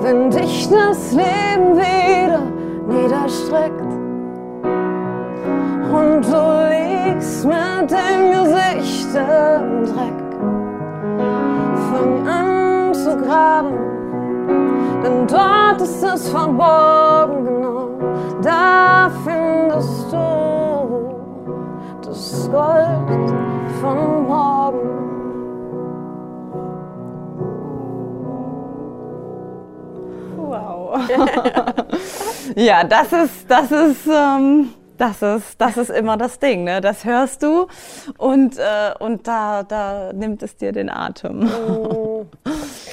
Wenn 0.00 0.30
dich 0.30 0.68
das 0.68 1.12
Leben 1.12 1.76
wieder 1.76 2.42
niederstreckt. 2.88 3.80
Und 5.92 6.22
du 6.22 6.68
liegst 6.68 7.44
mit 7.44 7.90
dem 7.90 8.30
Gesicht 8.32 9.14
im 9.14 9.84
Dreck, 9.84 10.20
fang 11.90 12.28
an 12.28 12.94
zu 12.94 13.16
graben, 13.16 13.78
denn 15.02 15.26
dort 15.26 15.80
ist 15.80 16.02
es 16.02 16.28
verborgen, 16.28 17.44
genau, 17.44 17.88
da 18.42 19.10
findest 19.24 20.12
du 20.12 20.18
das 22.02 22.50
Gold 22.50 23.32
von 23.80 24.26
morgen. 24.26 24.97
ja, 32.56 32.84
das 32.84 33.12
ist, 33.12 33.50
das 33.50 33.70
ist, 33.70 34.06
ähm, 34.06 34.74
das 34.96 35.22
ist, 35.22 35.60
das 35.60 35.76
ist 35.76 35.90
immer 35.90 36.16
das 36.16 36.38
Ding, 36.38 36.64
ne? 36.64 36.80
Das 36.80 37.04
hörst 37.04 37.42
du 37.42 37.68
und, 38.16 38.58
äh, 38.58 38.94
und 38.98 39.26
da, 39.26 39.62
da 39.62 40.12
nimmt 40.12 40.42
es 40.42 40.56
dir 40.56 40.72
den 40.72 40.90
Atem. 40.90 41.48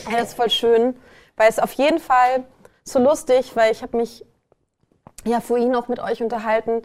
Ja, 0.10 0.18
das 0.20 0.30
ist 0.30 0.34
voll 0.36 0.50
schön, 0.50 0.96
weil 1.36 1.50
es 1.50 1.60
auf 1.60 1.74
jeden 1.74 2.00
Fall 2.00 2.44
so 2.84 3.00
lustig, 3.00 3.56
weil 3.56 3.72
ich 3.72 3.82
habe 3.82 3.98
mich 3.98 4.24
ja 5.26 5.42
vorhin 5.42 5.76
auch 5.76 5.88
mit 5.88 6.00
euch 6.00 6.22
unterhalten 6.22 6.84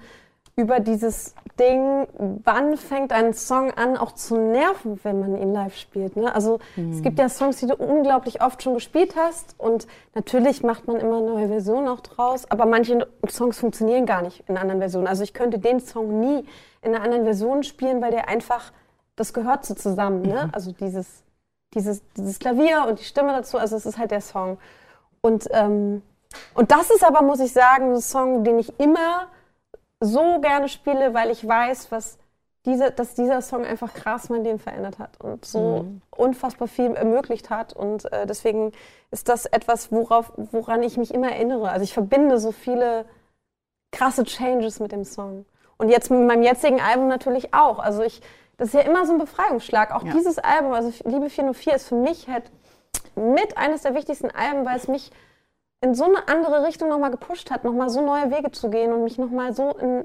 über 0.56 0.80
dieses 0.80 1.34
Ding, 1.60 2.08
wann 2.42 2.76
fängt 2.78 3.12
ein 3.12 3.34
Song 3.34 3.70
an, 3.72 3.96
auch 3.96 4.12
zu 4.12 4.36
nerven, 4.36 4.98
wenn 5.02 5.20
man 5.20 5.36
ihn 5.36 5.52
live 5.52 5.76
spielt. 5.76 6.16
Ne? 6.16 6.34
Also 6.34 6.58
es 6.76 7.02
gibt 7.02 7.18
ja 7.18 7.28
Songs, 7.28 7.58
die 7.58 7.66
du 7.66 7.76
unglaublich 7.76 8.42
oft 8.42 8.62
schon 8.62 8.74
gespielt 8.74 9.14
hast 9.14 9.54
und 9.58 9.86
natürlich 10.14 10.62
macht 10.62 10.86
man 10.86 10.96
immer 10.96 11.20
neue 11.20 11.48
Versionen 11.48 11.88
auch 11.88 12.00
draus, 12.00 12.50
aber 12.50 12.64
manche 12.64 13.06
Songs 13.28 13.58
funktionieren 13.58 14.06
gar 14.06 14.22
nicht 14.22 14.42
in 14.48 14.56
anderen 14.56 14.80
Versionen. 14.80 15.06
Also 15.06 15.22
ich 15.22 15.34
könnte 15.34 15.58
den 15.58 15.80
Song 15.80 16.18
nie 16.18 16.46
in 16.82 16.94
einer 16.94 17.04
anderen 17.04 17.24
Version 17.24 17.62
spielen, 17.62 18.00
weil 18.00 18.10
der 18.10 18.28
einfach, 18.28 18.72
das 19.14 19.34
gehört 19.34 19.66
so 19.66 19.74
zusammen. 19.74 20.22
Ne? 20.22 20.48
Also 20.52 20.72
dieses, 20.72 21.22
dieses, 21.74 22.02
dieses 22.16 22.38
Klavier 22.38 22.86
und 22.88 23.00
die 23.00 23.04
Stimme 23.04 23.32
dazu, 23.32 23.58
also 23.58 23.76
es 23.76 23.84
ist 23.84 23.98
halt 23.98 24.10
der 24.10 24.22
Song. 24.22 24.56
Und, 25.20 25.46
ähm, 25.52 26.00
und 26.54 26.70
das 26.70 26.90
ist 26.90 27.04
aber, 27.04 27.22
muss 27.22 27.40
ich 27.40 27.52
sagen, 27.52 27.92
ein 27.92 28.00
Song, 28.00 28.44
den 28.44 28.58
ich 28.58 28.80
immer 28.80 29.26
so 30.00 30.40
gerne 30.40 30.68
spiele, 30.68 31.14
weil 31.14 31.30
ich 31.30 31.46
weiß, 31.46 31.90
was 31.92 32.18
diese, 32.66 32.90
dass 32.90 33.14
dieser 33.14 33.40
Song 33.40 33.64
einfach 33.64 33.94
krass 33.94 34.28
mein 34.28 34.44
Leben 34.44 34.58
verändert 34.58 34.98
hat 34.98 35.18
und 35.20 35.44
so 35.44 35.86
unfassbar 36.10 36.68
viel 36.68 36.94
ermöglicht 36.94 37.48
hat. 37.50 37.72
Und 37.72 38.10
äh, 38.12 38.26
deswegen 38.26 38.72
ist 39.10 39.28
das 39.28 39.46
etwas, 39.46 39.90
worauf, 39.92 40.32
woran 40.36 40.82
ich 40.82 40.96
mich 40.98 41.14
immer 41.14 41.30
erinnere. 41.32 41.70
Also 41.70 41.84
ich 41.84 41.94
verbinde 41.94 42.38
so 42.38 42.52
viele 42.52 43.06
krasse 43.92 44.24
Changes 44.24 44.78
mit 44.80 44.92
dem 44.92 45.04
Song. 45.04 45.46
Und 45.78 45.88
jetzt 45.88 46.10
mit 46.10 46.20
meinem 46.20 46.42
jetzigen 46.42 46.80
Album 46.80 47.08
natürlich 47.08 47.54
auch. 47.54 47.78
Also 47.78 48.02
ich, 48.02 48.20
das 48.58 48.68
ist 48.68 48.74
ja 48.74 48.80
immer 48.80 49.06
so 49.06 49.12
ein 49.12 49.18
Befreiungsschlag. 49.18 49.92
Auch 49.94 50.04
Ja. 50.04 50.12
dieses 50.12 50.38
Album, 50.38 50.72
also 50.72 50.92
Liebe 51.08 51.30
404, 51.30 51.74
ist 51.74 51.88
für 51.88 51.94
mich 51.94 52.28
halt 52.28 52.50
mit 53.16 53.56
eines 53.56 53.82
der 53.82 53.94
wichtigsten 53.94 54.30
Alben, 54.30 54.66
weil 54.66 54.76
es 54.76 54.86
mich 54.86 55.10
in 55.80 55.94
so 55.94 56.04
eine 56.04 56.28
andere 56.28 56.66
Richtung 56.66 56.88
nochmal 56.88 57.10
gepusht 57.10 57.50
hat, 57.50 57.64
nochmal 57.64 57.88
so 57.88 58.04
neue 58.04 58.30
Wege 58.30 58.50
zu 58.50 58.70
gehen 58.70 58.92
und 58.92 59.02
mich 59.02 59.18
nochmal 59.18 59.54
so 59.54 59.70
in, 59.76 60.04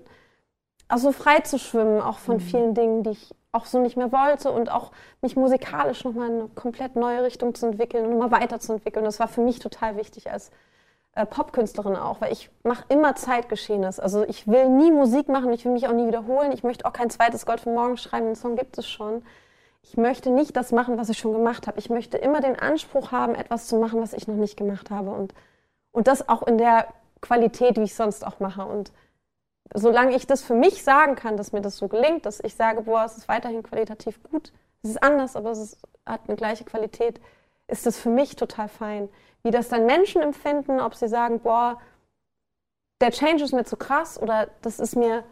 also 0.88 1.12
frei 1.12 1.40
zu 1.40 1.60
schwimmen, 1.60 2.02
auch 2.02 2.18
von 2.18 2.40
vielen 2.40 2.74
Dingen, 2.74 3.04
die 3.04 3.12
ich 3.12 3.36
auch 3.52 3.66
so 3.66 3.80
nicht 3.80 3.98
mehr 3.98 4.12
wollte 4.12 4.52
und 4.52 4.70
auch 4.70 4.92
mich 5.22 5.36
musikalisch 5.36 6.04
nochmal 6.04 6.30
in 6.30 6.40
eine 6.40 6.50
komplett 6.50 6.96
neue 6.96 7.24
Richtung 7.24 7.56
zu 7.56 7.68
entwickeln 7.68 8.06
und 8.06 8.18
nochmal 8.18 8.42
weiterzuentwickeln. 8.42 9.06
Das 9.06 9.20
war 9.20 9.28
für 9.28 9.42
mich 9.42 9.60
total 9.60 9.98
wichtig 9.98 10.32
als 10.32 10.52
äh, 11.14 11.26
Popkünstlerin 11.26 11.96
auch, 11.96 12.22
weil 12.22 12.32
ich 12.32 12.50
mache 12.64 12.84
immer 12.90 13.16
Zeitgeschehenes. 13.16 14.00
Also 14.00 14.26
ich 14.26 14.48
will 14.48 14.70
nie 14.70 14.92
Musik 14.92 15.30
machen, 15.30 15.52
ich 15.54 15.66
will 15.66 15.72
mich 15.72 15.88
auch 15.88 15.94
nie 15.94 16.08
wiederholen. 16.08 16.52
Ich 16.52 16.64
möchte 16.64 16.86
auch 16.86 16.94
kein 16.94 17.10
zweites 17.10 17.46
Gold 17.46 17.62
für 17.62 17.72
morgen 17.72 17.98
schreiben, 17.98 18.28
den 18.28 18.36
Song 18.36 18.56
gibt 18.56 18.78
es 18.78 18.88
schon. 18.88 19.24
Ich 19.82 19.98
möchte 19.98 20.30
nicht 20.30 20.58
das 20.58 20.72
machen, 20.72 20.98
was 20.98 21.10
ich 21.10 21.18
schon 21.18 21.34
gemacht 21.34 21.68
habe. 21.68 21.80
Ich 21.80 21.90
möchte 21.90 22.18
immer 22.18 22.42
den 22.42 22.58
Anspruch 22.58 23.12
haben, 23.12 23.36
etwas 23.36 23.68
zu 23.68 23.78
machen, 23.78 24.02
was 24.02 24.14
ich 24.14 24.28
noch 24.28 24.36
nicht 24.36 24.58
gemacht 24.58 24.90
habe. 24.90 25.12
Und, 25.12 25.34
und 25.96 26.08
das 26.08 26.28
auch 26.28 26.44
in 26.44 26.58
der 26.58 26.88
Qualität, 27.22 27.78
wie 27.78 27.84
ich 27.84 27.96
sonst 27.96 28.28
auch 28.28 28.42
mache. 28.42 28.66
Und 28.66 28.92
solange 29.74 30.16
ich 30.16 30.28
das 30.28 30.44
für 30.44 30.54
mich 30.54 30.84
sagen 30.84 31.16
kann, 31.16 31.38
dass 31.38 31.54
mir 31.54 31.62
das 31.62 31.78
so 31.78 31.88
gelingt, 31.88 32.26
dass 32.26 32.42
ich 32.42 32.56
sage, 32.56 32.82
boah, 32.82 33.06
es 33.06 33.18
ist 33.18 33.30
weiterhin 33.30 33.64
qualitativ 33.64 34.22
gut, 34.30 34.52
es 34.84 34.90
ist 34.92 35.02
anders, 35.02 35.38
aber 35.38 35.52
es 35.52 35.60
ist, 35.60 35.78
hat 36.06 36.22
eine 36.28 36.36
gleiche 36.36 36.66
Qualität, 36.66 37.22
ist 37.68 37.86
das 37.86 37.98
für 37.98 38.10
mich 38.10 38.36
total 38.36 38.68
fein. 38.68 39.10
Wie 39.42 39.52
das 39.52 39.70
dann 39.70 39.86
Menschen 39.86 40.22
empfinden, 40.22 40.82
ob 40.82 40.96
sie 40.96 41.08
sagen, 41.08 41.40
boah, 41.40 41.80
der 43.00 43.12
Change 43.12 43.46
ist 43.46 43.54
mir 43.54 43.64
zu 43.64 43.78
krass 43.78 44.22
oder 44.22 44.50
das 44.62 44.80
ist 44.80 44.96
mir, 44.98 45.24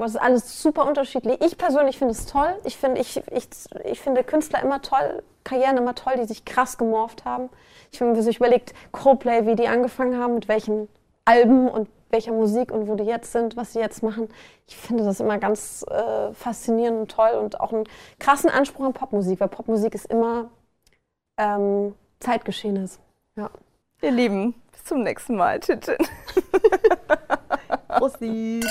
boah, 0.00 0.06
das 0.06 0.14
ist 0.14 0.20
alles 0.20 0.62
super 0.62 0.86
unterschiedlich. 0.86 1.38
Ich 1.44 1.58
persönlich 1.58 1.98
finde 1.98 2.12
es 2.12 2.24
toll. 2.24 2.54
Ich 2.64 2.78
finde, 2.78 3.02
ich, 3.02 3.22
ich, 3.30 3.48
ich 3.84 4.00
finde 4.00 4.24
Künstler 4.24 4.62
immer 4.62 4.80
toll, 4.80 5.22
Karrieren 5.44 5.76
immer 5.76 5.94
toll, 5.94 6.14
die 6.18 6.24
sich 6.24 6.46
krass 6.46 6.78
gemorpht 6.78 7.26
haben. 7.26 7.50
Ich 7.92 8.00
habe 8.00 8.10
mir 8.10 8.22
so 8.22 8.30
überlegt, 8.30 8.72
Coldplay, 8.92 9.44
wie 9.46 9.56
die 9.56 9.68
angefangen 9.68 10.18
haben, 10.18 10.34
mit 10.34 10.48
welchen 10.48 10.88
Alben 11.26 11.68
und 11.68 11.90
welcher 12.08 12.32
Musik 12.32 12.72
und 12.72 12.88
wo 12.88 12.94
die 12.94 13.04
jetzt 13.04 13.30
sind, 13.32 13.56
was 13.56 13.74
sie 13.74 13.78
jetzt 13.78 14.02
machen. 14.02 14.28
Ich 14.66 14.76
finde 14.76 15.04
das 15.04 15.20
immer 15.20 15.36
ganz 15.36 15.84
äh, 15.90 16.32
faszinierend 16.32 17.00
und 17.00 17.10
toll 17.10 17.32
und 17.38 17.60
auch 17.60 17.72
einen 17.72 17.84
krassen 18.18 18.48
Anspruch 18.48 18.86
an 18.86 18.94
Popmusik, 18.94 19.38
weil 19.40 19.48
Popmusik 19.48 19.94
ist 19.94 20.06
immer 20.06 20.48
ähm, 21.36 21.94
Zeitgeschehenes. 22.20 22.98
Ja. 23.36 23.50
Ihr 24.00 24.12
Lieben, 24.12 24.54
bis 24.72 24.84
zum 24.84 25.02
nächsten 25.02 25.36
Mal. 25.36 25.60
Tschüss. 25.60 25.78
Prosit. 27.98 28.64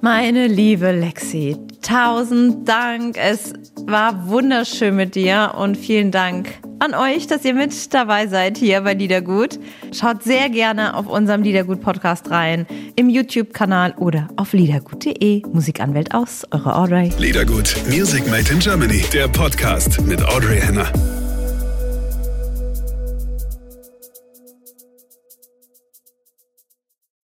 Meine 0.00 0.48
liebe 0.48 0.90
Lexi, 0.90 1.56
tausend 1.80 2.68
Dank. 2.68 3.16
Es 3.16 3.52
war 3.86 4.28
wunderschön 4.28 4.96
mit 4.96 5.14
dir 5.14 5.54
und 5.56 5.76
vielen 5.76 6.10
Dank 6.10 6.48
an 6.80 6.94
euch, 6.94 7.28
dass 7.28 7.44
ihr 7.44 7.54
mit 7.54 7.94
dabei 7.94 8.26
seid 8.26 8.58
hier 8.58 8.80
bei 8.80 8.94
Liedergut. 8.94 9.60
Schaut 9.92 10.24
sehr 10.24 10.48
gerne 10.50 10.96
auf 10.96 11.06
unserem 11.06 11.42
Liedergut 11.42 11.80
Podcast 11.80 12.30
rein, 12.30 12.66
im 12.96 13.08
YouTube-Kanal 13.08 13.94
oder 13.98 14.28
auf 14.36 14.52
liedergut.de. 14.52 15.42
Musikanwält 15.52 16.12
aus, 16.12 16.44
eure 16.50 16.74
Audrey. 16.74 17.12
Liedergut, 17.18 17.76
Music 17.88 18.28
Made 18.28 18.52
in 18.52 18.58
Germany, 18.58 19.04
der 19.12 19.28
Podcast 19.28 20.00
mit 20.02 20.20
Audrey 20.24 20.60
Henner. 20.60 20.90